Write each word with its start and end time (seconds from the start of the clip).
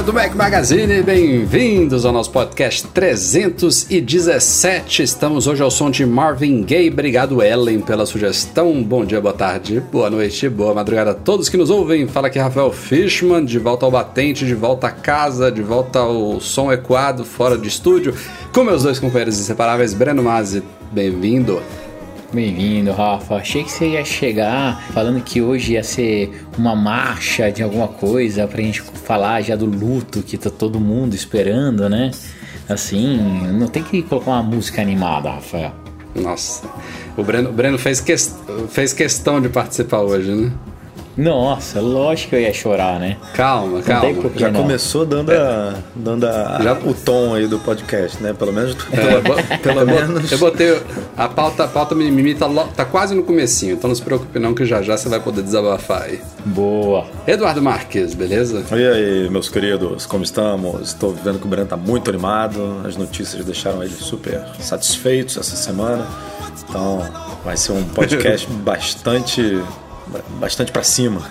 Galera 0.00 0.02
do 0.02 0.12
Mac 0.12 0.34
Magazine, 0.34 1.02
bem-vindos 1.02 2.04
ao 2.04 2.12
nosso 2.12 2.30
podcast 2.30 2.86
317. 2.88 5.02
Estamos 5.02 5.46
hoje 5.46 5.62
ao 5.62 5.70
som 5.70 5.90
de 5.90 6.06
Marvin 6.06 6.62
Gaye. 6.62 6.90
Obrigado, 6.90 7.42
Ellen, 7.42 7.80
pela 7.80 8.06
sugestão. 8.06 8.82
Bom 8.82 9.04
dia, 9.04 9.20
boa 9.20 9.34
tarde, 9.34 9.82
boa 9.92 10.08
noite, 10.08 10.48
boa 10.48 10.74
madrugada 10.74 11.10
a 11.10 11.14
todos 11.14 11.48
que 11.48 11.56
nos 11.56 11.70
ouvem. 11.70 12.06
Fala 12.06 12.28
aqui 12.28 12.38
Rafael 12.38 12.72
Fishman, 12.72 13.44
de 13.44 13.58
volta 13.58 13.84
ao 13.84 13.90
batente, 13.90 14.46
de 14.46 14.54
volta 14.54 14.86
a 14.86 14.92
casa, 14.92 15.50
de 15.50 15.62
volta 15.62 15.98
ao 15.98 16.40
som 16.40 16.72
ecoado, 16.72 17.24
fora 17.24 17.58
de 17.58 17.68
estúdio, 17.68 18.14
com 18.52 18.64
meus 18.64 18.82
dois 18.82 18.98
companheiros 18.98 19.38
inseparáveis, 19.38 19.92
Breno 19.92 20.22
Mazzi. 20.22 20.62
Bem-vindo. 20.92 21.60
Bem-vindo, 22.32 22.92
Rafa. 22.92 23.34
Achei 23.36 23.64
que 23.64 23.72
você 23.72 23.88
ia 23.88 24.04
chegar 24.04 24.80
falando 24.92 25.20
que 25.20 25.42
hoje 25.42 25.72
ia 25.72 25.82
ser 25.82 26.44
uma 26.56 26.76
marcha 26.76 27.50
de 27.50 27.60
alguma 27.60 27.88
coisa 27.88 28.46
pra 28.46 28.62
gente 28.62 28.80
falar 28.80 29.42
já 29.42 29.56
do 29.56 29.66
luto 29.66 30.22
que 30.22 30.38
tá 30.38 30.48
todo 30.48 30.78
mundo 30.78 31.14
esperando, 31.14 31.88
né? 31.88 32.12
Assim, 32.68 33.18
não 33.52 33.66
tem 33.66 33.82
que 33.82 34.02
colocar 34.02 34.30
uma 34.30 34.44
música 34.44 34.80
animada, 34.80 35.28
Rafael. 35.28 35.72
Nossa, 36.14 36.68
o 37.16 37.24
Breno, 37.24 37.50
o 37.50 37.52
Breno 37.52 37.76
fez, 37.76 38.00
fez 38.68 38.92
questão 38.92 39.40
de 39.40 39.48
participar 39.48 40.02
hoje, 40.02 40.30
né? 40.30 40.52
Nossa, 41.22 41.80
lógico 41.80 42.30
que 42.30 42.36
eu 42.36 42.40
ia 42.40 42.52
chorar, 42.54 42.98
né? 42.98 43.16
Calma, 43.34 43.82
calma. 43.82 44.30
Já 44.36 44.50
não. 44.50 44.62
começou 44.62 45.04
dando, 45.04 45.30
a, 45.32 45.74
dando 45.94 46.24
a- 46.26 46.58
Já- 46.62 46.72
o 46.72 46.94
tom 46.94 47.34
aí 47.34 47.46
do 47.46 47.58
podcast, 47.58 48.22
né? 48.22 48.32
Pelo 48.32 48.52
menos. 48.52 48.74
É, 48.90 49.20
bo- 49.20 49.58
pelo 49.62 49.84
menos. 49.84 50.32
Eu 50.32 50.38
botei. 50.38 50.80
A 51.16 51.28
pauta, 51.28 51.64
a 51.64 51.68
pauta 51.68 51.94
mimimi 51.94 52.34
tá, 52.34 52.48
tá 52.74 52.84
quase 52.84 53.14
no 53.14 53.22
comecinho, 53.22 53.74
então 53.74 53.88
não 53.88 53.94
se 53.94 54.00
preocupe 54.02 54.38
não 54.38 54.54
que 54.54 54.64
já 54.64 54.80
já 54.80 54.96
você 54.96 55.08
vai 55.10 55.20
poder 55.20 55.42
desabafar 55.42 56.02
aí. 56.04 56.20
Boa. 56.46 57.04
Eduardo 57.26 57.60
Marques, 57.60 58.14
beleza? 58.14 58.64
E 58.72 58.86
aí, 58.86 59.28
meus 59.30 59.48
queridos, 59.50 60.06
como 60.06 60.24
estamos? 60.24 60.80
Estou 60.88 61.12
vendo 61.12 61.38
que 61.38 61.46
o 61.46 61.48
Breno 61.48 61.66
tá 61.66 61.76
muito 61.76 62.08
animado. 62.08 62.80
As 62.86 62.96
notícias 62.96 63.44
deixaram 63.44 63.82
ele 63.82 63.92
super 63.94 64.42
satisfeitos 64.58 65.36
essa 65.36 65.54
semana. 65.54 66.06
Então, 66.68 67.02
vai 67.44 67.56
ser 67.56 67.72
um 67.72 67.84
podcast 67.84 68.46
bastante. 68.64 69.60
Bastante 70.38 70.72
pra 70.72 70.82
cima. 70.82 71.22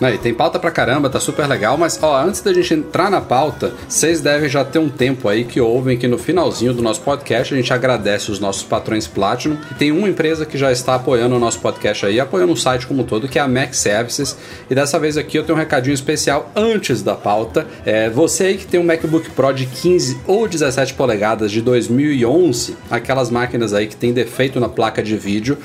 Aí, 0.00 0.18
tem 0.18 0.34
pauta 0.34 0.58
pra 0.58 0.70
caramba, 0.70 1.08
tá 1.08 1.20
super 1.20 1.46
legal, 1.46 1.78
mas 1.78 1.98
ó, 2.02 2.20
antes 2.20 2.40
da 2.40 2.52
gente 2.52 2.74
entrar 2.74 3.08
na 3.08 3.20
pauta, 3.20 3.72
vocês 3.88 4.20
devem 4.20 4.48
já 4.48 4.64
ter 4.64 4.80
um 4.80 4.88
tempo 4.88 5.28
aí 5.28 5.44
que 5.44 5.60
ouvem 5.60 5.96
que 5.96 6.08
no 6.08 6.18
finalzinho 6.18 6.74
do 6.74 6.82
nosso 6.82 7.00
podcast 7.02 7.54
a 7.54 7.56
gente 7.56 7.72
agradece 7.72 8.30
os 8.30 8.40
nossos 8.40 8.64
patrões 8.64 9.06
Platinum. 9.06 9.56
E 9.70 9.74
tem 9.74 9.92
uma 9.92 10.08
empresa 10.08 10.44
que 10.44 10.58
já 10.58 10.72
está 10.72 10.96
apoiando 10.96 11.36
o 11.36 11.38
nosso 11.38 11.60
podcast 11.60 12.04
aí, 12.04 12.18
apoiando 12.18 12.52
o 12.52 12.56
site 12.56 12.84
como 12.84 13.02
um 13.02 13.06
todo, 13.06 13.28
que 13.28 13.38
é 13.38 13.42
a 13.42 13.46
Mac 13.46 13.74
Services. 13.74 14.36
E 14.68 14.74
dessa 14.74 14.98
vez 14.98 15.16
aqui 15.16 15.38
eu 15.38 15.44
tenho 15.44 15.56
um 15.56 15.60
recadinho 15.60 15.94
especial 15.94 16.50
antes 16.56 17.00
da 17.00 17.14
pauta. 17.14 17.64
É, 17.84 18.10
você 18.10 18.44
aí 18.46 18.56
que 18.56 18.66
tem 18.66 18.80
um 18.80 18.84
MacBook 18.84 19.30
Pro 19.30 19.52
de 19.52 19.66
15 19.66 20.18
ou 20.26 20.48
17 20.48 20.94
polegadas 20.94 21.52
de 21.52 21.62
2011, 21.62 22.76
aquelas 22.90 23.30
máquinas 23.30 23.72
aí 23.72 23.86
que 23.86 23.94
tem 23.94 24.12
defeito 24.12 24.58
na 24.58 24.68
placa 24.68 25.00
de 25.00 25.16
vídeo, 25.16 25.58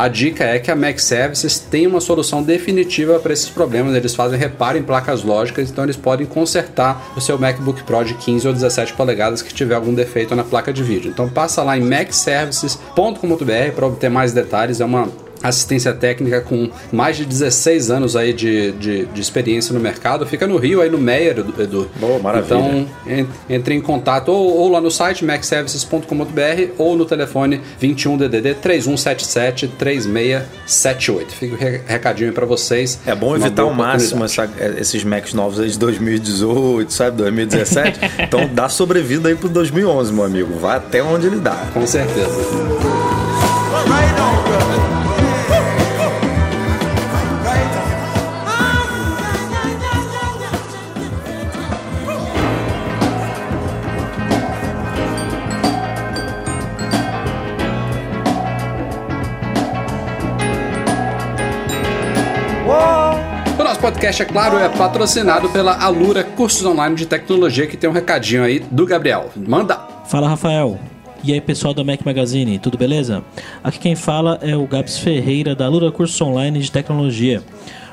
a 0.00 0.08
dica 0.08 0.44
é 0.44 0.58
que 0.58 0.70
a 0.70 0.74
Mac 0.74 0.98
Services 0.98 1.58
tem 1.58 1.86
uma 1.86 2.00
solução 2.00 2.42
definitiva 2.42 3.18
para 3.18 3.34
esses 3.34 3.50
problemas. 3.50 3.94
Eles 3.94 4.14
fazem 4.14 4.38
reparo 4.38 4.78
em 4.78 4.82
placas 4.82 5.22
lógicas, 5.22 5.70
então 5.70 5.84
eles 5.84 5.96
podem 5.96 6.26
consertar 6.26 7.12
o 7.14 7.20
seu 7.20 7.38
MacBook 7.38 7.82
Pro 7.82 8.02
de 8.02 8.14
15 8.14 8.48
ou 8.48 8.54
17 8.54 8.94
polegadas 8.94 9.42
que 9.42 9.52
tiver 9.52 9.74
algum 9.74 9.92
defeito 9.92 10.34
na 10.34 10.42
placa 10.42 10.72
de 10.72 10.82
vídeo. 10.82 11.10
Então 11.10 11.28
passa 11.28 11.62
lá 11.62 11.76
em 11.76 11.82
macservices.com.br 11.82 13.74
para 13.76 13.86
obter 13.86 14.08
mais 14.08 14.32
detalhes. 14.32 14.80
É 14.80 14.86
uma 14.86 15.06
assistência 15.42 15.92
técnica 15.92 16.40
com 16.40 16.70
mais 16.92 17.16
de 17.16 17.24
16 17.24 17.90
anos 17.90 18.16
aí 18.16 18.32
de, 18.32 18.72
de, 18.72 19.06
de 19.06 19.20
experiência 19.20 19.72
no 19.72 19.80
mercado. 19.80 20.26
Fica 20.26 20.46
no 20.46 20.56
Rio, 20.56 20.80
aí 20.82 20.90
no 20.90 20.98
Meyer, 20.98 21.38
Edu-. 21.58 21.88
Boa, 21.98 22.18
maravilha. 22.18 22.54
Então, 22.58 22.88
en- 23.06 23.26
entre 23.48 23.74
em 23.74 23.80
contato 23.80 24.28
ou, 24.30 24.56
ou 24.58 24.68
lá 24.70 24.80
no 24.80 24.90
site 24.90 25.24
macservices.com.br 25.24 26.72
ou 26.78 26.96
no 26.96 27.04
telefone 27.04 27.60
21 27.78 28.16
DDD 28.16 28.54
3177 28.54 29.68
3678. 29.78 31.32
Fica 31.34 31.54
o 31.54 31.58
re- 31.58 31.80
recadinho 31.86 32.32
para 32.32 32.46
vocês. 32.46 32.98
É 33.06 33.14
bom 33.14 33.34
evitar 33.36 33.62
ao 33.62 33.72
máximo 33.72 34.24
essa- 34.24 34.48
esses 34.78 35.04
Macs 35.04 35.32
novos 35.34 35.58
aí 35.60 35.68
de 35.70 35.78
2018, 35.78 36.92
sabe? 36.92 37.16
2017. 37.18 37.98
então 38.20 38.48
dá 38.52 38.68
sobrevida 38.68 39.28
aí 39.28 39.34
pro 39.34 39.48
2011, 39.48 40.12
meu 40.12 40.24
amigo. 40.24 40.58
Vai 40.58 40.76
até 40.76 41.02
onde 41.02 41.26
ele 41.26 41.36
dá. 41.40 41.66
Com 41.72 41.86
certeza. 41.86 42.30
Podcast, 64.10 64.22
é 64.22 64.24
claro, 64.24 64.58
é 64.58 64.68
patrocinado 64.68 65.48
pela 65.50 65.76
Alura 65.80 66.24
Cursos 66.24 66.64
Online 66.64 66.96
de 66.96 67.06
Tecnologia, 67.06 67.66
que 67.66 67.76
tem 67.76 67.88
um 67.88 67.92
recadinho 67.92 68.42
aí 68.42 68.58
do 68.58 68.84
Gabriel. 68.84 69.30
Manda! 69.36 69.78
Fala 70.06 70.28
Rafael. 70.28 70.78
E 71.22 71.32
aí 71.32 71.40
pessoal 71.40 71.74
da 71.74 71.84
Mac 71.84 72.00
Magazine, 72.04 72.58
tudo 72.58 72.76
beleza? 72.76 73.22
Aqui 73.62 73.78
quem 73.78 73.94
fala 73.94 74.38
é 74.42 74.56
o 74.56 74.66
Gabs 74.66 74.98
Ferreira 74.98 75.54
da 75.54 75.68
Lura 75.68 75.92
Curso 75.92 76.24
Online 76.24 76.58
de 76.58 76.72
Tecnologia. 76.72 77.42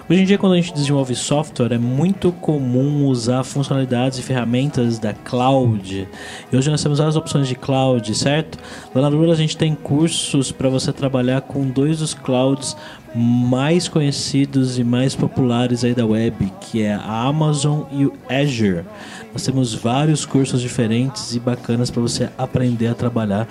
Hoje 0.10 0.22
em 0.22 0.26
dia, 0.26 0.38
quando 0.38 0.54
a 0.54 0.56
gente 0.56 0.74
desenvolve 0.74 1.14
software, 1.14 1.74
é 1.74 1.78
muito 1.78 2.32
comum 2.32 3.08
usar 3.08 3.44
funcionalidades 3.44 4.18
e 4.18 4.22
ferramentas 4.22 4.98
da 4.98 5.14
cloud. 5.14 6.08
E 6.50 6.56
hoje 6.56 6.72
nós 6.72 6.82
temos 6.82 7.00
várias 7.00 7.18
opções 7.18 7.46
de 7.46 7.56
cloud, 7.56 8.16
certo? 8.16 8.58
Lá 8.96 9.02
na 9.02 9.10
Lura 9.10 9.34
a 9.34 9.36
gente 9.36 9.58
tem 9.58 9.76
cursos 9.76 10.50
para 10.50 10.70
você 10.70 10.94
trabalhar 10.94 11.42
com 11.42 11.68
dois 11.68 12.00
dos 12.00 12.14
clouds 12.14 12.78
mais 13.14 13.90
conhecidos 13.90 14.80
e 14.80 14.84
mais 14.84 15.14
populares 15.14 15.84
aí 15.84 15.94
da 15.94 16.06
web, 16.06 16.54
que 16.62 16.84
é 16.84 16.94
a 16.94 17.24
Amazon 17.24 17.82
e 17.92 18.06
o 18.06 18.14
Azure. 18.30 18.86
Nós 19.34 19.44
temos 19.44 19.74
vários 19.74 20.26
cursos 20.26 20.62
diferentes 20.62 21.36
e 21.36 21.40
bacanas 21.40 21.92
para 21.92 22.02
você 22.02 22.30
aprender 22.38 22.88
a 22.88 22.96
trabalhar 22.96 23.46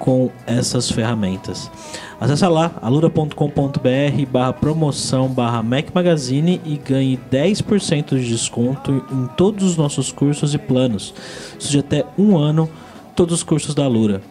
com 0.00 0.30
essas 0.46 0.90
ferramentas. 0.90 1.70
Acesse 2.18 2.44
lá 2.46 2.72
alura.com.br 2.82 4.26
barra 4.28 4.52
promoção 4.52 5.28
barra 5.28 5.62
Mac 5.62 5.86
Magazine 5.94 6.60
e 6.64 6.76
ganhe 6.76 7.20
10% 7.30 8.18
de 8.18 8.28
desconto 8.28 9.04
em 9.12 9.26
todos 9.36 9.62
os 9.62 9.76
nossos 9.76 10.10
cursos 10.10 10.54
e 10.54 10.58
planos. 10.58 11.14
Isso 11.58 11.70
de 11.70 11.78
até 11.78 12.04
um 12.18 12.36
ano, 12.36 12.68
todos 13.14 13.34
os 13.34 13.42
cursos 13.42 13.74
da 13.74 13.84
Alura. 13.84 14.22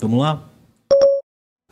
Vamos 0.00 0.18
lá? 0.18 0.42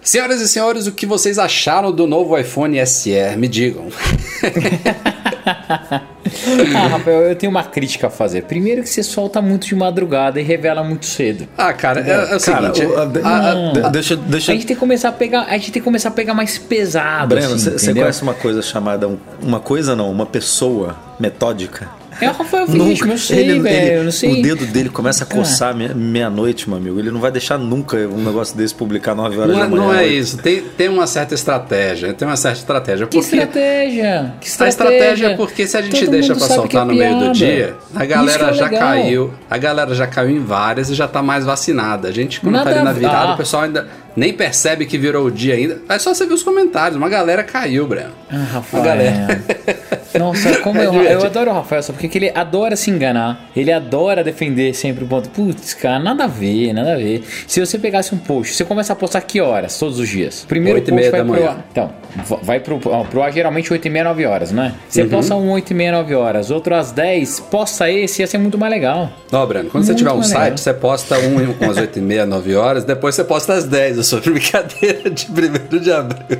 Senhoras 0.03 0.41
e 0.41 0.49
senhores, 0.49 0.87
o 0.87 0.93
que 0.93 1.05
vocês 1.05 1.39
acharam 1.39 1.93
do 1.93 2.07
novo 2.07 2.39
iPhone 2.39 2.87
SE? 2.87 3.37
Me 3.37 3.49
digam. 3.49 3.89
Ah, 6.75 6.87
Rafael, 6.89 7.23
eu 7.23 7.35
tenho 7.37 7.51
uma 7.51 7.63
crítica 7.65 8.07
a 8.07 8.11
fazer. 8.11 8.43
Primeiro 8.45 8.83
que 8.83 8.89
você 8.89 9.03
solta 9.03 9.41
muito 9.43 9.67
de 9.67 9.75
madrugada 9.75 10.41
e 10.41 10.43
revela 10.43 10.83
muito 10.83 11.07
cedo. 11.07 11.47
Ah, 11.59 11.73
cara, 11.73 12.01
é, 12.01 12.33
é 12.33 12.37
o 12.37 12.41
Cara, 12.41 12.75
seguinte. 12.75 12.87
o- 12.87 12.97
a- 12.99 13.03
a- 13.29 13.51
a- 13.51 13.73
de- 13.73 13.91
deixa, 13.91 14.17
deixa, 14.17 14.53
A 14.53 14.55
gente 14.55 14.67
tem 14.67 14.77
que 14.77 14.81
começar 14.81 15.09
a 15.09 15.13
pegar, 15.13 15.43
a 15.43 15.53
gente 15.53 15.73
tem 15.73 15.81
que 15.81 15.85
começar 15.85 16.09
a 16.09 16.13
pegar 16.13 16.35
mais 16.35 16.59
pesado. 16.59 17.29
Breno, 17.35 17.55
assim, 17.55 17.71
você 17.71 17.87
entendeu? 17.87 18.03
conhece 18.05 18.23
uma 18.23 18.35
coisa 18.35 18.63
chamada. 18.63 19.09
um- 19.09 19.19
Uma 19.43 19.61
coisa 19.61 19.95
não, 19.97 20.11
uma 20.11 20.27
pessoa 20.27 20.97
metódica? 21.19 21.89
É 22.21 22.29
o 22.29 22.33
Rafael 22.33 22.67
Fishman, 22.67 23.13
eu 23.13 23.19
sei, 23.19 23.39
ele- 23.51 23.61
velho. 23.61 23.93
ele- 23.95 24.05
não 24.05 24.11
sei. 24.11 24.41
O 24.41 24.43
dedo 24.43 24.67
dele 24.67 24.89
começa 24.89 25.25
a 25.25 25.27
Cara. 25.27 25.41
coçar 25.41 25.75
meia- 25.75 25.95
meia-noite, 25.95 26.69
meu 26.69 26.79
amigo. 26.79 26.99
Ele 26.99 27.11
não 27.11 27.21
vai 27.21 27.31
deixar 27.31 27.57
nunca 27.59 27.97
um 27.97 28.23
negócio 28.25 28.57
desse 28.57 28.75
publicar 28.75 29.15
9 29.15 29.39
horas 29.39 29.53
não, 29.55 29.59
é, 29.61 29.63
da 29.65 29.69
manhã. 29.69 29.83
não 29.85 29.95
é 29.95 30.07
isso. 30.07 30.39
Tem, 30.39 30.61
tem 30.63 30.89
uma 30.89 31.07
certa 31.07 31.35
estratégia. 31.35 32.13
Tem 32.13 32.27
uma 32.27 32.37
certa 32.37 32.59
estratégia. 32.59 33.07
Que 33.07 33.19
estratégia? 33.19 34.35
Que 34.41 34.63
A 34.63 34.69
estratégia 34.69 35.27
é 35.29 35.37
porque 35.37 35.67
se 35.67 35.77
a 35.77 35.83
gente 35.83 36.01
Todo 36.01 36.11
deixa 36.11 36.35
pra 36.35 36.47
soltar 36.47 36.83
é 36.83 36.85
no 36.85 36.95
meio 36.95 37.19
do 37.19 37.33
dia, 37.33 37.75
a 37.95 38.05
galera 38.05 38.51
é 38.51 38.53
já 38.55 38.65
legal. 38.65 38.81
caiu. 38.81 39.35
A 39.51 39.59
galera 39.59 39.95
já 39.95 40.07
caiu 40.07 40.31
em 40.31 40.41
várias 40.45 40.91
e 40.91 40.95
já 40.95 41.07
tá 41.09 41.23
mais 41.23 41.45
vacinada. 41.45 42.09
A 42.09 42.13
gente, 42.13 42.41
quando 42.41 42.55
Nada 42.55 42.71
tá 42.71 42.77
ali 42.77 42.85
na 42.85 42.93
virada, 42.93 43.29
ah. 43.31 43.35
o 43.35 43.37
pessoal 43.37 43.65
ainda, 43.65 43.87
nem 44.17 44.33
percebe 44.33 44.87
que 44.87 44.99
virou 44.99 45.27
o 45.27 45.31
dia 45.31 45.55
ainda. 45.55 45.79
É 45.89 45.99
só 45.99 46.13
você 46.15 46.27
ver 46.27 46.35
os 46.35 46.43
comentários. 46.43 46.97
Uma 46.97 47.09
galera 47.09 47.43
caiu, 47.43 47.87
Breno. 47.87 48.11
Ah, 48.31 48.37
Rafael. 48.55 48.83
Uma 48.83 48.89
galera. 48.89 49.43
Nossa, 50.19 50.59
como 50.59 50.81
É 50.81 50.87
eu, 50.87 50.93
eu 50.95 51.25
adoro 51.25 51.51
o 51.53 51.55
Rafael, 51.55 51.83
só 51.85 51.93
porque 51.93 52.19
ele 52.19 52.33
adora 52.35 52.75
se 52.75 52.91
enganar. 52.91 53.49
Ele 53.55 53.71
adora 53.73 54.25
defender 54.25 54.75
sempre 54.75 55.05
o 55.05 55.07
ponto. 55.07 55.29
Putz, 55.31 55.73
cara, 55.75 56.01
nada 56.01 56.25
a 56.25 56.27
ver, 56.27 56.73
nada 56.73 56.95
a 56.95 56.97
ver. 56.97 57.23
Se 57.47 57.61
você 57.65 57.79
pegasse 57.79 58.13
um 58.15 58.19
post, 58.19 58.55
você 58.55 58.65
começa 58.65 58.93
a 58.93 58.97
postar 58.97 59.21
que 59.21 59.41
horas 59.41 59.79
todos 59.79 59.99
os 60.01 60.09
dias? 60.09 60.45
Primeiro 60.49 60.81
post 60.83 60.93
vai 61.11 61.11
da 61.11 61.19
pro 61.19 61.27
manhã. 61.35 61.51
ar. 61.51 61.67
Então, 61.71 61.91
va- 62.27 62.39
vai 62.43 62.59
pro, 62.61 62.81
ó, 62.87 63.05
pro 63.05 63.23
ar 63.23 63.33
geralmente 63.33 63.73
8 63.73 63.87
e 63.87 63.91
meia, 63.91 64.05
9 64.05 64.27
horas, 64.27 64.51
não 64.51 64.65
é? 64.65 64.67
Uhum. 64.67 64.73
Você 64.89 65.05
posta 65.05 65.35
um 65.37 65.51
8 65.53 65.71
e 65.71 65.75
meia, 65.75 65.93
9 65.93 66.15
horas, 66.17 66.51
outro 66.51 66.75
às 66.75 66.91
10, 66.91 67.39
posta 67.41 67.89
esse, 67.89 68.21
ia 68.21 68.27
ser 68.27 68.39
muito 68.39 68.59
mais 68.59 68.73
legal. 68.73 69.13
Ó, 69.31 69.47
Breno, 69.47 69.71
quando 69.71 69.85
você 69.85 69.93
Muito 69.93 69.99
tiver 69.99 70.11
um 70.11 70.17
mais 70.17 70.29
legal. 70.29 70.43
site, 70.45 70.61
você 70.61 70.75
posta 70.75 71.19
um 71.21 71.55
com 71.55 71.71
as 71.71 71.77
8 71.77 71.99
e 72.01 72.03
meia, 72.03 72.27
9 72.27 72.57
horas, 72.57 72.83
depois 72.83 73.15
você 73.15 73.23
posta 73.23 73.53
às 73.53 73.65
10. 73.65 73.97
Sou 74.11 74.21
brincadeira 74.27 75.09
de 75.09 75.27
1 75.31 75.79
de 75.79 75.93
abril. 75.93 76.39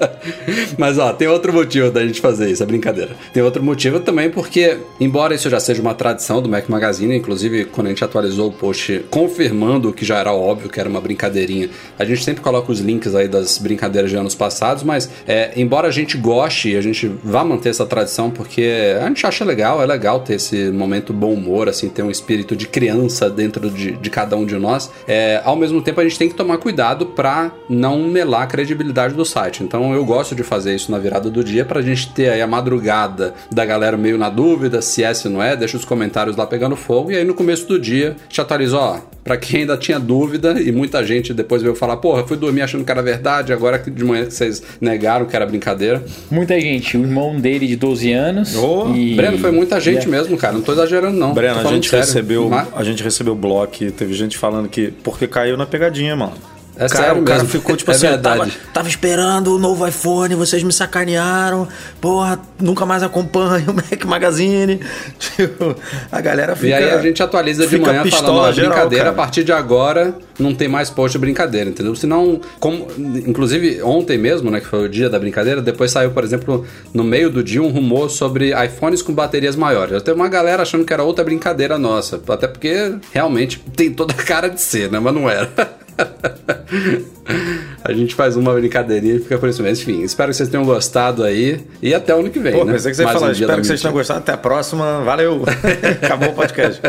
Mas 0.76 0.98
ó, 0.98 1.10
tem 1.14 1.26
outro 1.26 1.54
motivo 1.54 1.90
da 1.90 2.06
gente 2.06 2.20
fazer 2.20 2.50
isso, 2.50 2.62
é 2.62 2.66
brincadeira. 2.66 3.12
Tem 3.32 3.42
outro 3.42 3.62
motivo 3.62 3.98
também 4.00 4.28
porque, 4.28 4.76
embora 5.00 5.34
isso 5.34 5.48
já 5.48 5.58
seja 5.58 5.80
uma 5.80 5.94
tradição 5.94 6.42
do 6.42 6.50
Mac 6.50 6.68
Magazine, 6.68 7.16
inclusive 7.16 7.64
quando 7.64 7.86
a 7.86 7.90
gente 7.90 8.04
atualizou 8.04 8.48
o 8.48 8.52
post 8.52 9.06
confirmando 9.10 9.90
que 9.90 10.04
já 10.04 10.18
era 10.18 10.34
óbvio 10.34 10.68
que 10.68 10.78
era 10.78 10.88
uma 10.88 11.00
brincadeirinha, 11.00 11.70
a 11.98 12.04
gente 12.04 12.22
sempre 12.22 12.42
coloca 12.42 12.70
os 12.70 12.80
links 12.80 13.14
aí 13.14 13.26
das 13.26 13.56
brincadeiras 13.56 14.10
de 14.10 14.16
anos 14.16 14.34
passados, 14.34 14.82
mas 14.82 15.08
é, 15.26 15.52
embora 15.56 15.88
a 15.88 15.90
gente 15.90 16.18
goste 16.18 16.76
a 16.76 16.82
gente 16.82 17.10
vá 17.24 17.42
manter 17.42 17.70
essa 17.70 17.86
tradição 17.86 18.30
porque 18.30 18.96
a 19.00 19.06
gente 19.08 19.26
acha 19.26 19.46
legal, 19.46 19.82
é 19.82 19.86
legal 19.86 20.20
ter 20.20 20.34
esse 20.34 20.70
momento 20.70 21.14
bom 21.14 21.32
humor, 21.32 21.70
assim, 21.70 21.88
ter 21.88 22.02
um 22.02 22.10
espírito 22.10 22.54
de 22.54 22.68
criança 22.68 23.30
dentro 23.30 23.70
de, 23.70 23.92
de 23.92 24.10
cada 24.10 24.36
um 24.36 24.44
de 24.44 24.56
nós, 24.56 24.90
é, 25.06 25.40
ao 25.42 25.56
mesmo 25.56 25.80
tempo 25.80 26.00
a 26.00 26.04
gente 26.04 26.18
tem 26.18 26.28
que 26.28 26.34
tomar 26.34 26.58
cuidado 26.58 26.87
pra 27.06 27.52
não 27.68 28.02
melar 28.04 28.42
a 28.42 28.46
credibilidade 28.46 29.14
do 29.14 29.24
site. 29.24 29.62
Então 29.62 29.92
eu 29.94 30.04
gosto 30.04 30.34
de 30.34 30.42
fazer 30.42 30.74
isso 30.74 30.90
na 30.90 30.98
virada 30.98 31.30
do 31.30 31.42
dia 31.44 31.64
pra 31.64 31.82
gente 31.82 32.10
ter 32.12 32.30
aí 32.30 32.40
a 32.42 32.46
madrugada 32.46 33.34
da 33.50 33.64
galera 33.64 33.96
meio 33.96 34.18
na 34.18 34.28
dúvida 34.28 34.80
se 34.82 35.02
é, 35.02 35.12
se 35.14 35.28
não 35.28 35.42
é, 35.42 35.56
deixa 35.56 35.76
os 35.76 35.84
comentários 35.84 36.36
lá 36.36 36.46
pegando 36.46 36.76
fogo 36.76 37.10
e 37.10 37.16
aí 37.16 37.24
no 37.24 37.34
começo 37.34 37.66
do 37.66 37.78
dia 37.78 38.16
te 38.28 38.40
atualiza, 38.40 38.76
ó, 38.76 39.00
pra 39.24 39.36
quem 39.36 39.60
ainda 39.60 39.76
tinha 39.76 39.98
dúvida 39.98 40.60
e 40.60 40.72
muita 40.72 41.04
gente 41.04 41.34
depois 41.34 41.62
veio 41.62 41.74
falar, 41.74 41.96
porra, 41.98 42.26
fui 42.26 42.36
dormir 42.36 42.62
achando 42.62 42.84
que 42.84 42.90
era 42.90 43.02
verdade, 43.02 43.52
agora 43.52 43.78
que 43.78 43.90
de 43.90 44.04
manhã 44.04 44.24
que 44.24 44.34
vocês 44.34 44.62
negaram 44.80 45.26
que 45.26 45.36
era 45.36 45.44
brincadeira. 45.46 46.02
Muita 46.30 46.58
gente, 46.60 46.96
o 46.96 47.02
irmão 47.02 47.38
dele 47.38 47.66
de 47.66 47.76
12 47.76 48.12
anos. 48.12 48.56
Oh, 48.56 48.90
e... 48.94 49.14
Breno, 49.14 49.38
foi 49.38 49.50
muita 49.50 49.78
gente 49.80 50.04
e- 50.04 50.08
mesmo, 50.08 50.36
cara, 50.36 50.54
não 50.54 50.62
tô 50.62 50.72
exagerando 50.72 51.16
não. 51.16 51.34
Breno, 51.34 51.60
a 51.60 51.64
gente 51.64 51.88
sério. 51.88 52.04
recebeu, 52.06 52.48
Mas- 52.48 52.68
a 52.74 52.82
gente 52.82 53.02
recebeu 53.02 53.34
bloco, 53.34 53.90
teve 53.92 54.14
gente 54.14 54.38
falando 54.38 54.68
que 54.68 54.92
porque 55.02 55.26
caiu 55.26 55.56
na 55.56 55.66
pegadinha, 55.66 56.16
mano. 56.16 56.32
É 56.78 56.86
O 56.86 56.88
cara, 56.88 57.04
sério 57.06 57.22
o 57.22 57.24
cara 57.24 57.38
mesmo. 57.42 57.48
ficou 57.50 57.76
tipo 57.76 57.90
É 57.90 57.94
assim, 57.94 58.06
eu 58.06 58.22
tava, 58.22 58.48
tava 58.72 58.88
esperando 58.88 59.56
o 59.56 59.58
novo 59.58 59.86
iPhone, 59.86 60.34
vocês 60.36 60.62
me 60.62 60.72
sacanearam, 60.72 61.66
porra, 62.00 62.38
nunca 62.60 62.86
mais 62.86 63.02
acompanho 63.02 63.72
o 63.72 63.74
Mac 63.74 64.04
Magazine. 64.04 64.80
Tipo, 65.18 65.76
a 66.10 66.20
galera 66.20 66.54
fica. 66.56 66.68
E 66.68 66.72
aí 66.72 66.90
a 66.90 67.00
gente 67.00 67.22
atualiza 67.22 67.66
de 67.66 67.78
manhã 67.78 68.04
falando, 68.06 68.36
ó, 68.38 68.52
geral, 68.52 68.70
brincadeira, 68.70 69.04
cara. 69.04 69.14
a 69.14 69.16
partir 69.16 69.44
de 69.44 69.52
agora 69.52 70.14
não 70.38 70.54
tem 70.54 70.68
mais 70.68 70.88
post 70.90 71.12
de 71.16 71.20
brincadeira, 71.20 71.68
entendeu? 71.70 71.94
Senão, 71.94 72.40
como, 72.60 72.86
inclusive 73.26 73.82
ontem 73.82 74.16
mesmo, 74.16 74.50
né, 74.50 74.60
que 74.60 74.66
foi 74.66 74.84
o 74.84 74.88
dia 74.88 75.08
da 75.10 75.18
brincadeira, 75.18 75.60
depois 75.60 75.90
saiu, 75.90 76.10
por 76.10 76.22
exemplo, 76.24 76.64
no 76.94 77.02
meio 77.02 77.30
do 77.30 77.42
dia 77.42 77.62
um 77.62 77.68
rumor 77.70 78.08
sobre 78.10 78.52
iPhones 78.64 79.02
com 79.02 79.12
baterias 79.12 79.56
maiores. 79.56 79.94
Já 79.94 80.00
tem 80.00 80.14
uma 80.14 80.28
galera 80.28 80.62
achando 80.62 80.84
que 80.84 80.92
era 80.92 81.02
outra 81.02 81.24
brincadeira 81.24 81.78
nossa, 81.78 82.20
até 82.28 82.46
porque 82.46 82.94
realmente 83.12 83.60
tem 83.76 83.92
toda 83.92 84.12
a 84.12 84.16
cara 84.16 84.48
de 84.48 84.60
ser, 84.60 84.90
né, 84.90 84.98
mas 85.00 85.14
não 85.14 85.28
era. 85.28 85.48
A 87.84 87.92
gente 87.92 88.14
faz 88.14 88.36
uma 88.36 88.52
brincadeirinha 88.52 89.14
e 89.14 89.18
fica 89.20 89.38
por 89.38 89.48
isso 89.48 89.62
mesmo. 89.62 89.82
Enfim, 89.90 90.02
espero 90.02 90.30
que 90.30 90.36
vocês 90.36 90.48
tenham 90.48 90.64
gostado 90.64 91.24
aí. 91.24 91.60
E 91.80 91.94
até 91.94 92.14
o 92.14 92.18
ano 92.20 92.28
que 92.30 92.38
vem. 92.38 92.52
Pô, 92.52 92.64
né? 92.64 92.72
pensei 92.74 92.90
que 92.90 92.96
você 92.96 93.02
ia 93.02 93.08
falar, 93.08 93.28
um 93.28 93.32
espero 93.32 93.48
que 93.60 93.66
vocês 93.66 93.68
mentira. 93.70 93.78
tenham 93.82 93.92
gostado, 93.94 94.18
até 94.20 94.32
a 94.32 94.36
próxima, 94.36 95.00
valeu. 95.04 95.42
Acabou 96.02 96.28
o 96.30 96.34
podcast. 96.34 96.82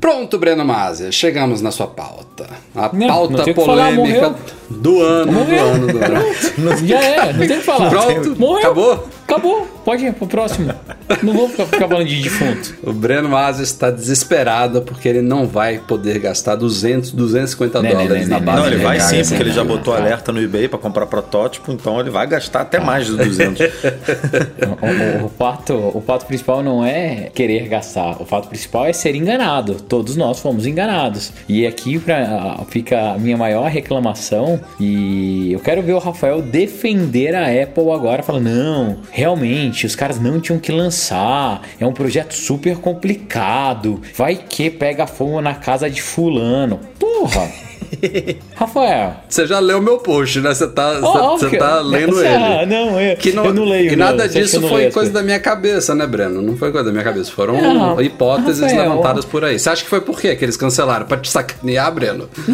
Pronto, 0.00 0.38
Breno 0.38 0.64
Mazia, 0.64 1.12
chegamos 1.12 1.60
na 1.62 1.70
sua 1.70 1.86
pauta. 1.86 2.46
A 2.74 2.90
Não, 2.92 3.06
pauta 3.06 3.46
não 3.46 3.54
falar, 3.54 3.92
polêmica 3.92 4.30
morreu. 4.30 4.36
do 4.70 5.00
ano, 5.02 5.32
Morreu. 5.32 5.64
do 5.64 5.70
ano, 5.70 5.86
do 5.86 5.98
ano. 6.04 6.76
Já 6.86 6.98
é, 7.00 7.32
não 7.32 7.38
tem 7.46 7.56
o 7.56 7.60
que 7.60 7.64
falar. 7.66 7.90
Pronto, 7.90 8.36
Morreu. 8.38 8.58
acabou? 8.58 9.08
Acabou. 9.32 9.66
Pode 9.84 10.04
ir 10.04 10.12
pro 10.12 10.26
próximo. 10.26 10.72
Não 11.22 11.32
vou 11.32 11.48
ficar, 11.48 11.64
ficar 11.66 11.88
falando 11.88 12.06
de 12.06 12.22
defunto. 12.22 12.74
O 12.82 12.92
Breno 12.92 13.28
Mazia 13.28 13.62
está 13.62 13.90
desesperado 13.90 14.82
porque 14.82 15.08
ele 15.08 15.22
não 15.22 15.46
vai 15.46 15.78
poder 15.78 16.18
gastar 16.18 16.54
200, 16.54 17.12
250 17.12 17.82
Né, 17.82 17.88
né, 17.88 17.94
dólares 17.94 18.28
né, 18.28 18.34
na 18.34 18.40
né, 18.40 18.46
base 18.46 18.60
Não, 18.60 18.66
ele 18.66 18.76
vai 18.82 19.00
sim, 19.00 19.22
porque 19.24 19.42
ele 19.42 19.52
já 19.52 19.64
botou 19.64 19.94
alerta 19.94 20.30
no 20.32 20.40
eBay 20.42 20.68
pra 20.68 20.78
comprar 20.78 21.06
protótipo, 21.06 21.72
então 21.72 21.98
ele 21.98 22.10
vai 22.10 22.26
gastar 22.26 22.60
até 22.60 22.78
mais 22.78 23.06
de 23.06 23.16
200. 23.16 23.62
O, 24.82 25.22
o- 25.22 25.26
o 25.26 25.28
fato, 25.28 25.74
o 25.74 26.00
fato 26.06 26.26
principal 26.26 26.62
não 26.62 26.84
é 26.84 27.30
querer 27.34 27.68
gastar. 27.68 28.20
O 28.20 28.24
fato 28.24 28.48
principal 28.48 28.86
é 28.86 28.92
ser 28.92 29.14
enganado. 29.14 29.74
Todos 29.74 30.16
nós 30.16 30.38
fomos 30.40 30.66
enganados. 30.66 31.32
E 31.48 31.66
aqui 31.66 31.98
pra, 31.98 32.58
fica 32.68 33.12
a 33.12 33.18
minha 33.18 33.36
maior 33.36 33.68
reclamação. 33.68 34.60
E 34.80 35.52
eu 35.52 35.60
quero 35.60 35.82
ver 35.82 35.92
o 35.94 35.98
Rafael 35.98 36.42
defender 36.42 37.34
a 37.34 37.46
Apple 37.46 37.90
agora. 37.92 38.22
Falando, 38.22 38.48
não, 38.50 38.98
realmente, 39.22 39.86
os 39.86 39.94
caras 39.94 40.18
não 40.18 40.40
tinham 40.40 40.58
que 40.58 40.72
lançar. 40.72 41.62
É 41.78 41.86
um 41.86 41.92
projeto 41.92 42.34
super 42.34 42.76
complicado. 42.78 44.02
Vai 44.16 44.34
que 44.34 44.68
pega 44.68 45.06
fogo 45.06 45.40
na 45.40 45.54
casa 45.54 45.88
de 45.88 46.02
fulano. 46.02 46.80
Porra! 46.98 47.71
Rafael, 48.54 49.14
Você 49.28 49.46
já 49.46 49.58
leu 49.58 49.80
meu 49.80 49.98
post, 49.98 50.40
né? 50.40 50.54
Você 50.54 50.66
tá, 50.68 50.98
ó, 51.02 51.36
que- 51.38 51.56
tá 51.56 51.80
lendo 51.80 52.16
Ah, 52.24 52.62
ele. 52.62 52.66
não, 52.66 53.00
eu- 53.00 53.16
Que 53.16 53.30
eu 53.30 53.52
não 53.54 53.64
leio, 53.64 53.92
E 53.92 53.96
não. 53.96 54.06
nada 54.06 54.28
que 54.28 54.40
disso 54.40 54.60
não 54.60 54.68
foi 54.68 54.80
coisa 54.82 54.92
coisas? 54.94 55.12
da 55.12 55.22
minha 55.22 55.38
cabeça, 55.40 55.94
né, 55.94 56.06
Breno? 56.06 56.40
Não 56.42 56.56
foi 56.56 56.70
coisa 56.70 56.86
da 56.86 56.92
minha 56.92 57.04
cabeça. 57.04 57.30
Foram 57.30 57.60
Não, 57.60 58.00
hipóteses 58.00 58.60
Rafael. 58.62 58.82
levantadas 58.90 59.24
por 59.24 59.44
aí. 59.44 59.58
Você 59.58 59.68
acha 59.70 59.82
que 59.84 59.90
foi 59.90 60.00
por 60.00 60.20
quê 60.20 60.34
que 60.36 60.44
eles 60.44 60.56
cancelaram? 60.56 61.06
Pra 61.06 61.16
te 61.18 61.30
sacanear, 61.30 61.92
Breno? 61.92 62.28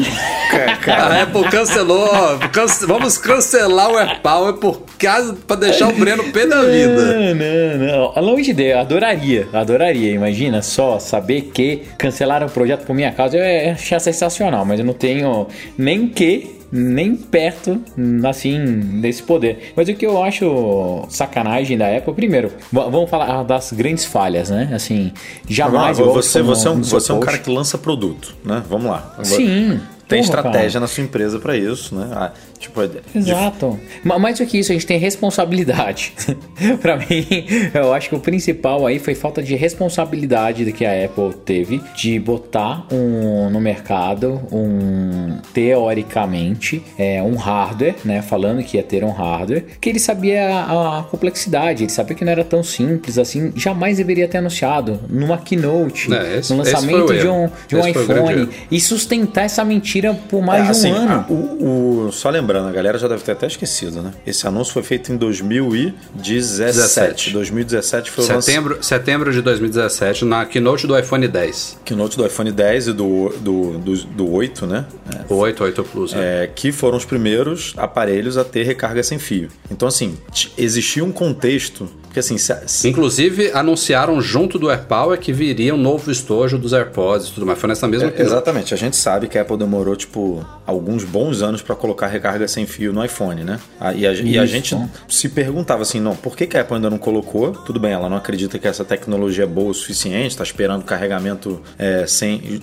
A 0.86 1.22
Apple 1.22 1.44
cancelou. 1.50 2.08
cance- 2.52 2.86
vamos 2.86 3.18
cancelar 3.18 3.90
o 3.90 3.96
AirPower 3.98 4.54
por 4.54 4.82
causa 4.98 5.36
pra 5.46 5.56
deixar 5.56 5.88
o 5.88 5.92
Breno 5.92 6.24
pé 6.32 6.46
da 6.46 6.62
vida. 6.62 7.34
Não, 7.34 7.34
não, 7.34 8.12
não. 8.16 8.22
Longe 8.22 8.52
de, 8.52 8.64
eu 8.72 8.78
adoraria, 8.78 9.48
adoraria. 9.52 10.12
Imagina 10.12 10.62
só 10.62 10.98
saber 10.98 11.50
que 11.54 11.82
cancelaram 11.96 12.46
o 12.46 12.50
projeto 12.50 12.84
por 12.84 12.94
minha 12.94 13.12
causa. 13.12 13.36
Eu 13.36 13.44
ia 13.44 13.72
achar 13.72 14.00
sensacional, 14.00 14.64
mas 14.64 14.78
eu 14.80 14.84
não 14.86 14.92
tenho 14.94 15.27
nem 15.76 16.08
que, 16.08 16.58
nem 16.70 17.16
perto, 17.16 17.80
assim, 18.28 19.00
desse 19.00 19.22
poder. 19.22 19.72
Mas 19.74 19.88
o 19.88 19.94
que 19.94 20.06
eu 20.06 20.22
acho 20.22 21.06
sacanagem 21.08 21.78
da 21.78 21.96
Apple, 21.96 22.12
primeiro, 22.14 22.52
vamos 22.72 23.08
falar 23.08 23.42
das 23.42 23.72
grandes 23.72 24.04
falhas, 24.04 24.50
né? 24.50 24.70
Assim, 24.72 25.12
jamais. 25.48 25.98
igual 25.98 26.14
você, 26.14 26.42
você, 26.42 26.68
é 26.68 26.70
um, 26.70 26.82
você 26.82 27.10
é 27.10 27.14
um 27.14 27.20
cara 27.20 27.36
post. 27.38 27.44
que 27.44 27.54
lança 27.54 27.78
produto, 27.78 28.34
né? 28.44 28.62
Vamos 28.68 28.90
lá. 28.90 29.16
Sim. 29.22 29.80
Tem 30.08 30.20
estratégia 30.20 30.72
cara. 30.72 30.80
na 30.80 30.86
sua 30.88 31.04
empresa 31.04 31.38
pra 31.38 31.56
isso, 31.56 31.94
né? 31.94 32.08
Ah, 32.12 32.32
tipo, 32.58 32.80
de- 32.86 33.00
Exato. 33.14 33.78
Ma- 34.02 34.18
Mais 34.18 34.38
do 34.38 34.46
que 34.46 34.58
isso, 34.58 34.72
a 34.72 34.74
gente 34.74 34.86
tem 34.86 34.98
responsabilidade. 34.98 36.12
Pra 36.80 36.96
mim, 36.96 37.26
eu 37.74 37.92
acho 37.92 38.08
que 38.08 38.14
o 38.14 38.20
principal 38.20 38.86
aí 38.86 38.98
foi 38.98 39.14
falta 39.14 39.42
de 39.42 39.54
responsabilidade 39.54 40.70
que 40.72 40.84
a 40.84 41.04
Apple 41.04 41.32
teve 41.44 41.80
de 41.94 42.18
botar 42.18 42.86
um, 42.92 43.48
no 43.50 43.60
mercado 43.60 44.40
um 44.50 45.38
teoricamente 45.52 46.82
é, 46.98 47.22
um 47.22 47.36
hardware, 47.36 47.96
né? 48.04 48.22
Falando 48.22 48.62
que 48.62 48.76
ia 48.76 48.82
ter 48.82 49.04
um 49.04 49.10
hardware, 49.10 49.64
que 49.80 49.88
ele 49.88 49.98
sabia 49.98 50.48
a, 50.48 51.00
a 51.00 51.02
complexidade, 51.02 51.84
ele 51.84 51.90
sabia 51.92 52.14
que 52.16 52.24
não 52.24 52.32
era 52.32 52.44
tão 52.44 52.62
simples 52.62 53.18
assim, 53.18 53.52
jamais 53.56 53.96
deveria 53.98 54.26
ter 54.28 54.38
anunciado 54.38 55.00
numa 55.08 55.38
keynote, 55.38 56.12
É, 56.12 56.38
esse- 56.38 56.52
no 56.52 56.58
lançamento 56.58 57.14
de 57.14 57.28
um, 57.28 57.48
de 57.66 57.76
um 57.76 57.80
Esse 57.80 57.90
iPhone 57.90 58.48
e 58.70 58.80
sustentar 58.80 59.44
essa 59.44 59.64
mentira 59.64 59.97
por 60.28 60.42
mais 60.42 60.60
É, 60.60 60.62
de 60.64 60.68
um 60.68 60.70
assim, 60.70 60.90
ano. 60.90 61.12
a- 61.28 61.32
o, 61.32 62.06
o- 62.06 62.12
só 62.12 62.30
lembrando, 62.30 62.68
a 62.68 62.72
galera 62.72 62.98
já 62.98 63.06
deve 63.08 63.22
ter 63.22 63.32
até 63.32 63.46
esquecido, 63.46 64.02
né? 64.02 64.12
Esse 64.26 64.46
anúncio 64.46 64.72
foi 64.72 64.82
feito 64.82 65.12
em 65.12 65.16
2017. 65.16 66.72
17. 66.72 67.30
2017 67.32 68.10
foi. 68.10 68.24
Setembro, 68.24 68.78
setembro 68.82 69.32
de 69.32 69.40
2017, 69.42 70.24
na 70.24 70.44
keynote 70.46 70.86
do 70.86 70.98
iPhone 70.98 71.26
10. 71.26 71.78
Keynote 71.84 72.16
do 72.16 72.26
iPhone 72.26 72.50
10 72.52 72.88
e 72.88 72.92
do, 72.92 73.28
do, 73.40 73.78
do, 73.78 73.96
do 73.96 74.32
8, 74.32 74.66
né? 74.66 74.84
O 75.28 75.34
8, 75.36 75.64
8 75.64 75.84
Plus. 75.84 76.12
né? 76.12 76.44
É, 76.44 76.46
que 76.46 76.72
foram 76.72 76.96
os 76.96 77.04
primeiros 77.04 77.74
aparelhos 77.76 78.36
a 78.36 78.44
ter 78.44 78.62
recarga 78.64 79.02
sem 79.02 79.18
fio. 79.18 79.48
Então, 79.70 79.88
assim, 79.88 80.16
existia 80.56 81.04
um 81.04 81.12
contexto. 81.12 81.88
Porque, 82.18 82.34
assim, 82.34 82.38
se, 82.38 82.54
se- 82.66 82.88
Inclusive, 82.88 83.50
anunciaram 83.52 84.20
junto 84.20 84.58
do 84.58 84.68
AirPower 84.70 85.18
que 85.18 85.32
viria 85.32 85.74
um 85.74 85.78
novo 85.78 86.10
estojo 86.10 86.58
dos 86.58 86.72
AirPods 86.72 87.28
e 87.28 87.32
tudo 87.32 87.46
mais. 87.46 87.58
Foi 87.58 87.68
nessa 87.68 87.86
mesma 87.86 88.12
É, 88.16 88.22
exatamente. 88.22 88.74
A 88.74 88.76
gente 88.76 88.96
sabe 88.96 89.28
que 89.28 89.38
a 89.38 89.42
Apple 89.42 89.56
demorou, 89.56 89.94
tipo, 89.94 90.44
alguns 90.66 91.04
bons 91.04 91.42
anos 91.42 91.62
para 91.62 91.74
colocar 91.76 92.08
recarga 92.08 92.46
sem 92.48 92.66
fio 92.66 92.92
no 92.92 93.04
iPhone, 93.04 93.44
né? 93.44 93.58
E 93.94 94.06
a, 94.06 94.12
e 94.12 94.38
a 94.38 94.46
gente 94.46 94.76
se 95.08 95.28
perguntava 95.28 95.82
assim, 95.82 96.00
não, 96.00 96.16
por 96.16 96.36
que, 96.36 96.46
que 96.46 96.56
a 96.56 96.62
Apple 96.62 96.76
ainda 96.76 96.90
não 96.90 96.98
colocou? 96.98 97.52
Tudo 97.52 97.78
bem, 97.78 97.92
ela 97.92 98.08
não 98.08 98.16
acredita 98.16 98.58
que 98.58 98.66
essa 98.66 98.84
tecnologia 98.84 99.44
é 99.44 99.46
boa 99.46 99.70
o 99.70 99.74
suficiente, 99.74 100.28
está 100.28 100.42
esperando 100.44 100.84
carregamento 100.84 101.60
é, 101.78 102.06
sem 102.06 102.60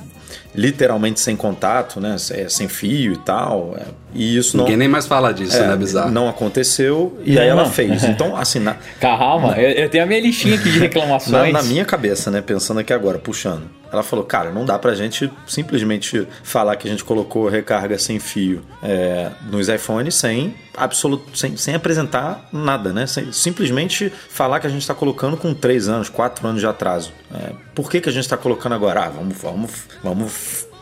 literalmente 0.55 1.19
sem 1.19 1.35
contato, 1.35 1.99
né? 1.99 2.15
É, 2.31 2.47
sem 2.49 2.67
fio 2.67 3.13
e 3.13 3.17
tal. 3.17 3.75
É, 3.77 3.83
e 4.13 4.37
isso 4.37 4.57
Ninguém 4.57 4.73
não. 4.73 4.79
nem 4.79 4.87
mais 4.87 5.05
fala 5.05 5.33
disso, 5.33 5.57
é, 5.57 5.67
né? 5.67 5.75
Bizarro. 5.75 6.11
Não 6.11 6.29
aconteceu 6.29 7.19
e 7.23 7.33
Não, 7.35 7.41
aí 7.41 7.47
ela 7.47 7.63
não. 7.63 7.71
fez. 7.71 8.03
Então, 8.15 8.35
assim, 8.35 8.59
na, 8.59 8.75
Calma, 8.99 9.53
eu, 9.57 9.71
eu 9.71 9.89
tenho 9.89 10.03
a 10.03 10.07
minha 10.07 10.21
listinha 10.21 10.55
aqui 10.55 10.69
de 10.69 10.79
na, 10.79 10.83
reclamações. 10.85 11.51
na 11.53 11.63
minha 11.63 11.83
cabeça, 11.85 12.31
né? 12.31 12.41
Pensando 12.41 12.79
aqui 12.79 12.93
agora, 12.93 13.17
puxando. 13.19 13.63
Ela 13.91 14.03
falou, 14.03 14.25
cara, 14.25 14.51
não 14.51 14.65
dá 14.65 14.77
pra 14.77 14.93
gente 14.93 15.31
simplesmente 15.47 16.27
falar 16.43 16.75
que 16.75 16.87
a 16.87 16.91
gente 16.91 17.03
colocou 17.03 17.47
recarga 17.47 17.97
sem 17.97 18.19
fio 18.19 18.61
é, 18.83 19.29
nos 19.49 19.69
iPhones 19.69 20.15
sem 20.15 20.53
absoluto, 20.75 21.37
sem, 21.37 21.55
sem 21.55 21.75
apresentar 21.75 22.49
nada, 22.51 22.91
né? 22.91 23.07
Sem- 23.07 23.31
simplesmente 23.31 24.11
falar 24.29 24.59
que 24.59 24.67
a 24.67 24.69
gente 24.69 24.81
está 24.81 24.93
colocando 24.93 25.37
com 25.37 25.53
3 25.53 25.87
anos, 25.87 26.09
4 26.09 26.45
anos 26.45 26.59
de 26.59 26.67
atraso. 26.67 27.13
É, 27.33 27.51
por 27.73 27.89
que, 27.89 28.01
que 28.01 28.09
a 28.09 28.11
gente 28.11 28.23
está 28.25 28.35
colocando 28.35 28.75
agora? 28.75 29.05
Ah, 29.05 29.09
vamos, 29.09 29.37
vamos, 29.41 29.71
vamos, 30.03 30.31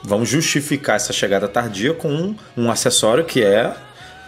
vamos 0.03 0.29
justificar 0.29 0.96
essa 0.98 1.13
chegada 1.13 1.48
tardia 1.48 1.93
com 1.93 2.10
um, 2.10 2.36
um 2.58 2.72
acessório 2.72 3.24
que 3.25 3.41
é 3.43 3.74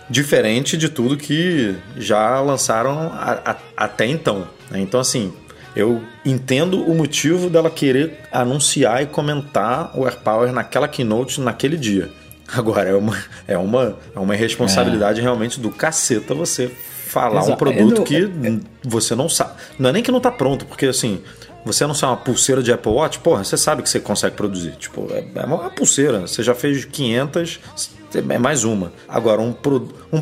diferente 0.09 0.77
de 0.77 0.89
tudo 0.89 1.17
que 1.17 1.75
já 1.97 2.39
lançaram 2.39 3.11
a- 3.13 3.41
a- 3.51 3.55
até 3.75 4.05
então. 4.05 4.47
né? 4.69 4.79
Então, 4.79 4.99
assim, 4.99 5.33
eu 5.75 6.01
entendo 6.25 6.81
o 6.83 6.95
motivo 6.95 7.49
dela 7.49 7.69
querer 7.69 8.19
anunciar 8.31 9.01
e 9.03 9.05
comentar 9.07 9.91
o 9.97 10.05
AirPower 10.05 10.51
naquela 10.51 10.87
keynote 10.87 11.41
naquele 11.41 11.77
dia. 11.77 12.09
Agora, 12.53 12.89
é 12.89 12.95
uma, 12.95 13.17
é 13.47 13.57
uma, 13.57 13.97
é 14.15 14.19
uma 14.19 14.35
irresponsabilidade 14.35 15.19
realmente 15.21 15.59
do 15.59 15.71
caceta 15.71 16.33
você 16.35 16.69
falar 17.07 17.41
um 17.41 17.45
Exato. 17.45 17.57
produto 17.57 17.97
Eu- 17.99 18.03
que 18.03 18.61
você 18.83 19.15
não 19.15 19.27
sabe. 19.27 19.53
Não 19.79 19.89
é 19.89 19.93
nem 19.93 20.03
que 20.03 20.11
não 20.11 20.19
tá 20.19 20.31
pronto, 20.31 20.65
porque 20.65 20.85
assim, 20.85 21.21
você 21.65 21.83
anunciar 21.83 22.11
uma 22.11 22.17
pulseira 22.17 22.61
de 22.61 22.71
Apple 22.71 22.91
Watch, 22.91 23.19
porra, 23.19 23.43
você 23.43 23.57
sabe 23.57 23.81
que 23.81 23.89
você 23.89 23.99
consegue 23.99 24.35
produzir. 24.35 24.71
Tipo, 24.77 25.07
é, 25.11 25.25
é 25.35 25.45
uma 25.45 25.69
pulseira. 25.71 26.21
Você 26.21 26.43
já 26.43 26.53
fez 26.55 26.85
500, 26.85 27.59
é 28.29 28.37
mais 28.37 28.63
uma. 28.63 28.93
Agora, 29.07 29.41
um, 29.41 29.51
pro- 29.51 29.89
um, 30.13 30.21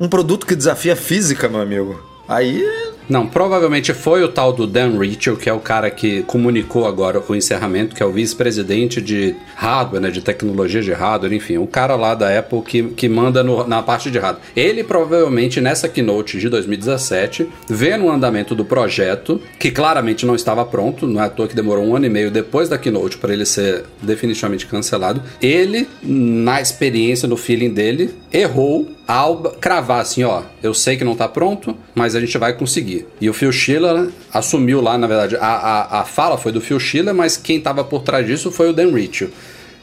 um 0.00 0.08
produto 0.08 0.46
que 0.46 0.56
desafia 0.56 0.94
a 0.94 0.96
física, 0.96 1.48
meu 1.48 1.60
amigo, 1.60 2.02
aí 2.26 2.64
Não, 3.08 3.26
provavelmente 3.26 3.94
foi 3.94 4.22
o 4.22 4.28
tal 4.28 4.52
do 4.52 4.66
Dan 4.66 4.98
Ritchell, 4.98 5.36
que 5.36 5.48
é 5.48 5.52
o 5.52 5.60
cara 5.60 5.90
que 5.90 6.22
comunicou 6.24 6.86
agora 6.86 7.22
o 7.26 7.34
encerramento, 7.34 7.94
que 7.94 8.02
é 8.02 8.06
o 8.06 8.12
vice-presidente 8.12 9.00
de 9.00 9.34
hardware, 9.54 10.00
né, 10.02 10.10
de 10.10 10.20
tecnologia 10.20 10.82
de 10.82 10.92
hardware, 10.92 11.32
enfim, 11.32 11.56
o 11.58 11.66
cara 11.66 11.96
lá 11.96 12.14
da 12.14 12.38
Apple 12.38 12.60
que, 12.62 12.82
que 12.82 13.08
manda 13.08 13.42
no- 13.42 13.66
na 13.66 13.82
parte 13.82 14.10
de 14.10 14.18
hardware. 14.18 14.44
Ele 14.54 14.84
provavelmente 14.84 15.60
nessa 15.60 15.88
keynote 15.88 16.38
de 16.38 16.48
2017, 16.48 17.48
vendo 17.68 18.04
o 18.04 18.10
andamento 18.10 18.54
do 18.54 18.64
projeto, 18.64 19.40
que 19.58 19.70
claramente 19.70 20.26
não 20.26 20.34
estava 20.34 20.64
pronto, 20.64 21.06
não 21.06 21.20
é 21.22 21.26
à 21.26 21.30
toa 21.30 21.48
que 21.48 21.56
demorou 21.56 21.84
um 21.84 21.96
ano 21.96 22.06
e 22.06 22.10
meio 22.10 22.30
depois 22.30 22.68
da 22.68 22.76
keynote 22.78 23.16
para 23.18 23.32
ele 23.32 23.46
ser 23.46 23.84
definitivamente 24.02 24.66
cancelado, 24.66 25.22
ele, 25.40 25.88
na 26.02 26.60
experiência, 26.60 27.26
no 27.28 27.36
feeling 27.36 27.70
dele, 27.72 28.14
errou 28.32 28.88
ao 29.06 29.38
cravar 29.58 30.02
assim, 30.02 30.22
ó, 30.24 30.42
eu 30.62 30.74
sei 30.74 30.96
que 30.96 31.04
não 31.04 31.14
tá 31.14 31.28
pronto, 31.28 31.76
mas 31.94 32.14
a 32.14 32.20
gente 32.20 32.36
vai 32.38 32.52
conseguir. 32.52 33.06
E 33.20 33.28
o 33.28 33.34
Phil 33.34 33.52
Schiller 33.52 34.08
assumiu 34.32 34.80
lá, 34.80 34.98
na 34.98 35.06
verdade, 35.06 35.36
a, 35.36 35.46
a, 35.46 36.00
a 36.00 36.04
fala 36.04 36.36
foi 36.36 36.52
do 36.52 36.60
Phil 36.60 36.80
Schiller, 36.80 37.14
mas 37.14 37.36
quem 37.36 37.60
tava 37.60 37.84
por 37.84 38.02
trás 38.02 38.26
disso 38.26 38.50
foi 38.50 38.70
o 38.70 38.72
Dan 38.72 38.92
Ritchie. 38.92 39.30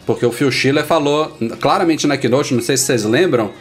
Porque 0.05 0.25
o 0.25 0.31
Phil 0.31 0.51
Schiller 0.51 0.85
falou 0.85 1.35
claramente 1.59 2.05
na 2.05 2.17
keynote, 2.17 2.53
não 2.53 2.61
sei 2.61 2.77
se 2.77 2.83
vocês 2.83 3.03
lembram, 3.03 3.51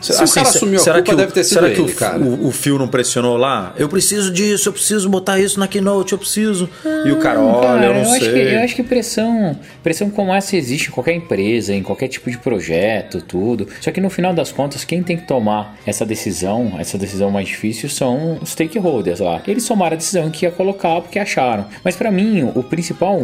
se 0.00 0.12
o 0.12 0.28
cara 0.34 0.48
assumiu 0.48 0.80
a 0.80 0.84
culpa, 0.94 1.12
o- 1.12 1.16
deve 1.16 1.32
ter 1.32 1.44
sido 1.44 1.54
será 1.54 1.66
ele, 1.68 1.74
que 1.76 1.80
o, 1.82 1.94
cara. 1.94 2.18
O, 2.18 2.48
o 2.48 2.50
fio 2.52 2.78
não 2.78 2.88
pressionou 2.88 3.36
lá? 3.36 3.74
Eu 3.76 3.88
preciso 3.88 4.30
disso, 4.32 4.68
eu 4.68 4.72
preciso 4.72 5.08
botar 5.08 5.38
isso 5.40 5.58
na 5.58 5.66
keynote, 5.68 6.12
eu 6.12 6.18
preciso. 6.18 6.68
e 7.04 7.10
o 7.10 7.16
cara, 7.18 7.40
olha, 7.40 7.86
eu 7.86 7.94
não 7.94 8.00
acho 8.12 8.24
sei. 8.24 8.32
que, 8.32 8.54
eu 8.54 8.60
acho 8.60 8.74
que 8.76 8.82
pressão, 8.82 9.56
pressão 9.82 10.10
como 10.10 10.32
essa 10.34 10.56
existe 10.56 10.88
em 10.88 10.92
qualquer 10.92 11.14
empresa, 11.14 11.74
em 11.74 11.82
qualquer 11.82 12.08
tipo 12.08 12.30
de 12.30 12.38
projeto, 12.38 13.20
tudo. 13.20 13.68
Só 13.80 13.90
que 13.90 14.00
no 14.00 14.10
final 14.10 14.32
das 14.32 14.50
contas, 14.52 14.84
quem 14.84 15.02
tem 15.02 15.16
que 15.16 15.26
tomar 15.26 15.76
essa 15.86 16.04
decisão, 16.06 16.74
essa 16.78 16.96
decisão 16.98 17.30
mais 17.30 17.48
difícil, 17.48 17.88
são 17.88 18.38
os 18.42 18.50
stakeholders 18.50 19.20
lá. 19.20 19.40
Eles 19.46 19.66
tomaram 19.66 19.94
a 19.94 19.96
decisão 19.96 20.30
que 20.30 20.44
ia 20.46 20.50
colocar 20.50 21.00
porque 21.00 21.18
acharam. 21.18 21.66
Mas 21.84 21.96
pra 21.96 22.10
mim, 22.10 22.50
o 22.54 22.62
principal, 22.62 23.18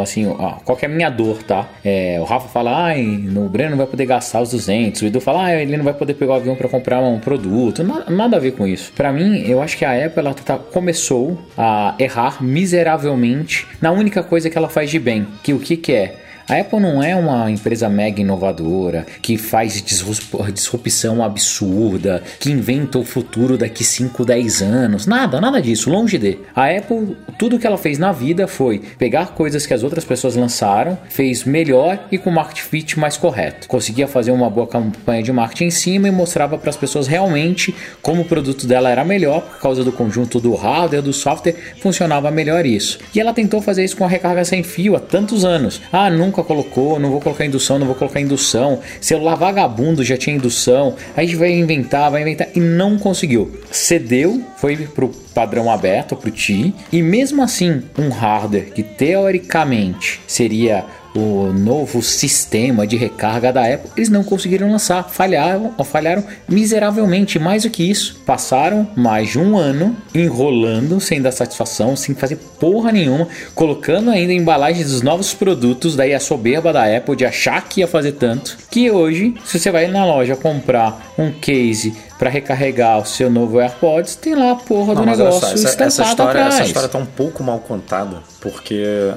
assim, 0.00 0.26
ó, 0.26 0.52
qual 0.64 0.76
que 0.76 0.84
é 0.84 0.88
a 0.88 0.90
minha 0.90 1.10
dor, 1.10 1.42
tá? 1.42 1.68
É, 1.84 2.18
o 2.20 2.24
Rafa 2.24 2.48
fala, 2.48 2.84
ai, 2.86 3.02
no 3.02 3.46
o 3.46 3.48
Breno 3.48 3.70
não 3.70 3.78
vai 3.78 3.86
poder 3.86 4.04
gastar 4.04 4.42
os 4.42 4.50
200. 4.50 5.00
O 5.02 5.06
Edu 5.06 5.20
fala, 5.20 5.46
ah, 5.46 5.54
ele 5.62 5.76
não 5.76 5.84
vai 5.84 5.94
poder 5.94 6.14
pegar 6.18 6.32
o 6.32 6.36
avião 6.36 6.56
pra 6.56 6.68
comprar 6.68 7.00
um 7.00 7.18
produto. 7.18 7.82
Na- 7.84 8.04
Nada 8.10 8.36
a 8.36 8.40
ver 8.40 8.52
com 8.52 8.66
isso. 8.66 8.92
Pra 8.94 9.12
mim, 9.12 9.42
eu 9.46 9.62
acho 9.62 9.76
que 9.76 9.84
a 9.84 10.06
Apple 10.06 10.20
ela 10.20 10.34
tá- 10.34 10.58
começou 10.58 11.38
a 11.56 11.94
errar 11.98 12.42
miseravelmente 12.42 13.66
na 13.80 13.90
única 13.90 14.22
coisa 14.22 14.48
que 14.50 14.56
ela 14.58 14.68
faz 14.68 14.90
de 14.90 14.98
bem, 14.98 15.26
que 15.42 15.52
o 15.52 15.58
que 15.58 15.76
que 15.76 15.92
é? 15.92 16.16
A 16.48 16.54
Apple 16.60 16.80
não 16.80 17.02
é 17.02 17.14
uma 17.14 17.50
empresa 17.50 17.88
mega 17.90 18.22
inovadora 18.22 19.04
que 19.20 19.36
faz 19.36 19.82
disrup- 19.82 20.50
disrupção 20.50 21.22
absurda, 21.22 22.22
que 22.40 22.50
inventa 22.50 22.98
o 22.98 23.04
futuro 23.04 23.58
daqui 23.58 23.84
5, 23.84 24.24
10 24.24 24.62
anos. 24.62 25.06
Nada, 25.06 25.40
nada 25.42 25.60
disso, 25.60 25.90
longe 25.90 26.16
de. 26.16 26.38
A 26.56 26.70
Apple, 26.70 27.16
tudo 27.38 27.58
que 27.58 27.66
ela 27.66 27.76
fez 27.76 27.98
na 27.98 28.12
vida 28.12 28.48
foi 28.48 28.78
pegar 28.98 29.34
coisas 29.34 29.66
que 29.66 29.74
as 29.74 29.82
outras 29.82 30.04
pessoas 30.06 30.36
lançaram, 30.36 30.96
fez 31.10 31.44
melhor 31.44 31.98
e 32.10 32.16
com 32.16 32.30
market 32.30 32.60
fit 32.62 32.98
mais 32.98 33.18
correto. 33.18 33.68
Conseguia 33.68 34.08
fazer 34.08 34.30
uma 34.30 34.48
boa 34.48 34.66
campanha 34.66 35.22
de 35.22 35.32
marketing 35.32 35.64
em 35.64 35.70
cima 35.70 36.08
e 36.08 36.10
mostrava 36.10 36.56
para 36.56 36.70
as 36.70 36.76
pessoas 36.76 37.06
realmente 37.06 37.74
como 38.00 38.22
o 38.22 38.24
produto 38.24 38.66
dela 38.66 38.88
era 38.88 39.04
melhor 39.04 39.42
por 39.42 39.60
causa 39.60 39.84
do 39.84 39.92
conjunto 39.92 40.40
do 40.40 40.54
hardware, 40.54 41.02
do 41.02 41.12
software, 41.12 41.56
funcionava 41.82 42.30
melhor 42.30 42.64
isso. 42.64 42.98
E 43.14 43.20
ela 43.20 43.34
tentou 43.34 43.60
fazer 43.60 43.84
isso 43.84 43.96
com 43.98 44.04
a 44.04 44.08
recarga 44.08 44.44
sem 44.46 44.62
fio 44.62 44.96
há 44.96 45.00
tantos 45.00 45.44
anos. 45.44 45.82
Ah, 45.92 46.08
nunca 46.08 46.37
colocou, 46.44 46.98
não 46.98 47.10
vou 47.10 47.20
colocar 47.20 47.44
indução, 47.44 47.78
não 47.78 47.86
vou 47.86 47.94
colocar 47.94 48.20
indução. 48.20 48.80
Celular 49.00 49.34
vagabundo 49.34 50.04
já 50.04 50.16
tinha 50.16 50.36
indução. 50.36 50.94
A 51.16 51.22
gente 51.22 51.36
vai 51.36 51.52
inventar, 51.52 52.10
vai 52.10 52.22
inventar 52.22 52.48
e 52.54 52.60
não 52.60 52.98
conseguiu. 52.98 53.50
Cedeu, 53.70 54.42
foi 54.56 54.76
pro 54.76 55.08
padrão 55.34 55.70
aberto, 55.70 56.16
pro 56.16 56.30
TI, 56.30 56.74
e 56.90 57.02
mesmo 57.02 57.42
assim, 57.42 57.82
um 57.96 58.08
hardware 58.08 58.72
que 58.72 58.82
teoricamente 58.82 60.20
seria 60.26 60.84
o 61.18 61.52
novo 61.52 62.02
sistema 62.02 62.86
de 62.86 62.96
recarga 62.96 63.52
da 63.52 63.62
Apple, 63.62 63.90
eles 63.96 64.08
não 64.08 64.22
conseguiram 64.22 64.70
lançar, 64.70 65.08
falharam, 65.08 65.74
falharam 65.84 66.24
miseravelmente. 66.48 67.38
Mais 67.38 67.64
do 67.64 67.70
que 67.70 67.88
isso, 67.88 68.20
passaram 68.24 68.88
mais 68.96 69.30
de 69.30 69.38
um 69.38 69.56
ano 69.56 69.96
enrolando 70.14 71.00
sem 71.00 71.20
dar 71.20 71.32
satisfação, 71.32 71.96
sem 71.96 72.14
fazer 72.14 72.36
porra 72.60 72.92
nenhuma, 72.92 73.28
colocando 73.54 74.10
ainda 74.10 74.32
embalagens 74.32 74.90
dos 74.90 75.02
novos 75.02 75.34
produtos, 75.34 75.96
daí 75.96 76.14
a 76.14 76.20
soberba 76.20 76.72
da 76.72 76.84
Apple 76.84 77.16
de 77.16 77.24
achar 77.24 77.66
que 77.68 77.80
ia 77.80 77.88
fazer 77.88 78.12
tanto, 78.12 78.56
que 78.70 78.90
hoje, 78.90 79.34
se 79.44 79.58
você 79.58 79.70
vai 79.70 79.86
na 79.88 80.04
loja 80.04 80.36
comprar 80.36 81.12
um 81.18 81.32
case 81.32 81.94
para 82.18 82.30
recarregar 82.30 82.98
o 82.98 83.06
seu 83.06 83.30
novo 83.30 83.60
AirPods, 83.60 84.16
tem 84.16 84.34
lá 84.34 84.52
a 84.52 84.56
porra 84.56 84.94
do 84.94 85.04
Não, 85.04 85.12
olha 85.12 85.16
negócio 85.16 85.40
só, 85.40 85.54
essa, 85.54 85.68
estampado 85.68 85.84
essa 85.84 86.02
história, 86.02 86.30
atrás. 86.30 86.54
essa 86.54 86.64
história 86.64 86.88
tá 86.88 86.98
um 86.98 87.06
pouco 87.06 87.42
mal 87.42 87.60
contada, 87.60 88.18
porque 88.40 89.12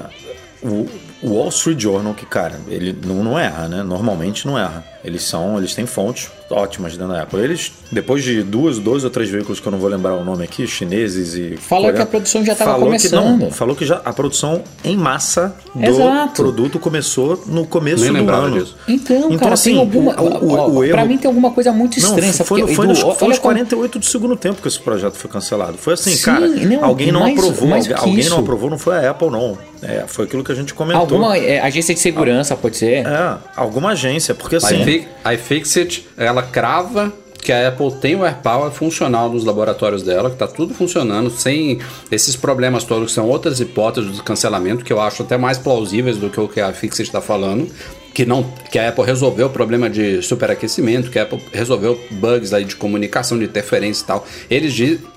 o, 0.62 0.88
Wall 1.22 1.48
Street 1.48 1.80
Journal, 1.80 2.14
que, 2.14 2.26
cara, 2.26 2.60
ele 2.68 2.92
não, 3.04 3.22
não 3.22 3.38
erra, 3.38 3.68
né? 3.68 3.82
Normalmente 3.82 4.46
não 4.46 4.58
erra. 4.58 4.84
Eles 5.04 5.22
são, 5.24 5.58
eles 5.58 5.74
têm 5.74 5.84
fontes 5.84 6.30
ótimas 6.48 6.92
dentro 6.96 7.12
da 7.12 7.22
Apple. 7.22 7.40
Eles, 7.40 7.72
depois 7.90 8.22
de 8.22 8.42
duas, 8.42 8.78
dois 8.78 9.02
ou 9.04 9.10
três 9.10 9.28
veículos 9.28 9.58
que 9.58 9.66
eu 9.66 9.72
não 9.72 9.78
vou 9.78 9.88
lembrar 9.88 10.14
o 10.14 10.24
nome 10.24 10.44
aqui, 10.44 10.66
chineses 10.66 11.34
e. 11.34 11.56
Falou 11.56 11.86
coreanos, 11.86 11.96
que 11.96 12.02
a 12.02 12.06
produção 12.06 12.44
já 12.44 12.54
tava 12.54 12.72
falou 12.72 12.86
começando. 12.86 13.38
Que, 13.38 13.44
não, 13.44 13.50
falou 13.50 13.74
que 13.74 13.84
já 13.84 14.00
a 14.04 14.12
produção 14.12 14.62
em 14.84 14.96
massa 14.96 15.54
do 15.74 15.84
Exato. 15.84 16.42
produto 16.42 16.78
começou 16.78 17.42
no 17.46 17.66
começo 17.66 18.02
Nem 18.04 18.12
do 18.12 18.18
lembrava 18.18 18.46
ano. 18.46 18.60
disso. 18.60 18.76
Então, 18.86 19.36
cara, 19.38 19.54
assim, 19.54 19.70
tem 19.72 19.80
alguma. 19.80 20.20
o, 20.20 20.44
o, 20.44 20.74
o 20.76 20.84
erro 20.84 20.92
pra 20.92 21.04
mim 21.04 21.18
tem 21.18 21.26
alguma 21.28 21.50
coisa 21.50 21.72
muito 21.72 21.98
não, 22.00 22.08
estranha. 22.08 22.32
foi, 22.32 22.60
porque, 22.60 22.74
foi, 22.74 22.84
Edu, 22.84 22.92
nos, 22.94 23.00
foi 23.18 23.28
nos 23.28 23.38
como- 23.38 23.54
48 23.54 23.98
do 23.98 24.04
segundo 24.06 24.36
tempo 24.36 24.62
que 24.62 24.68
esse 24.68 24.78
projeto 24.78 25.14
foi 25.14 25.30
cancelado. 25.30 25.76
Foi 25.78 25.94
assim, 25.94 26.10
Sim, 26.10 26.24
cara, 26.24 26.46
não, 26.46 26.84
alguém 26.84 27.10
não 27.10 27.20
mais- 27.20 27.38
aprovou, 27.38 27.68
mais 27.68 27.90
alguém, 27.90 28.18
isso. 28.20 28.30
não 28.30 28.38
aprovou, 28.38 28.70
não 28.70 28.78
foi 28.78 28.96
a 29.04 29.10
Apple, 29.10 29.30
não. 29.30 29.58
É, 29.82 30.04
foi 30.06 30.26
aquilo 30.26 30.44
que 30.44 30.52
a 30.52 30.54
gente 30.54 30.72
comentou. 30.74 31.00
Alguma 31.02 31.36
é, 31.36 31.58
agência 31.60 31.92
de 31.92 31.98
segurança, 31.98 32.54
pode 32.54 32.76
ser? 32.76 33.04
É, 33.04 33.34
alguma 33.56 33.90
agência, 33.90 34.32
porque 34.32 34.54
assim. 34.56 34.76
A 35.24 35.34
iFixit, 35.34 36.06
ela 36.16 36.42
crava 36.42 37.12
que 37.42 37.52
a 37.52 37.68
Apple 37.68 37.92
tem 38.00 38.14
o 38.14 38.24
AirPower 38.24 38.70
funcional 38.70 39.28
nos 39.28 39.44
laboratórios 39.44 40.02
dela, 40.02 40.30
que 40.30 40.36
tá 40.36 40.46
tudo 40.46 40.72
funcionando, 40.72 41.28
sem 41.28 41.80
esses 42.10 42.36
problemas 42.36 42.84
todos, 42.84 43.08
que 43.08 43.14
são 43.14 43.28
outras 43.28 43.58
hipóteses 43.60 44.14
de 44.14 44.22
cancelamento, 44.22 44.84
que 44.84 44.92
eu 44.92 45.00
acho 45.00 45.22
até 45.22 45.36
mais 45.36 45.58
plausíveis 45.58 46.16
do 46.16 46.30
que 46.30 46.40
o 46.40 46.46
que 46.46 46.60
a 46.60 46.70
iFixit 46.70 47.02
está 47.02 47.20
falando. 47.20 47.68
Que, 48.14 48.26
não, 48.26 48.44
que 48.70 48.78
a 48.78 48.90
Apple 48.90 49.04
resolveu 49.04 49.46
o 49.46 49.50
problema 49.50 49.88
de 49.88 50.20
superaquecimento, 50.20 51.10
que 51.10 51.18
a 51.18 51.22
Apple 51.22 51.42
resolveu 51.50 51.98
bugs 52.10 52.52
aí 52.52 52.62
de 52.62 52.76
comunicação, 52.76 53.38
de 53.38 53.46
interferência 53.46 54.04
e 54.04 54.06
tal. 54.06 54.26
Eles 54.50 54.74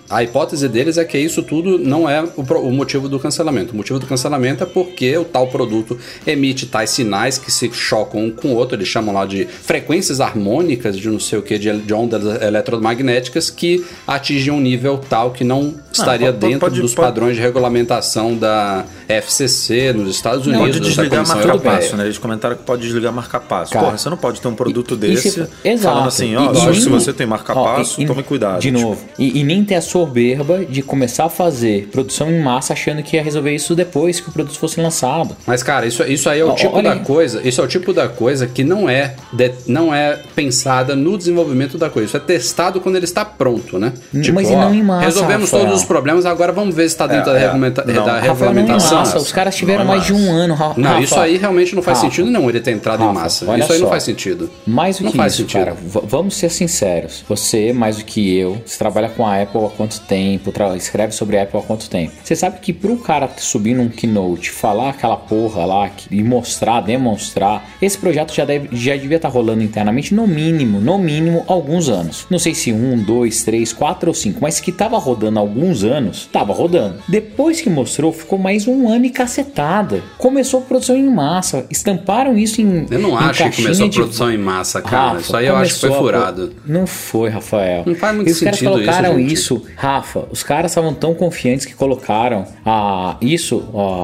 a 0.09 0.24
hipótese 0.24 0.67
deles 0.69 0.97
é 0.97 1.05
que 1.05 1.17
isso 1.17 1.41
tudo 1.43 1.79
não 1.79 2.09
é 2.09 2.24
o, 2.35 2.41
o 2.41 2.71
motivo 2.71 3.09
do 3.09 3.19
cancelamento. 3.19 3.74
O 3.74 3.75
motivo 3.77 4.00
do 4.00 4.05
cancelamento 4.05 4.63
é 4.63 4.67
porque 4.67 5.17
o 5.17 5.25
tal 5.25 5.47
produto 5.47 5.97
emite 6.25 6.65
tais 6.65 6.89
sinais 6.91 7.38
que 7.38 7.51
se 7.51 7.71
chocam 7.74 8.25
um 8.25 8.31
com 8.31 8.50
o 8.50 8.55
outro. 8.55 8.75
Eles 8.77 8.88
chamam 8.88 9.13
lá 9.13 9.25
de 9.25 9.45
frequências 9.45 10.19
harmônicas 10.21 10.97
de 10.97 11.09
não 11.09 11.19
sei 11.19 11.39
o 11.39 11.41
que, 11.41 11.57
de, 11.57 11.71
de 11.79 11.93
ondas 11.93 12.24
eletromagnéticas 12.41 13.50
que 13.50 13.83
atingem 14.07 14.51
um 14.53 14.59
nível 14.59 14.97
tal 15.09 15.31
que 15.31 15.43
não 15.43 15.74
estaria 15.91 16.27
pode- 16.33 16.39
dentro 16.39 16.59
pode- 16.59 16.81
dos 16.81 16.93
pode- 16.93 17.07
padrões 17.07 17.35
de 17.35 17.41
regulamentação 17.41 18.35
da 18.35 18.85
FCC 19.07 19.93
nos 19.93 20.09
Estados 20.15 20.45
Unidos. 20.45 20.67
Pode 20.67 20.79
desligar 20.79 21.27
marca-passo, 21.27 21.95
né? 21.97 22.05
Eles 22.05 22.17
comentaram 22.17 22.55
que 22.55 22.63
pode 22.63 22.81
desligar 22.83 23.13
marca-passo. 23.13 23.71
Porra, 23.74 23.97
você 23.97 24.09
não 24.09 24.17
pode 24.17 24.41
ter 24.41 24.47
um 24.47 24.55
produto 24.55 24.91
E- 24.91 24.95
e 24.95 24.97
desse 24.97 25.31
se- 25.31 25.47
exato. 25.63 25.83
falando 25.95 26.07
assim, 26.07 26.33
E- 26.33 26.35
ó, 26.38 26.53
e 26.53 26.65
nem- 26.71 26.81
se 26.81 26.89
você 26.89 27.13
tem 27.13 27.25
marca-passo, 27.27 28.01
e- 28.01 28.05
tome 28.05 28.24
cuidado. 28.24 28.59
De 28.62 28.69
Tipo, 28.71 28.79
novo. 28.81 29.05
E, 29.17 29.39
e 29.39 29.43
nem 29.43 29.63
ter 29.63 29.75
a 29.75 29.81
soberba 30.00 30.66
de 30.66 30.82
começar 30.82 31.24
a 31.25 31.30
fazer 31.30 31.88
produção 31.90 32.30
em 32.30 32.38
massa 32.40 32.74
achando 32.74 33.02
que 33.02 33.16
ia 33.16 33.24
resolver 33.24 33.56
isso 33.56 33.74
depois 33.74 34.20
que 34.20 34.28
o 34.28 34.32
produto 34.34 34.60
fosse 34.60 34.82
lançado. 34.82 35.38
Mas, 35.48 35.64
cara, 35.64 35.86
isso, 35.86 36.04
isso 36.04 36.30
aí 36.30 36.42
é 36.42 36.46
o 36.46 36.54
tipo 36.54 36.75
olha 36.75 36.96
da 36.96 37.00
coisa. 37.00 37.42
Isso 37.48 37.62
é 37.62 37.64
o 37.64 37.68
tipo 37.68 37.94
da 37.94 38.10
coisa 38.10 38.46
que 38.46 38.62
não 38.62 38.90
é, 38.90 39.16
de- 39.32 39.54
não 39.68 39.96
é 39.96 40.20
pensada 40.36 40.98
no 40.98 41.18
desenvolvimento 41.18 41.78
da 41.78 41.90
coisa. 41.90 42.08
Isso 42.08 42.18
é 42.18 42.20
testado 42.20 42.82
quando 42.82 42.98
ele 42.98 43.06
está 43.06 43.24
pronto, 43.24 43.80
né? 43.80 43.94
Mas 44.34 44.50
e 44.50 44.56
não 44.56 44.74
em 44.74 44.84
massa, 44.84 45.06
Resolvemos 45.06 45.50
Rafael. 45.50 45.66
todos 45.68 45.82
os 45.82 45.88
problemas, 45.88 46.25
agora 46.25 46.52
vamos 46.52 46.75
ver 46.75 46.84
se 46.90 46.96
está 46.96 47.08
dentro 47.08 47.30
É, 47.30 47.34
da, 47.34 47.40
é. 47.40 47.42
regulamenta- 47.44 47.86
Não, 47.86 47.94
da 47.94 48.02
não 48.14 48.20
em 48.20 48.22
regulamentação. 48.22 48.98
massa. 49.00 49.18
Os 49.18 49.32
caras 49.32 49.56
tiveram 49.56 49.86
Não 49.86 49.94
em 49.94 49.98
mais 49.98 50.06
de 50.06 50.14
um 50.14 50.30
ano, 50.32 50.56
Ra- 50.56 50.74
Não, 50.75 50.90
Rafa. 50.90 51.04
isso 51.04 51.20
aí 51.20 51.38
realmente 51.38 51.74
não 51.74 51.82
faz 51.82 52.00
Rafa, 52.00 52.10
sentido 52.10 52.30
nenhum 52.30 52.50
ele 52.50 52.60
ter 52.60 52.72
entrado 52.72 53.02
em 53.02 53.08
Rafa, 53.08 53.20
massa. 53.22 53.50
olha 53.50 53.64
Isso 53.64 53.72
aí 53.72 53.80
não 53.80 53.86
só. 53.88 53.92
faz 53.92 54.04
sentido. 54.04 54.50
Mais 54.68 54.98
do 54.98 55.06
não 55.06 55.12
que 55.12 55.18
faz 55.18 55.34
isso, 55.34 55.42
sentido. 55.44 55.60
cara. 55.66 55.78
Vamos 56.04 56.36
ser 56.36 56.50
sinceros. 56.50 57.24
Você, 57.30 57.72
mais 57.72 57.96
do 57.98 58.04
que 58.04 58.38
eu, 58.38 58.62
você 58.66 58.78
trabalha 58.78 59.08
com 59.08 59.25
a 59.25 59.42
Apple 59.42 59.62
há 59.66 59.70
quanto 59.86 60.00
tempo? 60.01 60.51
escreve 60.75 61.13
sobre 61.13 61.38
a 61.38 61.44
Apple 61.44 61.60
há 61.60 61.63
quanto 61.63 61.89
tempo? 61.89 62.12
Você 62.24 62.36
sabe 62.36 62.60
que 62.60 62.74
pro 62.74 62.98
cara 62.98 63.30
subir 63.38 63.75
num 63.75 63.88
keynote, 63.89 64.50
falar 64.50 64.89
aquela 64.89 65.15
porra 65.18 65.65
lá 65.65 65.89
que- 65.89 66.08
e 66.15 66.24
mostrar, 66.24 66.82
demonstrar, 66.82 67.63
esse 67.82 67.98
projeto 67.98 68.34
já, 68.34 68.46
deve, 68.46 68.70
já 68.75 68.96
devia 68.96 69.18
estar 69.18 69.30
rolando 69.30 69.62
internamente 69.63 70.13
no 70.13 70.25
mínimo, 70.27 70.80
no 70.82 70.98
mínimo, 70.98 71.44
alguns 71.48 71.88
anos. 71.89 72.25
Não 72.30 72.39
sei 72.39 72.56
se 72.56 72.72
um, 72.74 72.98
dois, 73.01 73.44
três, 73.44 73.72
quatro 73.72 74.10
ou 74.10 74.13
cinco, 74.13 74.39
mas 74.42 74.60
que 74.60 74.72
tava 74.72 74.98
rodando 74.98 75.38
há 75.38 75.42
alguns 75.42 75.84
anos, 75.84 76.27
tava 76.32 76.54
rodando. 76.54 76.96
Depois 77.08 77.62
que 77.62 77.70
mostrou, 77.70 78.12
ficou 78.12 78.39
mais 78.39 78.68
um 78.68 78.89
ano 78.89 79.06
e 79.06 79.10
cacetada. 79.10 80.01
Começou 80.18 80.62
a 80.62 80.63
produção 80.63 80.96
em 80.96 81.10
massa, 81.10 81.65
estamparam 81.70 82.38
isso 82.38 82.62
em. 82.62 82.86
Eu 82.89 83.00
não 83.00 83.12
em 83.12 83.15
acho 83.25 83.50
que 83.51 83.62
começou 83.62 83.86
a 83.86 83.89
de- 83.89 83.96
produção 83.98 84.32
em 84.32 84.38
massa, 84.38 84.82
cara. 84.82 85.08
Rafa, 85.10 85.22
isso 85.22 85.38
aí 85.38 85.46
eu 85.48 85.56
acho 85.56 85.74
que 85.75 85.80
foi 85.82 85.92
furado. 85.92 86.48
pro- 86.48 86.74
Não 86.74 86.88
foi, 86.88 87.30
Rafael. 87.30 87.84
Não 87.86 87.96
faz 87.96 88.15
muito 88.15 88.30
e 88.30 88.32
os 88.32 88.39
caras 88.39 88.60
sentido 88.60 88.80
isso, 88.80 88.86
colocaram 88.92 89.20
gente. 89.20 89.34
isso, 89.34 89.63
Rafa. 89.75 90.25
Os 90.32 90.41
caras 90.44 90.72
estavam 90.72 90.94
tão 90.94 91.13
confiantes 91.13 91.65
que 91.65 91.74
colocaram 91.74 92.46
a, 92.65 93.17
isso, 93.22 93.63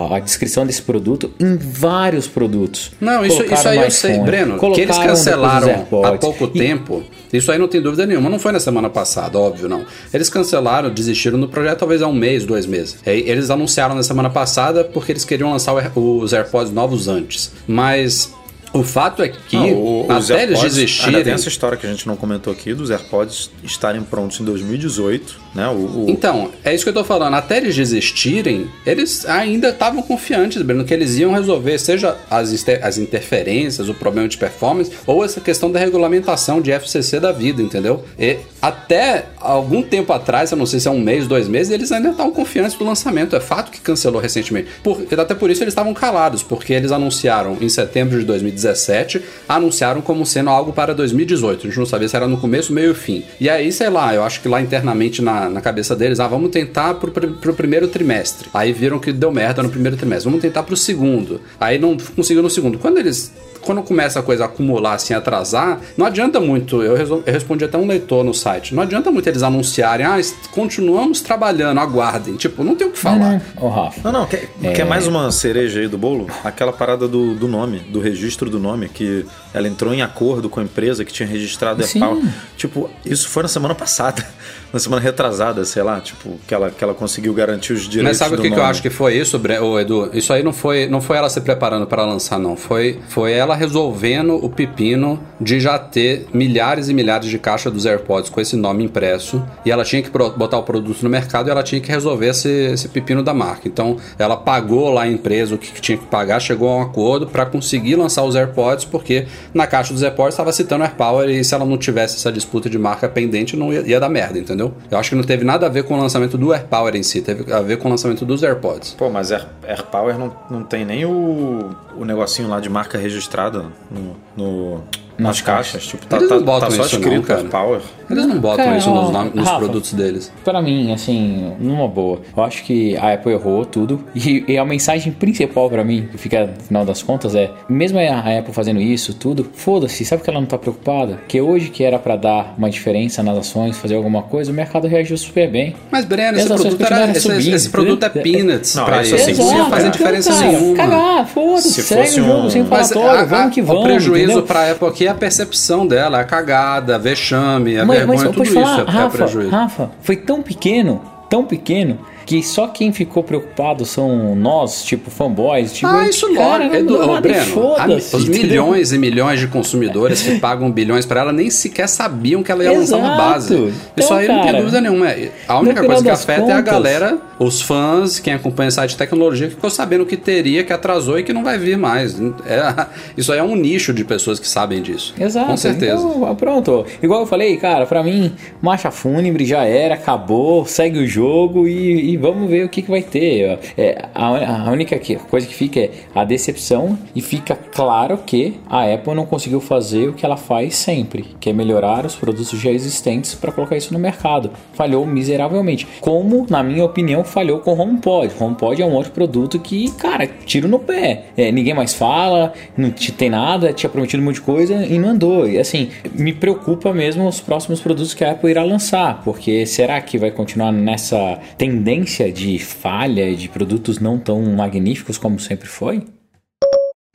a, 0.09 0.15
a 0.17 0.19
descrição 0.19 0.65
desse 0.65 0.81
produto 0.81 1.31
em 1.39 1.55
vários 1.57 2.27
produtos. 2.27 2.91
Não, 2.99 3.25
isso, 3.25 3.37
Colocaram 3.37 3.59
isso 3.59 3.67
aí 3.69 3.77
eu 3.79 3.91
sei, 3.91 4.19
Breno. 4.19 4.57
Que 4.73 4.81
eles 4.81 4.97
cancelaram 4.97 5.85
há 6.03 6.17
pouco 6.17 6.45
E- 6.53 6.59
tempo. 6.59 7.03
Isso 7.31 7.49
aí 7.51 7.57
não 7.57 7.67
tem 7.69 7.81
dúvida 7.81 8.05
nenhuma. 8.05 8.29
Não 8.29 8.37
foi 8.39 8.51
na 8.51 8.59
semana 8.59 8.89
passada, 8.89 9.39
óbvio, 9.39 9.69
não. 9.69 9.85
Eles 10.13 10.29
cancelaram, 10.29 10.89
desistiram 10.93 11.39
do 11.39 11.47
projeto 11.47 11.79
talvez 11.79 12.01
há 12.01 12.07
um 12.07 12.13
mês, 12.13 12.43
dois 12.45 12.65
meses. 12.65 12.97
É, 13.05 13.15
Eles 13.17 13.49
anunciaram 13.49 13.95
na 13.95 14.03
semana 14.03 14.29
passada 14.29 14.83
porque 14.83 15.13
eles 15.13 15.23
queriam 15.23 15.49
lançar 15.51 15.73
os 15.95 16.33
AirPods 16.33 16.73
novos 16.73 17.07
antes. 17.07 17.51
Mas 17.65 18.33
o 18.73 18.83
fato 18.83 19.21
é 19.21 19.29
que 19.29 19.55
Não, 19.55 19.73
o- 19.73 20.01
os 20.17 20.31
até 20.31 20.43
eles 20.43 20.55
AirPods- 20.55 20.63
Ainda 20.63 20.69
desistirem. 20.69 21.23
tem 21.23 21.33
essa 21.33 21.47
história 21.49 21.77
que 21.77 21.85
a 21.85 21.89
gente 21.89 22.07
não 22.07 22.15
comentou 22.15 22.51
aqui 22.53 22.73
dos 22.73 22.89
AirPods 22.89 23.49
estarem 23.63 24.01
prontos 24.01 24.39
em 24.39 24.45
2018, 24.45 25.39
né? 25.53 25.67
O, 25.67 25.71
o- 25.73 26.05
Então, 26.07 26.51
é 26.63 26.73
isso 26.73 26.83
que 26.83 26.89
eu 26.89 26.93
tô 26.93 27.03
falando. 27.03 27.33
Até 27.35 27.57
eles 27.57 27.75
desistirem, 27.75 28.67
eles 28.85 29.25
ainda 29.25 29.69
estavam 29.69 30.01
confiantes, 30.01 30.61
Breno, 30.61 30.83
que 30.85 30.93
eles 30.93 31.17
iam 31.17 31.31
resolver, 31.33 31.77
seja 31.79 32.15
as, 32.29 32.53
as 32.81 32.97
interferências, 32.97 33.89
o 33.89 33.93
problema 33.93 34.27
de 34.27 34.37
performance, 34.37 34.91
ou 35.05 35.23
essa 35.23 35.39
questão 35.41 35.71
da 35.71 35.79
regulamentação 35.79 36.61
de 36.61 36.71
FCC 36.71 37.19
da 37.19 37.31
vida, 37.31 37.61
entendeu? 37.61 38.03
E 38.17 38.37
até 38.61 39.25
algum 39.39 39.81
tempo 39.81 40.13
atrás, 40.13 40.51
eu 40.51 40.57
não 40.57 40.65
sei 40.65 40.79
se 40.79 40.87
é 40.87 40.91
um 40.91 40.99
mês, 41.01 41.27
dois 41.27 41.47
meses, 41.47 41.71
eles 41.73 41.91
ainda 41.91 42.09
estavam 42.09 42.31
confiantes 42.31 42.75
do 42.77 42.85
lançamento. 42.85 43.35
É 43.35 43.39
fato 43.39 43.71
que 43.71 43.79
cancelou 43.81 44.21
recentemente. 44.21 44.69
Por- 44.83 45.01
até 45.19 45.33
por 45.33 45.49
isso 45.49 45.63
eles 45.63 45.71
estavam 45.71 45.93
calados, 45.93 46.43
porque 46.43 46.73
eles 46.73 46.91
anunciaram 46.91 47.57
em 47.59 47.69
setembro 47.69 48.19
de 48.19 48.25
2017, 48.61 49.21
anunciaram 49.47 50.01
como 50.01 50.25
sendo 50.25 50.49
algo 50.49 50.71
para 50.71 50.93
2018. 50.93 51.61
A 51.61 51.69
gente 51.69 51.79
não 51.79 51.85
sabia 51.85 52.07
se 52.07 52.15
era 52.15 52.27
no 52.27 52.37
começo, 52.37 52.71
meio 52.73 52.91
e 52.91 52.95
fim. 52.95 53.23
E 53.39 53.49
aí, 53.49 53.71
sei 53.71 53.89
lá, 53.89 54.13
eu 54.13 54.23
acho 54.23 54.41
que 54.41 54.47
lá 54.47 54.61
internamente 54.61 55.21
na, 55.21 55.49
na 55.49 55.61
cabeça 55.61 55.95
deles, 55.95 56.19
ah, 56.19 56.27
vamos 56.27 56.51
tentar 56.51 56.95
pro, 56.95 57.11
pro 57.11 57.53
primeiro 57.53 57.87
trimestre. 57.87 58.49
Aí 58.53 58.71
viram 58.71 58.99
que 58.99 59.11
deu 59.11 59.31
merda 59.31 59.63
no 59.63 59.69
primeiro 59.69 59.97
trimestre. 59.97 60.25
Vamos 60.25 60.41
tentar 60.41 60.63
pro 60.63 60.77
segundo. 60.77 61.41
Aí 61.59 61.77
não 61.77 61.97
conseguiu 62.15 62.43
no 62.43 62.49
segundo. 62.49 62.77
Quando 62.77 62.97
eles 62.97 63.31
quando 63.61 63.81
começa 63.83 64.19
a 64.19 64.23
coisa 64.23 64.43
a 64.43 64.45
acumular, 64.47 64.93
assim, 64.95 65.13
atrasar, 65.13 65.79
não 65.95 66.05
adianta 66.05 66.39
muito. 66.39 66.81
Eu, 66.81 66.95
resol- 66.95 67.23
eu 67.25 67.33
respondi 67.33 67.63
até 67.63 67.77
um 67.77 67.85
leitor 67.87 68.23
no 68.23 68.33
site. 68.33 68.73
Não 68.75 68.83
adianta 68.83 69.11
muito 69.11 69.27
eles 69.29 69.43
anunciarem, 69.43 70.05
ah, 70.05 70.19
continuamos 70.51 71.21
trabalhando, 71.21 71.79
aguardem. 71.79 72.35
Tipo, 72.35 72.63
não 72.63 72.75
tem 72.75 72.87
o 72.87 72.91
que 72.91 72.97
falar. 72.99 73.41
Ô, 73.59 73.67
Rafa. 73.69 74.01
Não, 74.03 74.11
não, 74.21 74.25
quer, 74.27 74.49
É. 74.63 74.73
quer 74.73 74.85
mais 74.85 75.07
uma 75.07 75.31
cereja 75.31 75.79
aí 75.79 75.87
do 75.87 75.97
bolo? 75.97 76.27
Aquela 76.43 76.73
parada 76.73 77.07
do, 77.07 77.35
do 77.35 77.47
nome, 77.47 77.79
do 77.79 77.99
registro 77.99 78.49
do 78.49 78.59
nome, 78.59 78.89
que 78.89 79.25
ela 79.53 79.67
entrou 79.67 79.93
em 79.93 80.01
acordo 80.01 80.49
com 80.49 80.59
a 80.59 80.63
empresa 80.63 81.05
que 81.05 81.13
tinha 81.13 81.27
registrado 81.27 81.81
a 81.83 81.87
Sim. 81.87 82.01
AirPower. 82.01 82.23
Tipo, 82.57 82.89
isso 83.05 83.29
foi 83.29 83.43
na 83.43 83.49
semana 83.49 83.75
passada, 83.75 84.25
na 84.71 84.79
semana 84.79 85.01
retrasada, 85.01 85.65
sei 85.65 85.83
lá, 85.83 85.99
tipo, 85.99 86.39
que 86.47 86.53
ela, 86.53 86.69
que 86.71 86.83
ela 86.83 86.93
conseguiu 86.93 87.33
garantir 87.33 87.73
os 87.73 87.81
direitos 87.81 88.03
Mas 88.03 88.17
sabe 88.17 88.35
o 88.35 88.41
que, 88.41 88.49
que 88.49 88.57
eu 88.59 88.63
acho 88.63 88.81
que 88.81 88.89
foi 88.89 89.17
isso, 89.17 89.37
Bre- 89.39 89.59
ô, 89.59 89.79
Edu? 89.79 90.09
Isso 90.13 90.31
aí 90.31 90.43
não 90.43 90.53
foi, 90.53 90.87
não 90.87 91.01
foi 91.01 91.17
ela 91.17 91.29
se 91.29 91.41
preparando 91.41 91.85
para 91.87 92.05
lançar, 92.05 92.39
não. 92.39 92.55
Foi, 92.55 92.99
foi 93.09 93.33
ela 93.33 93.55
resolvendo 93.55 94.35
o 94.35 94.49
pepino 94.49 95.19
de 95.39 95.59
já 95.59 95.77
ter 95.79 96.27
milhares 96.33 96.87
e 96.89 96.93
milhares 96.93 97.27
de 97.29 97.37
caixas 97.39 97.73
dos 97.73 97.85
AirPods 97.85 98.29
com 98.29 98.39
esse 98.39 98.55
nome 98.55 98.83
impresso. 98.83 99.43
E 99.65 99.71
ela 99.71 99.83
tinha 99.83 100.01
que 100.01 100.09
botar 100.09 100.57
o 100.57 100.63
produto 100.63 101.01
no 101.01 101.09
mercado 101.09 101.47
e 101.47 101.51
ela 101.51 101.63
tinha 101.63 101.81
que 101.81 101.91
resolver 101.91 102.27
esse, 102.27 102.49
esse 102.49 102.87
pepino 102.87 103.23
da 103.23 103.33
marca. 103.33 103.67
Então, 103.67 103.97
ela 104.19 104.37
pagou 104.37 104.91
lá 104.93 105.03
a 105.03 105.07
empresa 105.07 105.55
o 105.55 105.57
que 105.57 105.71
que 105.71 105.81
tinha 105.81 105.97
que 105.97 106.05
pagar, 106.05 106.39
chegou 106.39 106.69
a 106.69 106.77
um 106.77 106.81
acordo 106.81 107.25
para 107.27 107.45
conseguir 107.45 107.95
lançar 107.95 108.23
os 108.23 108.35
AirPods, 108.35 108.85
porque 108.85 109.25
na 109.53 109.65
caixa 109.65 109.93
dos 109.93 110.03
AirPods 110.03 110.33
estava 110.33 110.51
citando 110.51 110.83
AirPower 110.83 111.29
e 111.29 111.43
se 111.43 111.53
ela 111.55 111.65
não 111.65 111.77
tivesse 111.77 112.17
essa 112.17 112.31
disputa 112.31 112.69
de 112.69 112.77
marca 112.77 113.07
pendente, 113.07 113.55
não 113.55 113.71
ia, 113.73 113.81
ia 113.81 113.99
dar 113.99 114.09
merda, 114.09 114.37
entendeu? 114.37 114.60
Eu 114.89 114.97
acho 114.97 115.09
que 115.11 115.15
não 115.15 115.23
teve 115.23 115.43
nada 115.43 115.65
a 115.65 115.69
ver 115.69 115.83
com 115.83 115.93
o 115.93 115.97
lançamento 115.99 116.37
do 116.37 116.53
AirPower 116.53 116.95
em 116.95 117.03
si, 117.03 117.21
teve 117.21 117.51
a 117.53 117.61
ver 117.61 117.77
com 117.77 117.87
o 117.87 117.91
lançamento 117.91 118.25
dos 118.25 118.43
AirPods. 118.43 118.93
Pô, 118.97 119.09
mas 119.09 119.31
Air, 119.31 119.45
AirPower 119.67 120.17
não, 120.17 120.35
não 120.49 120.63
tem 120.63 120.83
nem 120.85 121.05
o, 121.05 121.69
o 121.97 122.05
negocinho 122.05 122.49
lá 122.49 122.59
de 122.59 122.69
marca 122.69 122.97
registrada 122.97 123.65
no, 123.89 124.15
no- 124.35 124.83
nas 125.21 125.41
caixas. 125.41 125.85
Tipo, 125.85 126.05
tá, 126.05 126.17
Eles 126.17 126.29
tá, 126.29 126.35
não 126.35 126.43
botam 126.43 126.69
tá 126.69 126.75
só 126.75 126.81
isso 126.85 126.95
não, 126.95 127.01
escrito 127.03 127.27
cara. 127.27 127.39
AirPower. 127.41 127.81
Eles 128.09 128.25
não 128.25 128.39
botam 128.39 128.65
Cara, 128.65 128.77
isso 128.77 128.89
nos, 128.89 129.09
nomes- 129.11 129.33
nos 129.33 129.45
Rafa, 129.47 129.59
produtos 129.59 129.93
deles. 129.93 130.31
Pra 130.43 130.61
mim, 130.61 130.91
assim, 130.91 131.53
numa 131.59 131.87
boa, 131.87 132.19
eu 132.35 132.43
acho 132.43 132.63
que 132.65 132.97
a 132.97 133.13
Apple 133.13 133.31
errou 133.31 133.65
tudo. 133.65 134.03
E, 134.21 134.43
e 134.47 134.57
a 134.57 134.63
mensagem 134.65 135.11
principal 135.11 135.69
pra 135.69 135.83
mim, 135.83 136.07
que 136.11 136.17
fica 136.17 136.45
no 136.45 136.63
final 136.63 136.85
das 136.85 137.01
contas, 137.01 137.33
é: 137.35 137.49
mesmo 137.67 137.97
a 137.97 138.37
Apple 138.37 138.53
fazendo 138.53 138.79
isso, 138.81 139.13
tudo, 139.13 139.47
foda-se, 139.53 140.03
sabe 140.05 140.21
que 140.21 140.29
ela 140.29 140.39
não 140.39 140.45
tá 140.47 140.57
preocupada? 140.57 141.19
Que 141.27 141.41
hoje 141.41 141.69
que 141.69 141.83
era 141.83 141.97
pra 141.97 142.15
dar 142.15 142.53
uma 142.57 142.69
diferença 142.69 143.23
nas 143.23 143.37
ações, 143.37 143.77
fazer 143.77 143.95
alguma 143.95 144.21
coisa, 144.23 144.51
o 144.51 144.53
mercado 144.53 144.87
reagiu 144.87 145.17
super 145.17 145.49
bem. 145.49 145.75
Mas, 145.89 146.05
Breno, 146.05 146.37
esse 146.37 146.47
produto, 146.47 146.65
era, 146.65 146.77
continuaram 146.77 147.11
esse, 147.11 147.21
subindo, 147.21 147.55
esse 147.55 147.69
produto 147.69 148.03
é 148.05 148.09
peanuts 148.09 148.75
Não, 148.75 148.85
pra 148.85 149.01
isso 149.01 149.15
assim, 149.15 149.33
Não 149.33 149.57
ia 149.57 149.65
fazer 149.65 149.79
então, 149.87 149.91
diferença 149.91 150.33
cara, 150.33 150.47
nenhuma. 150.47 150.75
Cagar, 150.75 151.27
foda-se, 151.27 151.69
Se 151.71 151.81
segue 151.83 152.01
fosse 152.03 152.19
o 152.21 152.25
jogo 152.25 152.39
um- 152.45 152.49
sem 152.49 152.63
Mas 152.63 152.89
falatório, 152.91 153.19
a- 153.19 153.21
a- 153.23 153.25
vamos 153.25 153.53
que 153.53 153.61
vamos. 153.61 153.81
o 153.81 153.85
prejuízo 153.85 154.23
entendeu? 154.25 154.43
pra 154.43 154.71
Apple 154.71 154.87
aqui 154.87 155.07
é 155.07 155.10
a 155.11 155.15
percepção 155.15 155.85
dela, 155.85 156.17
é 156.17 156.21
a 156.21 156.23
cagada, 156.23 156.95
a 156.95 156.97
vexame, 156.97 157.77
a 157.77 157.85
Mas, 157.85 157.97
vergonha, 157.99 158.19
mas 158.23 158.31
tudo 158.31 158.43
isso 158.43 158.57
é, 158.57 158.61
é 158.61 158.83
Rafa, 158.83 159.17
prejuízo. 159.17 159.49
Rafa, 159.49 159.91
foi 160.01 160.15
tão 160.15 160.41
pequeno, 160.41 161.01
tão 161.29 161.45
pequeno, 161.45 161.99
que 162.25 162.41
só 162.43 162.67
quem 162.67 162.91
ficou 162.91 163.23
preocupado 163.23 163.85
são 163.85 164.35
nós, 164.35 164.83
tipo, 164.83 165.09
fanboys. 165.11 165.73
Tipo, 165.73 165.87
Ah, 165.87 166.07
isso 166.07 166.33
cara, 166.33 166.65
logo. 166.67 166.83
não 166.83 166.95
ô, 167.03 167.13
nada 167.13 167.27
e 167.27 167.31
Breno, 167.31 167.75
a- 167.75 167.87
os 168.17 168.25
milhões 168.27 168.91
e 168.91 168.97
milhões 168.97 169.39
de 169.39 169.47
consumidores 169.47 170.21
que 170.21 170.39
pagam 170.39 170.71
bilhões 170.71 171.05
pra 171.05 171.21
ela 171.21 171.31
nem 171.33 171.49
sequer 171.49 171.87
sabiam 171.87 172.43
que 172.43 172.51
ela 172.51 172.63
ia 172.63 172.71
lançar 172.71 172.97
uma 172.97 173.07
Exato. 173.15 173.21
base. 173.21 173.53
isso 173.55 173.73
Então, 173.97 174.17
aí 174.17 174.27
não 174.27 174.35
tem 174.35 174.45
cara, 174.45 174.57
dúvida 174.59 174.81
nenhuma. 174.81 175.07
A 175.47 175.59
única 175.59 175.83
coisa 175.85 176.03
que 176.03 176.09
afeta 176.09 176.41
é 176.41 176.53
a 176.53 176.57
contas- 176.57 176.63
galera, 176.73 177.17
os 177.39 177.61
fãs, 177.61 178.19
quem 178.19 178.33
acompanha 178.33 178.69
o 178.69 178.71
site 178.71 178.91
de 178.91 178.97
tecnologia, 178.97 179.47
que 179.47 179.55
ficou 179.55 179.69
sabendo 179.69 180.05
que 180.05 180.15
teria, 180.17 180.63
que 180.63 180.71
atrasou 180.73 181.17
e 181.19 181.23
que 181.23 181.33
não 181.33 181.43
vai 181.43 181.57
vir 181.57 181.77
mais. 181.77 182.19
É- 182.45 182.85
isso 183.17 183.31
aí 183.31 183.39
é 183.39 183.43
um 183.43 183.55
nicho 183.55 183.93
de 183.93 184.03
pessoas 184.03 184.39
que 184.39 184.47
sabem 184.47 184.81
disso. 184.81 185.13
Exato. 185.19 185.47
Com 185.47 185.57
certeza. 185.57 186.01
Então, 186.01 186.35
pronto. 186.35 186.85
Igual 187.01 187.21
eu 187.21 187.25
falei, 187.27 187.57
cara, 187.57 187.85
pra 187.85 188.03
mim, 188.03 188.31
marcha 188.61 188.91
fúnebre 188.91 189.45
já 189.45 189.63
era, 189.63 189.95
acabou, 189.95 190.65
segue 190.65 190.99
o 190.99 191.07
jogo 191.07 191.67
e, 191.67 192.10
vamos 192.17 192.49
ver 192.49 192.65
o 192.65 192.69
que, 192.69 192.81
que 192.81 192.89
vai 192.89 193.01
ter. 193.01 193.59
É, 193.77 194.05
a, 194.13 194.67
a 194.67 194.71
única 194.71 194.99
coisa 195.29 195.47
que 195.47 195.53
fica 195.53 195.79
é 195.79 195.91
a 196.13 196.23
decepção 196.23 196.97
e 197.15 197.21
fica 197.21 197.55
claro 197.55 198.17
que 198.25 198.59
a 198.69 198.91
Apple 198.93 199.15
não 199.15 199.25
conseguiu 199.25 199.59
fazer 199.59 200.09
o 200.09 200.13
que 200.13 200.25
ela 200.25 200.37
faz 200.37 200.75
sempre, 200.75 201.25
que 201.39 201.49
é 201.49 201.53
melhorar 201.53 202.05
os 202.05 202.15
produtos 202.15 202.59
já 202.59 202.71
existentes 202.71 203.35
para 203.35 203.51
colocar 203.51 203.77
isso 203.77 203.93
no 203.93 203.99
mercado. 203.99 204.51
Falhou 204.73 205.05
miseravelmente. 205.05 205.87
Como, 205.99 206.45
na 206.49 206.63
minha 206.63 206.83
opinião, 206.83 207.23
falhou 207.23 207.59
com 207.59 207.73
o 207.73 207.79
HomePod. 207.79 208.33
HomePod 208.39 208.81
é 208.81 208.85
um 208.85 208.93
outro 208.93 209.11
produto 209.11 209.59
que, 209.59 209.91
cara, 209.91 210.27
tiro 210.45 210.67
no 210.67 210.79
pé. 210.79 211.25
É, 211.37 211.51
ninguém 211.51 211.73
mais 211.73 211.93
fala, 211.93 212.53
não 212.77 212.91
tem 212.91 213.29
nada, 213.29 213.73
tinha 213.73 213.89
prometido 213.89 214.21
um 214.21 214.25
monte 214.25 214.35
de 214.35 214.41
coisa 214.41 214.85
e 214.85 214.97
não 214.97 215.09
andou. 215.09 215.47
E 215.47 215.57
assim, 215.57 215.89
me 216.13 216.33
preocupa 216.33 216.93
mesmo 216.93 217.27
os 217.27 217.39
próximos 217.39 217.79
produtos 217.79 218.13
que 218.13 218.23
a 218.23 218.31
Apple 218.31 218.49
irá 218.49 218.63
lançar, 218.63 219.21
porque 219.23 219.65
será 219.65 219.99
que 220.01 220.17
vai 220.17 220.31
continuar 220.31 220.71
nessa 220.71 221.39
tendência 221.57 222.00
de 222.03 222.59
falha 222.59 223.35
de 223.35 223.49
produtos 223.49 223.99
não 223.99 224.17
tão 224.17 224.41
magníficos 224.43 225.17
como 225.17 225.39
sempre 225.39 225.67
foi? 225.67 226.03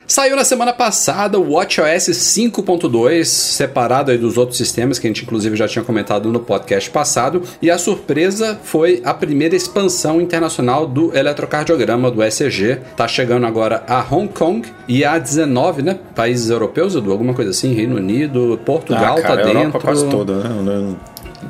Saiu 0.07 0.37
na 0.37 0.45
semana 0.45 0.71
passada 0.71 1.37
o 1.37 1.51
WatchOS 1.51 2.07
5.2, 2.11 3.25
separado 3.25 4.09
aí 4.09 4.17
dos 4.17 4.37
outros 4.37 4.57
sistemas 4.57 4.97
que 4.97 5.05
a 5.05 5.09
gente 5.09 5.25
inclusive 5.25 5.57
já 5.57 5.67
tinha 5.67 5.83
comentado 5.83 6.31
no 6.31 6.39
podcast 6.39 6.89
passado, 6.89 7.41
e 7.61 7.69
a 7.69 7.77
surpresa 7.77 8.57
foi 8.63 9.01
a 9.03 9.13
primeira 9.13 9.53
expansão 9.53 10.21
internacional 10.21 10.87
do 10.87 11.15
eletrocardiograma 11.15 12.09
do 12.09 12.23
ECG. 12.23 12.79
Tá 12.95 13.05
chegando 13.05 13.45
agora 13.45 13.83
a 13.85 13.99
Hong 14.09 14.29
Kong 14.29 14.65
e 14.87 15.03
a 15.03 15.17
19, 15.17 15.81
né, 15.81 15.99
países 16.15 16.49
europeus, 16.49 16.95
Edu, 16.95 17.11
alguma 17.11 17.33
coisa 17.33 17.51
assim, 17.51 17.73
Reino 17.73 17.97
Unido, 17.97 18.57
Portugal 18.63 19.17
ah, 19.17 19.21
cara, 19.21 19.35
tá 19.35 19.43
dentro. 19.43 19.59
Europa 19.59 19.79
quase 19.81 20.09
toda, 20.09 20.35
né? 20.35 20.95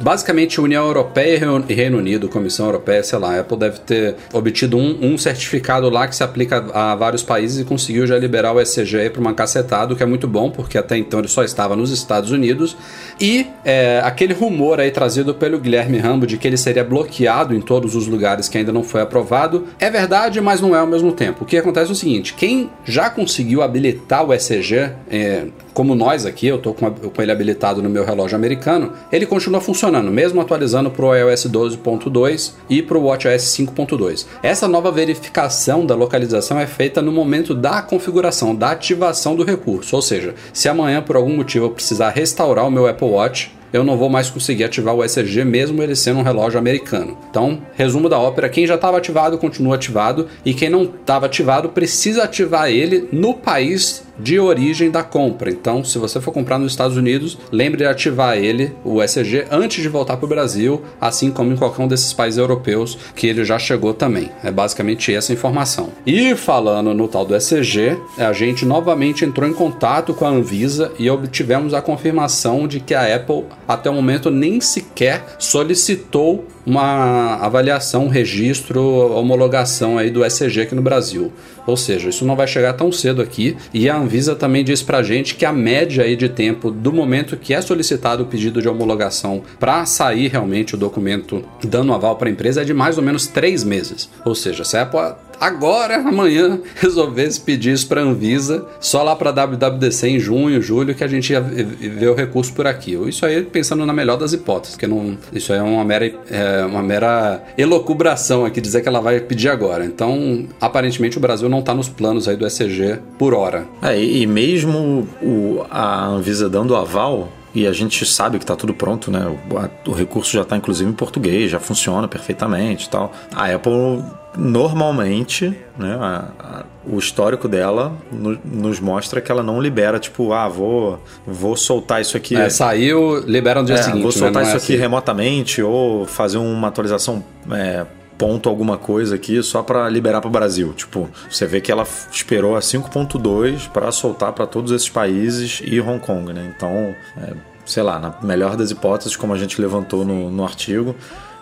Basicamente 0.02 0.60
União 0.60 0.86
Europeia 0.86 1.40
e 1.68 1.74
Reino 1.74 1.98
Unido, 1.98 2.30
Comissão 2.30 2.66
Europeia, 2.66 3.04
sei 3.04 3.20
lá, 3.20 3.36
a 3.36 3.40
Apple 3.40 3.58
deve 3.58 3.80
ter 3.80 4.16
obtido 4.34 4.78
um, 4.78 5.14
um 5.14 5.18
certificado 5.18 5.90
lá 5.90 6.08
que 6.08 6.16
se 6.16 6.24
aplica 6.24 6.66
a 6.74 6.96
vários 6.96 7.24
países 7.24 7.60
e 7.60 7.66
conseguiu 7.66 8.06
já 8.06 8.18
liberar 8.18 8.54
o 8.54 8.62
ECG 8.62 9.10
para 9.10 9.22
uma 9.22 9.34
cacetada, 9.34 9.94
o 9.94 9.96
que 9.96 10.04
é 10.04 10.06
muito 10.06 10.28
bom, 10.28 10.50
porque 10.50 10.78
até 10.78 10.98
então 10.98 11.20
ele 11.20 11.28
só 11.28 11.44
estava 11.44 11.76
nos 11.76 11.92
Estados 11.92 12.32
Unidos. 12.32 12.78
E 13.20 13.48
é, 13.64 14.02
aquele 14.04 14.34
rumor 14.34 14.80
aí 14.80 14.92
trazido 14.92 15.34
pelo 15.34 15.60
Guilherme 15.60 15.98
Rambo 15.98 16.28
de 16.28 16.38
que 16.38 16.48
ele 16.48 16.58
seria 16.58 16.84
bloqueado 16.84 17.56
em 17.56 17.62
todos 17.62 17.96
os 17.96 18.08
lugares 18.08 18.48
que 18.50 18.58
ainda 18.58 18.72
não 18.72 18.84
foi 18.84 19.02
aprovado, 19.02 19.68
é 19.80 19.90
verdade, 19.90 20.40
mas 20.42 20.62
não 20.62 20.76
é 20.76 20.80
ao 20.80 20.88
mesmo 20.88 21.12
tempo. 21.12 21.44
O 21.44 21.48
que 21.48 21.58
acontece 21.58 21.90
é 21.90 21.94
o 21.94 21.96
seguinte, 21.96 22.34
quem 22.34 22.70
já 22.86 23.10
conseguiu 23.10 23.62
habilitar 23.62 24.26
o 24.26 24.34
ECG, 24.34 24.92
é, 25.10 25.46
como 25.78 25.94
nós 25.94 26.26
aqui, 26.26 26.48
eu 26.48 26.56
estou 26.56 26.74
com, 26.74 26.92
ele 27.22 27.32
habilitado 27.32 27.84
no 27.84 27.90
meu 27.90 28.04
relógio 28.04 28.36
americano, 28.36 28.94
ele 29.12 29.28
continua 29.28 29.62
funcionando, 29.62 30.10
mesmo 30.10 30.42
atualizando 30.42 30.90
para 30.90 31.06
o 31.06 31.16
iOS 31.16 31.46
12.2 31.46 32.54
e 32.68 32.82
para 32.82 32.98
o 32.98 33.04
WatchOS 33.04 33.44
5.2. 33.44 34.26
Essa 34.42 34.68
nova 34.68 34.92
verificação 34.92 35.86
da 35.86 35.94
localização 35.94 36.60
é 36.60 36.66
feita 36.66 37.00
no 37.00 37.12
momento 37.12 37.54
da 37.54 37.80
configuração, 37.84 38.56
da 38.56 38.72
ativação 38.72 39.36
do 39.36 39.44
recurso. 39.44 39.96
Ou 39.96 40.02
seja, 40.02 40.34
se 40.52 40.68
amanhã 40.68 41.00
por 41.00 41.16
algum 41.16 41.36
motivo 41.36 41.66
eu 41.66 41.70
precisar 41.70 42.10
restaurar 42.10 42.66
o 42.66 42.72
meu 42.72 42.88
Apple 42.88 43.10
Watch, 43.10 43.56
eu 43.72 43.84
não 43.84 43.98
vou 43.98 44.10
mais 44.10 44.30
conseguir 44.30 44.64
ativar 44.64 44.96
o 44.96 45.04
ECG 45.04 45.44
mesmo 45.44 45.82
ele 45.82 45.96
sendo 45.96 46.20
um 46.20 46.24
relógio 46.24 46.60
americano. 46.60 47.18
Então, 47.30 47.60
resumo 47.76 48.10
da 48.10 48.20
ópera: 48.20 48.50
quem 48.50 48.68
já 48.68 48.76
estava 48.76 48.98
ativado 48.98 49.38
continua 49.38 49.76
ativado 49.76 50.28
e 50.46 50.54
quem 50.54 50.70
não 50.70 50.84
estava 50.84 51.26
ativado 51.26 51.70
precisa 51.70 52.24
ativar 52.24 52.70
ele 52.70 53.08
no 53.12 53.34
país 53.34 54.08
de 54.20 54.40
origem 54.40 54.90
da 54.90 55.04
compra. 55.04 55.50
Então, 55.50 55.84
se 55.84 55.98
você 55.98 56.20
for 56.20 56.32
comprar 56.32 56.58
nos 56.58 56.72
Estados 56.72 56.98
Unidos, 56.98 57.38
lembre 57.52 57.78
de 57.78 57.86
ativar 57.86 58.38
ele, 58.38 58.74
o 58.84 59.02
ECG, 59.02 59.46
antes 59.52 59.82
de 59.82 59.90
voltar 59.90 60.18
para 60.18 60.26
o 60.26 60.30
Brasil, 60.30 60.82
assim 61.00 61.32
como 61.32 61.54
em 61.54 61.56
qualquer 61.56 61.84
um 61.84 61.88
desses 61.88 62.14
países 62.14 62.38
europeus 62.38 62.98
que 63.16 63.28
ele 63.28 63.46
já 63.46 63.60
chegou 63.60 63.94
também. 63.94 64.32
É 64.44 64.52
basicamente 64.52 65.14
essa 65.14 65.34
informação. 65.34 65.90
E 66.06 66.36
falando 66.36 66.94
no 66.94 67.08
tal 67.08 67.26
do 67.26 67.36
ECG, 67.36 67.98
a 68.18 68.34
gente 68.34 68.66
novamente 68.66 69.24
entrou 69.24 69.48
em 69.48 69.54
contato 69.54 70.14
com 70.14 70.26
a 70.26 70.30
Anvisa 70.30 70.92
e 70.98 71.10
obtivemos 71.10 71.74
a 71.74 71.82
confirmação 71.82 72.68
de 72.68 72.80
que 72.80 72.94
a 72.94 73.16
Apple 73.16 73.46
até 73.68 73.90
o 73.90 73.94
momento 73.94 74.32
nem 74.32 74.62
sequer 74.62 75.36
solicitou 75.38 76.48
uma 76.68 77.36
avaliação, 77.36 78.08
um 78.08 78.10
registro, 78.10 78.84
homologação 79.18 79.98
aí 79.98 80.12
do 80.12 80.26
ECG 80.26 80.64
aqui 80.64 80.76
no 80.76 80.82
Brasil. 80.82 81.32
Ou 81.66 81.78
seja, 81.78 82.10
isso 82.10 82.26
não 82.26 82.36
vai 82.36 82.46
chegar 82.46 82.74
tão 82.74 82.92
cedo 82.92 83.22
aqui. 83.22 83.56
E 83.74 83.90
a 83.90 83.98
Anvisa 83.98 84.36
também 84.36 84.66
diz 84.66 84.84
pra 84.84 85.02
gente 85.02 85.36
que 85.36 85.46
a 85.46 85.54
média 85.54 86.04
aí 86.04 86.18
de 86.18 86.28
tempo 86.28 86.70
do 86.70 86.92
momento 86.92 87.38
que 87.38 87.54
é 87.54 87.62
solicitado 87.62 88.24
o 88.24 88.26
pedido 88.26 88.62
de 88.62 88.68
homologação 88.68 89.44
para 89.58 89.86
sair 89.86 90.28
realmente 90.28 90.76
o 90.76 90.78
documento 90.78 91.42
dando 91.64 91.94
aval 91.94 92.18
para 92.18 92.28
a 92.28 92.32
empresa 92.32 92.62
é 92.62 92.66
de 92.66 92.74
mais 92.74 92.98
ou 92.98 93.04
menos 93.04 93.28
três 93.28 93.64
meses. 93.64 94.10
Ou 94.26 94.36
seja, 94.36 94.66
se 94.66 94.76
a 94.76 94.82
Apple 94.82 95.00
agora, 95.40 95.98
amanhã, 95.98 96.60
resolvesse 96.76 97.40
pedir 97.40 97.74
isso 97.74 97.88
para 97.88 98.02
a 98.02 98.04
Anvisa, 98.04 98.66
só 98.80 99.04
lá 99.04 99.16
para 99.16 99.32
WWDC 99.32 100.08
em 100.08 100.20
junho, 100.20 100.62
julho, 100.62 100.96
que 100.96 101.04
a 101.04 101.08
gente 101.08 101.32
ia 101.32 101.42
ver 101.42 102.10
o 102.10 102.16
recurso 102.16 102.54
por 102.54 102.68
aqui. 102.68 102.94
Isso 103.08 103.26
aí 103.26 103.44
pensando 103.44 103.86
na 103.86 103.94
melhor 103.94 104.18
das 104.18 104.34
hipóteses, 104.34 104.76
que 104.76 104.88
não, 104.88 105.18
isso 105.32 105.54
aí 105.54 105.60
é 105.60 105.64
uma 105.64 105.84
mera, 105.84 106.12
é 106.30 106.57
uma 106.66 106.82
mera 106.82 107.44
elocubração 107.58 108.46
aqui, 108.46 108.62
dizer 108.62 108.82
que 108.82 108.88
ela 108.88 109.02
vai 109.02 109.20
pedir 109.20 109.50
agora. 109.50 109.86
Então, 109.86 110.46
aparentemente, 110.60 111.18
o 111.18 111.22
Brasil 111.22 111.50
não 111.50 111.60
está 111.60 111.74
nos 111.74 111.90
planos 111.90 112.28
aí 112.28 112.36
do 112.36 112.46
ECG 112.46 113.00
por 113.18 113.34
hora. 113.34 113.66
É, 113.82 114.00
e 114.00 114.26
mesmo 114.26 115.08
o, 115.22 115.66
a 115.70 116.06
Anvisa 116.06 116.50
dando 116.50 116.76
aval, 116.76 117.30
e 117.54 117.66
a 117.66 117.72
gente 117.72 118.06
sabe 118.06 118.38
que 118.38 118.44
está 118.44 118.56
tudo 118.56 118.74
pronto, 118.74 119.10
né? 119.10 119.26
O, 119.50 119.58
a, 119.58 119.70
o 119.88 119.94
recurso 119.94 120.32
já 120.32 120.42
está 120.42 120.56
inclusive 120.56 120.90
em 120.90 120.94
português, 120.94 121.50
já 121.52 121.60
funciona 121.60 122.08
perfeitamente 122.08 122.86
e 122.86 122.90
tal. 122.90 123.12
A 123.34 123.54
Apple 123.54 124.04
normalmente, 124.38 125.58
né, 125.78 125.98
a, 126.00 126.30
a, 126.40 126.64
o 126.86 127.00
histórico 127.00 127.48
dela 127.48 127.92
no, 128.12 128.40
nos 128.46 128.80
mostra 128.80 129.20
que 129.20 129.32
ela 129.32 129.42
não 129.42 129.60
libera, 129.60 130.00
tipo, 130.00 130.32
ah, 130.32 130.48
vou, 130.48 131.02
vou 131.26 131.58
soltar 131.58 132.02
isso 132.02 132.16
aqui. 132.16 132.36
É, 132.36 132.50
saiu, 132.50 133.20
libera 133.26 133.62
no 133.62 133.66
dia 133.66 133.76
é, 133.76 133.82
seguinte. 133.82 134.04
Vou 134.04 134.12
soltar 134.12 134.44
né? 134.44 134.50
isso 134.50 134.58
é 134.58 134.58
aqui 134.58 134.74
assim. 134.74 134.82
remotamente 134.82 135.62
ou 135.62 136.06
fazer 136.06 136.38
uma 136.38 136.68
atualização. 136.68 137.24
É, 137.52 137.86
ponto 138.18 138.50
alguma 138.50 138.78
coisa 138.78 139.16
aqui 139.16 139.42
só 139.44 139.62
para 139.62 139.88
liberar 139.90 140.22
para 140.22 140.28
o 140.28 140.32
Brasil. 140.32 140.74
Tipo, 140.74 141.10
você 141.30 141.46
vê 141.46 141.62
que 141.62 141.72
ela 141.72 141.86
esperou 142.12 142.56
a 142.56 142.60
5.2 142.60 143.70
para 143.70 143.92
soltar 143.92 144.34
para 144.34 144.48
todos 144.48 144.72
esses 144.72 144.90
países 144.90 145.62
e 145.64 145.80
Hong 145.80 146.00
Kong, 146.00 146.34
né? 146.34 146.52
Então, 146.56 146.96
é, 147.18 147.34
sei 147.66 147.84
lá, 147.84 148.00
na 148.00 148.16
melhor 148.22 148.56
das 148.56 148.72
hipóteses, 148.72 149.16
como 149.16 149.34
a 149.34 149.38
gente 149.38 149.62
levantou 149.62 150.04
no, 150.04 150.32
no 150.32 150.44
artigo, 150.44 150.96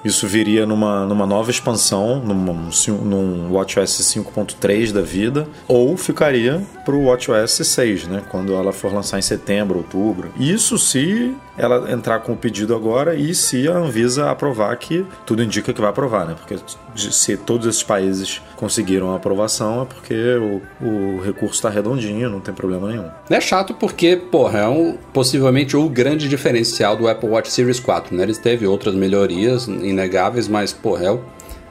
isso 0.06 0.28
viria 0.28 0.66
numa, 0.66 1.06
numa 1.06 1.26
nova 1.26 1.50
expansão, 1.50 2.20
num, 2.20 2.70
num 3.04 3.52
WatchOS 3.52 4.14
5.3 4.16 4.92
da 4.92 5.02
vida, 5.02 5.48
ou 5.68 5.98
ficaria 5.98 6.62
para 6.86 6.96
o 6.96 7.06
WatchOS 7.06 7.52
6, 7.52 8.08
né? 8.08 8.24
Quando 8.30 8.54
ela 8.54 8.72
for 8.72 8.94
lançar 8.94 9.18
em 9.18 9.24
setembro, 9.24 9.80
outubro. 9.80 10.32
Isso 10.40 10.78
se 10.78 11.36
ela 11.58 11.92
entrar 11.92 12.20
com 12.20 12.34
o 12.34 12.38
pedido 12.38 12.76
agora 12.76 13.16
e 13.16 13.34
se 13.34 13.68
a 13.68 13.78
Anvisa 13.78 14.30
aprovar 14.30 14.76
que 14.78 15.06
tudo 15.26 15.42
indica 15.42 15.74
que 15.74 15.82
vai 15.82 15.90
aprovar, 15.90 16.28
né? 16.28 16.36
Porque 16.38 16.62
se 16.96 17.38
todos 17.38 17.66
esses 17.66 17.84
países 17.84 18.42
conseguiram 18.56 19.12
a 19.12 19.16
aprovação 19.16 19.82
é 19.82 19.86
porque 19.86 20.36
o, 20.36 20.62
o 20.86 21.22
recurso 21.22 21.56
está 21.56 21.70
redondinho, 21.70 22.30
não 22.30 22.40
tem 22.40 22.54
problema 22.54 22.90
nenhum. 22.90 23.10
É 23.30 23.40
chato 23.40 23.74
porque, 23.74 24.16
porra, 24.16 24.60
é 24.60 24.68
um, 24.68 24.98
possivelmente 25.14 25.76
o 25.76 25.90
grande 25.90 26.28
diferencial 26.28 26.96
do 26.96 27.08
Apple 27.08 27.30
Watch 27.30 27.52
Series 27.52 27.80
4, 27.80 28.16
né? 28.16 28.24
Ele 28.24 28.36
teve 28.36 28.68
outras 28.68 28.94
melhorias 28.94 29.68
inegáveis, 29.96 30.48
mas, 30.48 30.72
porra, 30.72 31.06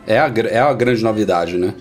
é, 0.06 0.14
é, 0.14 0.18
a, 0.18 0.32
é 0.50 0.58
a 0.58 0.72
grande 0.72 1.02
novidade, 1.02 1.56
né? 1.56 1.74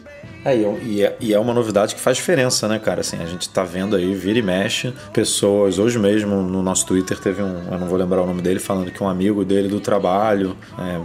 É, 0.46 0.56
e 0.58 1.02
é, 1.02 1.16
e 1.22 1.34
é 1.34 1.40
uma 1.40 1.54
novidade 1.54 1.96
que 1.96 2.02
faz 2.02 2.18
diferença, 2.18 2.68
né, 2.68 2.78
cara? 2.78 3.00
Assim, 3.00 3.18
a 3.22 3.26
gente 3.26 3.48
tá 3.50 3.64
vendo 3.64 3.96
aí, 3.96 4.14
vira 4.14 4.38
e 4.38 4.42
mexe, 4.42 4.94
pessoas, 5.14 5.80
hoje 5.80 5.98
mesmo 5.98 6.42
no 6.42 6.62
nosso 6.62 6.86
Twitter 6.86 7.18
teve 7.18 7.42
um, 7.42 7.64
eu 7.72 7.80
não 7.80 7.88
vou 7.88 7.98
lembrar 7.98 8.22
o 8.22 8.26
nome 8.26 8.42
dele, 8.42 8.60
falando 8.60 8.92
que 8.92 9.02
um 9.02 9.08
amigo 9.08 9.46
dele 9.46 9.70
do 9.70 9.80
trabalho 9.80 10.58
é, 10.78 11.00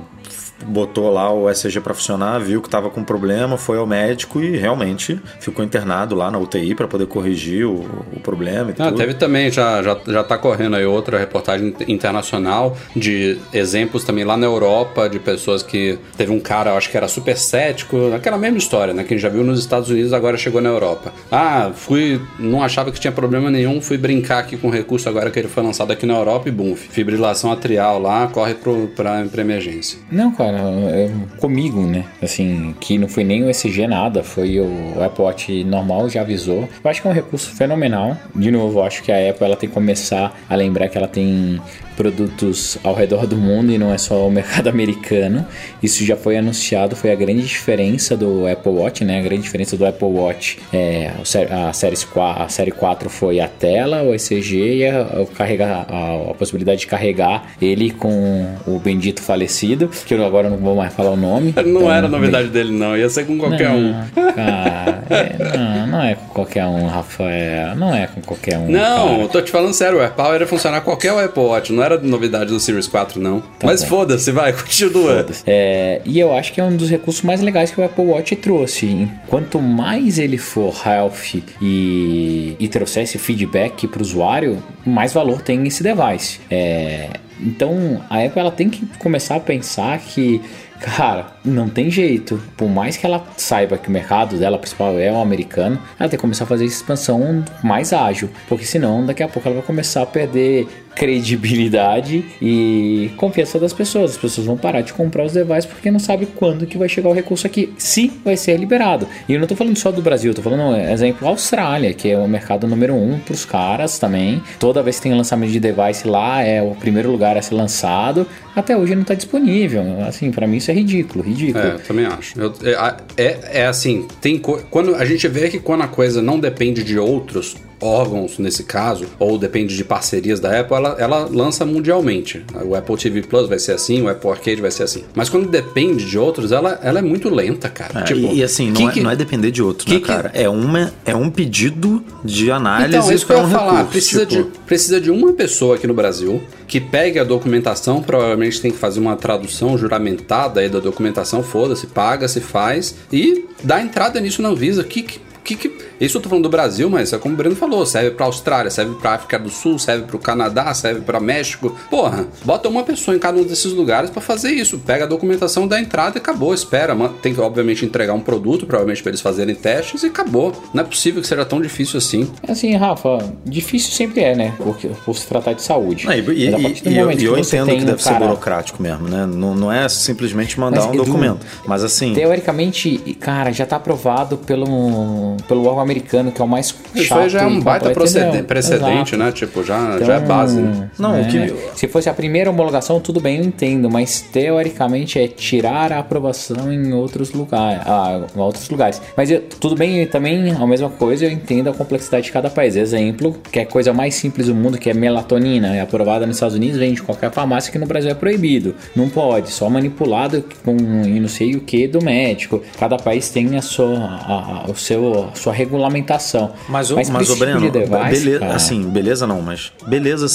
botou 0.67 1.11
lá 1.11 1.33
o 1.33 1.49
ECG 1.51 1.81
para 1.81 1.95
funcionar, 1.95 2.39
viu 2.39 2.61
que 2.61 2.69
estava 2.69 2.91
com 2.91 3.05
problema, 3.05 3.57
foi 3.57 3.79
ao 3.79 3.87
médico 3.87 4.41
e 4.41 4.57
realmente 4.57 5.21
ficou 5.41 5.65
internado 5.65 6.15
lá 6.15 6.31
na 6.31 6.39
UTI 6.39 6.75
para 6.75 6.89
poder 6.89 7.07
corrigir 7.07 7.67
o, 7.67 7.85
o 8.15 8.21
problema. 8.21 8.75
ah, 8.79 8.93
teve 8.93 9.15
também, 9.15 9.51
já, 9.51 9.83
já, 9.83 9.99
já 10.07 10.25
tá 10.25 10.37
correndo 10.37 10.77
aí 10.77 10.85
outra 10.85 11.19
reportagem 11.19 11.75
internacional 11.87 12.77
de 12.95 13.39
exemplos 13.53 14.05
também 14.05 14.25
lá 14.25 14.37
na 14.37 14.47
Europa 14.47 15.09
de 15.09 15.19
pessoas 15.19 15.63
que 15.63 15.99
teve 16.17 16.33
um 16.33 16.41
cara, 16.41 16.75
acho 16.75 16.91
que 16.91 16.97
era 16.97 17.09
super 17.09 17.37
cético, 17.37 18.13
aquela 18.15 18.39
mesma 18.39 18.59
história, 18.59 18.93
né, 18.93 19.05
que 19.05 19.15
a 19.15 19.17
gente 19.17 19.23
já 19.23 19.29
viu 19.29 19.45
nos 19.45 19.59
Estados 19.59 19.91
Unidos, 19.91 20.13
agora 20.13 20.37
chegou 20.37 20.61
na 20.61 20.69
Europa. 20.69 21.13
Ah, 21.31 21.71
fui, 21.75 22.21
não 22.39 22.63
achava 22.63 22.91
que 22.91 23.01
tinha 23.01 23.13
problema 23.13 23.51
nenhum, 23.51 23.81
fui 23.81 23.97
brincar 23.97 24.41
aqui 24.41 24.57
com 24.57 24.69
o 24.69 24.71
recurso 24.71 25.09
agora 25.09 25.31
que 25.31 25.39
ele 25.39 25.49
foi 25.49 25.63
lançado 25.63 25.93
aqui 25.93 26.07
na 26.07 26.15
Europa 26.15 26.49
e 26.49 26.53
bum, 26.53 26.75
fibrilação 26.75 27.53
atrial 27.53 28.01
lá, 28.01 28.27
corre 28.29 28.55
pro, 28.55 28.89
pra, 28.89 29.25
pra 29.25 29.43
emergência. 29.43 29.99
Não, 30.11 30.33
cara, 30.49 30.63
é 30.91 31.11
comigo, 31.39 31.83
né? 31.83 32.05
Assim, 32.23 32.75
que 32.81 32.99
não 32.99 33.09
foi 33.09 33.25
nem 33.25 33.45
o 33.45 33.51
ECG 33.51 33.87
nada, 33.87 34.23
foi 34.23 34.59
o 34.59 35.03
Apple 35.03 35.25
Watch 35.25 35.65
normal, 35.65 36.09
já 36.09 36.23
avisou. 36.23 36.69
Eu 36.83 36.91
acho 36.91 37.03
que 37.03 37.09
é 37.09 37.11
um 37.11 37.15
recurso 37.15 37.51
fenomenal. 37.51 38.17
De 38.35 38.51
novo, 38.51 38.83
acho 38.83 39.03
que 39.03 39.13
a 39.13 39.31
Apple 39.31 39.45
ela 39.45 39.57
tem 39.57 39.69
que 39.69 39.75
começar 39.75 40.37
a 40.49 40.55
lembrar 40.55 40.89
que 40.89 40.97
ela 40.97 41.09
tem 41.09 41.61
produtos 41.99 42.79
ao 42.85 42.95
redor 42.95 43.27
do 43.27 43.37
mundo 43.37 43.73
e 43.73 43.77
não 43.77 43.93
é 43.93 43.99
só 43.99 44.27
o 44.27 44.31
mercado 44.31 44.69
americano. 44.71 45.45
Isso 45.83 46.05
já 46.05 46.17
foi 46.17 46.37
anunciado, 46.37 46.95
foi 46.95 47.11
a 47.11 47.15
grande 47.17 47.43
diferença 47.43 48.17
do 48.17 48.47
Apple 48.47 48.71
Watch, 48.71 49.05
né? 49.05 49.19
A 49.19 49.23
grande 49.23 49.43
diferença 49.43 49.77
do 49.77 49.85
Apple 49.85 50.07
Watch 50.07 50.61
é 50.73 51.11
a 51.21 51.25
série, 51.25 51.97
a 52.15 52.49
série 52.49 52.71
4 52.71 53.11
foi 53.11 53.41
a 53.41 53.49
tela, 53.49 54.05
o 54.05 54.15
ECG 54.15 54.77
e 54.77 54.87
a, 54.87 55.01
a, 55.03 55.65
a, 55.65 56.31
a 56.31 56.35
possibilidade 56.35 56.81
de 56.81 56.87
carregar 56.87 57.51
ele 57.61 57.91
com 57.91 58.47
o 58.65 58.79
bendito 58.79 59.21
falecido, 59.21 59.91
que 60.07 60.15
eu 60.15 60.19
agora 60.39 60.51
não 60.51 60.57
vou 60.57 60.77
mais 60.77 60.93
falar 60.95 61.11
o 61.11 61.17
nome. 61.17 61.53
Não 61.69 61.81
então, 61.81 61.93
era 61.93 62.09
novidade 62.09 62.49
dele 62.49 62.73
não, 62.73 62.97
ia 62.97 63.09
ser 63.09 63.27
com 63.27 63.37
qualquer 63.37 63.69
não, 63.69 63.79
um. 63.79 64.33
Cara, 64.35 65.05
é, 65.11 65.57
não, 65.57 65.87
não 65.87 66.03
é 66.03 66.15
com 66.15 66.27
qualquer 66.29 66.67
um, 66.67 66.87
Rafael. 66.87 67.77
Não 67.77 67.95
é 67.95 68.07
com 68.07 68.21
qualquer 68.21 68.59
um. 68.59 68.71
Não, 68.71 69.09
cara. 69.09 69.21
eu 69.23 69.29
tô 69.29 69.43
te 69.43 69.51
falando 69.51 69.75
sério, 69.75 69.99
o 69.99 70.01
AirPower 70.01 70.41
ia 70.41 70.47
funcionar 70.47 70.81
qualquer 70.81 71.13
Apple 71.13 71.43
Watch, 71.43 71.73
não 71.73 71.83
era 71.83 71.99
novidade 71.99 72.51
do 72.51 72.61
Series 72.61 72.87
4, 72.87 73.21
não. 73.21 73.41
Tá 73.41 73.67
Mas 73.67 73.85
foda-se, 73.85 74.31
vai, 74.31 74.53
continua. 74.55 75.25
Foda 75.25 75.35
é, 75.47 76.01
e 76.05 76.19
eu 76.19 76.35
acho 76.35 76.53
que 76.53 76.61
é 76.61 76.65
um 76.65 76.77
dos 76.77 76.89
recursos 76.89 77.23
mais 77.23 77.41
legais 77.41 77.71
que 77.71 77.81
o 77.81 77.85
Apple 77.85 78.05
Watch 78.05 78.35
trouxe. 78.37 79.09
Quanto 79.29 79.61
mais 79.61 80.19
ele 80.19 80.39
for 80.39 80.75
health 80.87 81.43
e, 81.61 82.57
e 82.59 82.69
trouxer 82.69 83.05
esse 83.05 83.19
feedback 83.19 83.87
para 83.87 83.99
o 83.99 84.03
usuário, 84.03 84.63
mais 84.87 85.13
valor 85.13 85.43
tem 85.43 85.67
esse 85.67 85.83
device. 85.83 86.41
É, 86.51 87.09
então 87.41 88.03
a 88.09 88.25
Apple 88.25 88.41
ela 88.41 88.51
tem 88.51 88.69
que 88.69 88.85
começar 88.99 89.37
a 89.37 89.41
pensar 89.41 89.99
que 89.99 90.41
Cara, 90.81 91.27
não 91.45 91.69
tem 91.69 91.91
jeito. 91.91 92.41
Por 92.57 92.69
mais 92.69 92.97
que 92.97 93.05
ela 93.05 93.27
saiba 93.37 93.77
que 93.77 93.89
o 93.89 93.91
mercado 93.91 94.39
dela 94.39 94.59
principal 94.59 94.99
é 94.99 95.11
o 95.11 95.21
americano, 95.21 95.79
ela 95.99 96.09
tem 96.09 96.17
que 96.17 96.21
começar 96.21 96.45
a 96.45 96.47
fazer 96.47 96.65
expansão 96.65 97.45
mais 97.65 97.93
ágil. 97.93 98.31
Porque 98.49 98.65
senão, 98.65 99.05
daqui 99.05 99.23
a 99.23 99.29
pouco 99.29 99.49
ela 99.49 99.57
vai 99.57 99.67
começar 99.67 100.03
a 100.03 100.07
perder 100.07 100.69
credibilidade 100.99 102.25
e 102.43 103.11
confiança 103.17 103.59
das 103.59 103.73
pessoas. 103.73 104.11
As 104.11 104.17
pessoas 104.17 104.47
vão 104.47 104.57
parar 104.57 104.81
de 104.81 104.93
comprar 104.93 105.25
os 105.25 105.33
devices 105.33 105.65
porque 105.67 105.91
não 105.91 106.01
sabe 106.01 106.27
quando 106.27 106.67
que 106.67 106.77
vai 106.77 106.89
chegar 106.89 107.09
o 107.09 107.13
recurso 107.13 107.47
aqui, 107.47 107.73
se 107.79 108.13
vai 108.25 108.37
ser 108.37 108.59
liberado. 108.59 109.07
E 109.29 109.33
eu 109.33 109.39
não 109.39 109.45
estou 109.45 109.57
falando 109.57 109.77
só 109.79 109.93
do 109.93 110.03
Brasil, 110.03 110.33
estou 110.33 110.43
falando, 110.43 110.77
exemplo, 110.77 111.27
Austrália, 111.29 111.95
que 111.95 112.11
é 112.11 112.19
o 112.19 112.27
mercado 112.27 112.67
número 112.67 112.95
um 112.95 113.19
para 113.21 113.33
os 113.33 113.45
caras 113.45 113.99
também. 113.99 114.43
Toda 114.59 114.83
vez 114.83 114.97
que 114.97 115.03
tem 115.03 115.15
lançamento 115.15 115.53
de 115.53 115.61
device 115.61 116.07
lá, 116.07 116.43
é 116.43 116.61
o 116.61 116.75
primeiro 116.75 117.11
lugar 117.11 117.37
a 117.37 117.43
ser 117.43 117.55
lançado. 117.55 118.27
Até 118.57 118.77
hoje 118.77 118.95
não 118.97 119.03
está 119.03 119.15
disponível. 119.15 120.03
Assim, 120.05 120.33
para 120.33 120.49
mim 120.49 120.57
isso 120.57 120.71
é 120.71 120.75
ridículo, 120.75 121.23
ridículo. 121.25 121.65
É, 121.65 121.71
eu 121.75 121.79
também 121.79 122.07
acho. 122.07 122.41
Eu, 122.41 122.53
é, 122.65 122.97
é, 123.17 123.39
é, 123.61 123.67
assim, 123.67 124.09
tem 124.21 124.39
quando 124.39 124.97
a 124.97 125.05
gente 125.05 125.29
vê 125.29 125.49
que 125.49 125.61
quando 125.61 125.83
a 125.83 125.89
coisa 125.89 126.21
não 126.21 126.41
depende 126.41 126.83
de 126.83 126.99
outros, 126.99 127.57
órgãos 127.81 128.39
nesse 128.39 128.65
caso, 128.65 129.07
ou 129.19 129.39
depende 129.39 129.77
de 129.77 129.85
parcerias 129.85 130.41
da 130.41 130.61
Apple, 130.61 130.77
ela, 130.77 130.97
ela 130.99 131.29
lança 131.31 131.65
mundialmente. 131.65 132.45
O 132.65 132.75
Apple 132.75 132.97
TV 132.97 133.23
Plus 133.23 133.49
vai 133.49 133.59
ser 133.59 133.73
assim, 133.73 134.03
o 134.03 134.09
Apple 134.09 134.31
Arcade 134.31 134.61
vai 134.61 134.71
ser 134.71 134.83
assim. 134.83 135.05
Mas 135.15 135.29
quando 135.29 135.49
depende 135.49 136.05
de 136.05 136.19
outros, 136.19 136.53
ela, 136.53 136.79
ela 136.83 136.99
é 136.99 137.03
muito 137.03 137.29
lenta, 137.29 137.69
cara. 137.69 138.01
É, 138.01 138.03
tipo, 138.03 138.21
e, 138.21 138.39
e, 138.39 138.43
assim, 138.43 138.71
não, 138.71 138.91
que, 138.91 139.01
é, 139.01 139.03
não 139.03 139.11
é 139.11 139.17
depender 139.17 139.51
de 139.51 139.63
outros, 139.63 139.93
né, 139.93 140.01
cara? 140.01 140.31
É, 140.35 140.49
uma, 140.49 140.93
é 141.05 141.15
um 141.15 141.31
pedido 141.31 142.03
de 142.25 142.51
análise 142.51 142.97
então, 142.97 143.13
isso 143.13 143.27
que 143.27 143.33
eu 143.33 143.39
ia 143.39 143.45
um 143.45 143.51
falar. 143.51 143.71
Recurso, 143.71 143.91
precisa, 143.91 144.27
tipo... 144.27 144.51
de, 144.51 144.59
precisa 144.61 145.01
de 145.01 145.11
uma 145.11 145.33
pessoa 145.33 145.77
aqui 145.77 145.87
no 145.87 145.95
Brasil 145.95 146.43
que 146.67 146.81
pegue 146.81 147.19
a 147.19 147.25
documentação, 147.25 148.03
provavelmente 148.03 148.61
tem 148.61 148.71
que 148.71 148.77
fazer 148.77 149.01
uma 149.01 149.17
tradução 149.17 149.79
juramentada 149.79 150.61
aí 150.61 150.69
da 150.69 150.81
documentação, 150.81 151.43
foda-se, 151.43 151.87
paga, 151.87 152.29
se 152.29 152.41
faz, 152.41 152.95
e 153.11 153.47
dá 153.63 153.81
entrada 153.81 154.21
nisso 154.21 154.43
na 154.43 154.51
Anvisa. 154.51 154.85
Que, 154.85 155.03
que 155.03 155.29
que, 155.49 155.57
que, 155.57 155.88
isso 156.01 156.19
eu 156.19 156.23
tô 156.23 156.29
falando 156.29 156.45
do 156.45 156.51
Brasil, 156.51 156.89
mas 156.89 157.13
é 157.13 157.19
como 157.19 157.35
o 157.35 157.37
Breno 157.37 157.57
falou, 157.57 157.85
serve 157.85 158.13
pra 158.13 158.27
Austrália, 158.27 158.71
serve 158.71 158.95
pra 158.97 159.15
África 159.15 159.39
do 159.39 159.51
Sul, 159.51 159.79
serve 159.79 160.05
pro 160.05 160.19
Canadá, 160.19 160.73
serve 160.75 161.01
pra 161.01 161.21
México. 161.21 161.77
Porra, 161.91 162.27
bota 162.45 162.69
uma 162.69 162.83
pessoa 162.83 163.17
em 163.17 163.21
cada 163.21 163.39
um 163.39 163.45
desses 163.45 163.73
lugares 163.73 164.11
para 164.11 164.21
fazer 164.21 164.51
isso. 164.51 164.79
Pega 164.79 165.05
a 165.05 165.09
documentação 165.09 165.67
da 165.67 165.81
entrada 165.81 166.19
e 166.19 166.21
acabou. 166.21 166.55
Espera, 166.55 166.97
tem 167.23 167.35
que 167.35 167.41
obviamente 167.41 167.85
entregar 167.85 168.13
um 168.15 168.21
produto, 168.21 168.67
provavelmente 168.67 169.03
para 169.03 169.11
eles 169.11 169.21
fazerem 169.21 169.55
testes 169.55 170.03
e 170.03 170.07
acabou. 170.07 170.53
Não 170.73 170.83
é 170.83 170.87
possível 170.87 171.21
que 171.21 171.29
seja 171.29 171.45
tão 171.45 171.61
difícil 171.61 171.99
assim. 171.99 172.31
Assim, 172.47 172.75
Rafa, 172.77 173.19
difícil 173.45 173.93
sempre 173.93 174.23
é, 174.23 174.35
né? 174.35 174.55
Porque, 174.59 174.89
por 175.05 175.17
se 175.17 175.27
tratar 175.27 175.53
de 175.53 175.63
saúde. 175.63 176.07
e, 176.07 176.21
e, 176.31 176.93
e 176.93 176.99
eu, 176.99 177.11
eu 177.11 177.39
entendo 177.39 177.67
que 177.67 177.85
deve 177.85 177.95
um 177.95 177.99
ser 177.99 178.11
cara... 178.11 178.27
burocrático 178.27 178.83
mesmo, 178.83 179.09
né? 179.09 179.27
Não, 179.27 179.55
não 179.55 179.73
é 179.73 179.89
simplesmente 179.89 180.59
mandar 180.59 180.87
mas, 180.87 180.91
um 180.91 180.97
documento. 180.97 181.45
Mas 181.67 181.83
assim. 181.83 182.15
Teoricamente, 182.15 182.99
cara, 183.21 183.53
já 183.53 183.67
tá 183.67 183.77
aprovado 183.77 184.37
pelo 184.39 185.37
pelo 185.47 185.67
órgão 185.67 185.88
americano, 185.89 186.33
que 186.33 186.41
é 186.41 186.45
o 186.45 186.49
mais 186.49 186.69
chato. 186.69 186.79
Isso 186.95 187.15
aí 187.15 187.29
já 187.29 187.43
é 187.43 187.47
um 187.47 187.61
baita 187.61 187.91
precedente, 187.91 189.17
né? 189.17 189.33
Tipo, 189.33 189.65
já, 189.65 189.95
então, 189.95 190.07
já 190.07 190.15
é 190.15 190.17
então, 190.17 190.29
base. 190.29 190.61
Né? 190.61 190.91
Não, 190.99 191.15
é, 191.15 191.25
que... 191.25 191.55
Se 191.75 191.89
fosse 191.89 192.09
a 192.09 192.15
primeira 192.15 192.51
homologação, 192.51 193.01
tudo 193.01 193.21
bem, 193.21 193.39
eu 193.39 193.45
entendo, 193.45 193.91
mas 193.91 194.21
teoricamente 194.21 195.19
é 195.19 195.29
tirar 195.29 195.93
a 195.93 195.99
aprovação 195.99 196.73
em 196.73 196.93
outros 196.93 197.33
lugares. 197.33 197.83
Ah, 197.87 198.21
em 198.35 198.41
outros 198.41 198.69
lugares. 198.69 199.01
Mas 199.17 199.31
eu, 199.31 199.41
tudo 199.61 199.75
bem, 199.75 200.07
também 200.07 200.53
a 200.53 200.67
mesma 200.67 200.91
coisa, 200.91 201.25
eu 201.25 201.31
entendo 201.31 201.71
a 201.71 201.73
complexidade 201.73 202.27
de 202.27 202.33
cada 202.33 202.51
país. 202.51 202.77
Exemplo, 202.77 203.37
que 203.51 203.59
é 203.59 203.63
a 203.63 203.67
coisa 203.67 203.93
mais 203.93 204.15
simples 204.15 204.47
do 204.47 204.55
mundo, 204.55 204.79
que 204.79 204.91
é 204.91 204.95
melatonina, 204.95 205.75
é 205.75 205.81
aprovada 205.81 206.27
nos 206.27 206.37
Estados 206.37 206.57
Unidos, 206.57 206.79
vende 206.79 207.03
qualquer 207.03 207.31
farmácia 207.31 207.73
que 207.73 207.79
no 207.79 207.87
Brasil 207.87 208.11
é 208.11 208.15
proibido. 208.15 208.75
Não 208.95 209.09
pode, 209.09 209.51
só 209.51 209.69
manipulado 209.71 210.45
com 210.65 210.75
não 210.75 211.29
sei 211.29 211.55
o 211.55 211.61
que 211.61 211.87
do 211.87 212.03
médico. 212.03 212.63
Cada 212.79 212.97
país 212.97 213.31
tem 213.31 213.57
a 213.57 213.63
sua, 213.63 213.99
a, 213.99 214.65
a, 214.67 214.71
o 214.71 214.77
seu 214.77 215.29
a 215.33 215.35
sua 215.35 215.53
regulamentação. 215.79 216.53
Mas, 216.69 216.91
o, 216.91 216.97
mas, 216.97 217.09
mas 217.09 217.31
o 217.31 217.37
Breno, 217.37 217.61
de 217.61 217.71
device, 217.71 218.25
beleza, 218.25 218.47
assim, 218.47 218.83
beleza 218.89 219.27
não, 219.27 219.41
mas 219.41 219.73
beleza, 219.87 220.27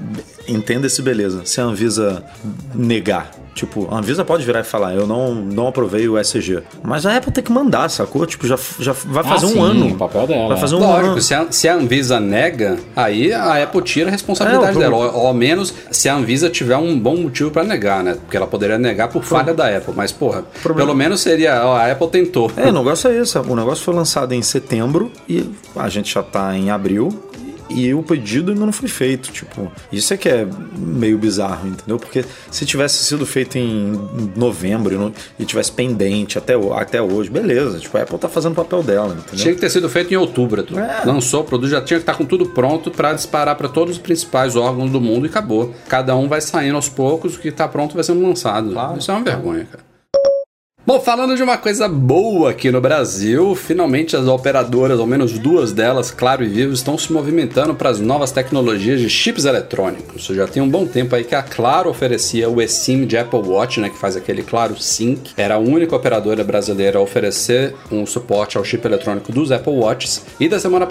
entenda 0.46 0.86
esse 0.86 1.00
beleza. 1.02 1.42
Se 1.44 1.60
a 1.60 1.64
Anvisa 1.64 2.22
negar 2.74 3.30
Tipo, 3.54 3.88
a 3.90 3.98
Anvisa 3.98 4.24
pode 4.24 4.44
virar 4.44 4.60
e 4.60 4.64
falar, 4.64 4.94
eu 4.94 5.06
não, 5.06 5.34
não 5.34 5.68
aprovei 5.68 6.08
o 6.08 6.18
SG. 6.18 6.62
Mas 6.82 7.04
a 7.04 7.16
Apple 7.16 7.30
tem 7.32 7.44
que 7.44 7.52
mandar, 7.52 7.88
sacou? 7.90 8.24
Tipo, 8.26 8.46
já, 8.46 8.58
já 8.78 8.92
vai 8.92 9.22
fazer 9.22 9.46
ah, 9.46 9.48
um 9.48 9.52
sim, 9.52 9.60
ano. 9.60 9.88
O 9.88 9.96
papel 9.96 10.26
dela. 10.26 10.48
Vai 10.48 10.58
fazer 10.58 10.74
um 10.74 10.80
Lógico, 10.80 11.12
ano. 11.12 11.20
Se 11.22 11.34
a, 11.34 11.46
se 11.50 11.68
a 11.68 11.74
Anvisa 11.74 12.18
nega, 12.18 12.78
aí 12.96 13.32
a 13.32 13.62
Apple 13.62 13.82
tira 13.82 14.08
a 14.08 14.10
responsabilidade 14.10 14.76
é, 14.76 14.80
dela. 14.80 14.96
Ou, 14.96 15.20
ou, 15.20 15.26
ao 15.26 15.34
menos 15.34 15.74
se 15.90 16.08
a 16.08 16.14
Anvisa 16.14 16.48
tiver 16.48 16.76
um 16.76 16.98
bom 16.98 17.16
motivo 17.16 17.50
para 17.50 17.64
negar, 17.64 18.02
né? 18.02 18.14
Porque 18.14 18.36
ela 18.36 18.46
poderia 18.46 18.78
negar 18.78 19.08
por 19.08 19.22
falha 19.22 19.52
da 19.52 19.76
Apple. 19.76 19.92
Mas, 19.94 20.12
porra, 20.12 20.44
Problema. 20.62 20.86
pelo 20.86 20.96
menos 20.96 21.20
seria, 21.20 21.66
ó, 21.66 21.76
a 21.76 21.90
Apple 21.90 22.08
tentou. 22.08 22.50
É, 22.56 22.68
o 22.68 22.72
negócio 22.72 23.10
é 23.10 23.18
esse. 23.18 23.38
O 23.38 23.56
negócio 23.56 23.84
foi 23.84 23.94
lançado 23.94 24.32
em 24.32 24.42
setembro 24.42 25.10
e 25.28 25.44
a 25.76 25.88
gente 25.88 26.12
já 26.14 26.22
tá 26.22 26.56
em 26.56 26.70
abril 26.70 27.10
e 27.74 27.94
o 27.94 28.02
pedido 28.02 28.52
ainda 28.52 28.64
não 28.64 28.72
foi 28.72 28.88
feito. 28.88 29.30
Tipo, 29.32 29.70
isso 29.90 30.12
é 30.12 30.16
que 30.16 30.28
é 30.28 30.46
meio 30.76 31.18
bizarro, 31.18 31.68
entendeu? 31.68 31.98
Porque 31.98 32.24
se 32.50 32.64
tivesse 32.66 33.04
sido 33.04 33.24
feito 33.26 33.56
em 33.58 33.92
novembro 34.36 35.12
e, 35.38 35.44
tivesse 35.44 35.72
pendente 35.72 36.38
até, 36.38 36.54
até 36.74 37.00
hoje, 37.00 37.30
beleza. 37.30 37.78
Tipo, 37.78 37.98
a 37.98 38.02
Apple 38.02 38.18
tá 38.18 38.28
fazendo 38.28 38.52
o 38.52 38.56
papel 38.56 38.82
dela, 38.82 39.14
entendeu? 39.14 39.36
Tinha 39.36 39.54
que 39.54 39.60
ter 39.60 39.70
sido 39.70 39.88
feito 39.88 40.12
em 40.12 40.16
outubro. 40.16 40.64
É. 40.78 41.04
Lançou 41.04 41.40
o 41.40 41.44
produto, 41.44 41.70
já 41.70 41.80
tinha 41.80 41.98
que 41.98 42.02
estar 42.02 42.14
com 42.14 42.24
tudo 42.24 42.46
pronto 42.46 42.90
para 42.90 43.12
disparar 43.12 43.56
para 43.56 43.68
todos 43.68 43.96
os 43.96 44.00
principais 44.00 44.56
órgãos 44.56 44.90
do 44.90 45.00
mundo 45.00 45.26
e 45.26 45.28
acabou. 45.28 45.74
Cada 45.88 46.14
um 46.16 46.28
vai 46.28 46.40
saindo 46.40 46.76
aos 46.76 46.88
poucos, 46.88 47.36
o 47.36 47.40
que 47.40 47.50
tá 47.50 47.66
pronto 47.66 47.94
vai 47.94 48.04
sendo 48.04 48.22
lançado. 48.22 48.72
Claro. 48.72 48.98
Isso 48.98 49.10
é 49.10 49.14
uma 49.14 49.24
vergonha, 49.24 49.66
cara. 49.70 49.91
Bom, 50.92 51.00
falando 51.00 51.34
de 51.34 51.42
uma 51.42 51.56
coisa 51.56 51.88
boa 51.88 52.50
aqui 52.50 52.70
no 52.70 52.78
Brasil, 52.78 53.54
finalmente 53.54 54.14
as 54.14 54.26
operadoras, 54.26 55.00
ao 55.00 55.06
menos 55.06 55.38
duas 55.38 55.72
delas, 55.72 56.10
Claro 56.10 56.44
e 56.44 56.48
Vivo, 56.48 56.74
estão 56.74 56.98
se 56.98 57.10
movimentando 57.10 57.74
para 57.74 57.88
as 57.88 57.98
novas 57.98 58.30
tecnologias 58.30 59.00
de 59.00 59.08
chips 59.08 59.46
eletrônicos. 59.46 60.26
Já 60.26 60.46
tem 60.46 60.62
um 60.62 60.68
bom 60.68 60.84
tempo 60.86 61.16
aí 61.16 61.24
que 61.24 61.34
a 61.34 61.42
Claro 61.42 61.88
oferecia 61.88 62.46
o 62.46 62.60
eSIM 62.60 63.06
de 63.06 63.16
Apple 63.16 63.40
Watch, 63.40 63.80
né, 63.80 63.88
que 63.88 63.96
faz 63.96 64.16
aquele 64.16 64.42
Claro 64.42 64.78
Sync. 64.78 65.30
Era 65.34 65.54
a 65.54 65.58
única 65.58 65.96
operadora 65.96 66.44
brasileira 66.44 66.98
a 66.98 67.00
oferecer 67.00 67.74
um 67.90 68.04
suporte 68.04 68.58
ao 68.58 68.64
chip 68.64 68.86
eletrônico 68.86 69.32
dos 69.32 69.50
Apple 69.50 69.72
Watches. 69.72 70.22
E 70.38 70.46
da 70.46 70.60
semana, 70.60 70.86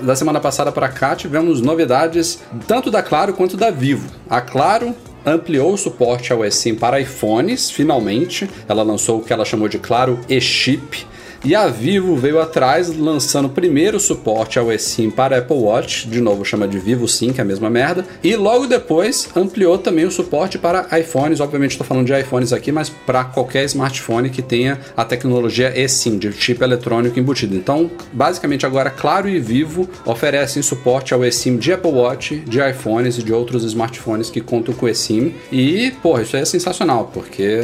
da 0.00 0.16
semana 0.16 0.40
passada 0.40 0.72
para 0.72 0.88
cá 0.88 1.14
tivemos 1.14 1.60
novidades 1.60 2.38
tanto 2.66 2.90
da 2.90 3.02
Claro 3.02 3.34
quanto 3.34 3.54
da 3.54 3.70
Vivo. 3.70 4.08
A 4.30 4.40
Claro 4.40 4.94
ampliou 5.26 5.72
o 5.72 5.76
suporte 5.76 6.32
ao 6.32 6.44
eSIM 6.44 6.76
para 6.76 7.00
iPhones, 7.00 7.68
finalmente. 7.68 8.48
Ela 8.68 8.84
lançou 8.84 9.18
o 9.18 9.22
que 9.22 9.32
ela 9.32 9.44
chamou 9.44 9.68
de 9.68 9.78
Claro 9.78 10.20
eChip. 10.28 11.04
E 11.44 11.54
a 11.54 11.68
Vivo 11.68 12.16
veio 12.16 12.40
atrás, 12.40 12.96
lançando 12.96 13.48
primeiro 13.48 14.00
suporte 14.00 14.58
ao 14.58 14.72
eSIM 14.72 15.10
para 15.10 15.38
Apple 15.38 15.56
Watch, 15.56 16.08
de 16.08 16.20
novo 16.20 16.44
chama 16.44 16.66
de 16.66 16.78
Vivo 16.78 17.06
Sim, 17.06 17.32
que 17.32 17.40
é 17.40 17.42
a 17.42 17.46
mesma 17.46 17.70
merda, 17.70 18.04
e 18.22 18.34
logo 18.34 18.66
depois 18.66 19.28
ampliou 19.36 19.78
também 19.78 20.04
o 20.04 20.10
suporte 20.10 20.58
para 20.58 20.86
iPhones, 20.98 21.40
obviamente 21.40 21.72
estou 21.72 21.86
falando 21.86 22.06
de 22.06 22.18
iPhones 22.18 22.52
aqui, 22.52 22.72
mas 22.72 22.88
para 22.88 23.24
qualquer 23.24 23.64
smartphone 23.64 24.30
que 24.30 24.42
tenha 24.42 24.80
a 24.96 25.04
tecnologia 25.04 25.72
eSIM, 25.78 26.18
de 26.18 26.32
chip 26.32 26.62
eletrônico 26.62 27.18
embutido. 27.18 27.54
Então, 27.54 27.90
basicamente 28.12 28.66
agora 28.66 28.90
Claro 28.90 29.28
e 29.28 29.38
Vivo 29.38 29.88
oferecem 30.04 30.62
suporte 30.62 31.14
ao 31.14 31.24
eSIM 31.24 31.56
de 31.56 31.72
Apple 31.72 31.92
Watch, 31.92 32.36
de 32.46 32.58
iPhones 32.60 33.18
e 33.18 33.22
de 33.22 33.32
outros 33.32 33.64
smartphones 33.64 34.30
que 34.30 34.40
contam 34.40 34.74
com 34.74 34.88
eSIM. 34.88 35.34
E, 35.52 35.92
pô, 36.02 36.18
isso 36.20 36.36
aí 36.36 36.42
é 36.42 36.44
sensacional, 36.44 37.10
porque 37.12 37.60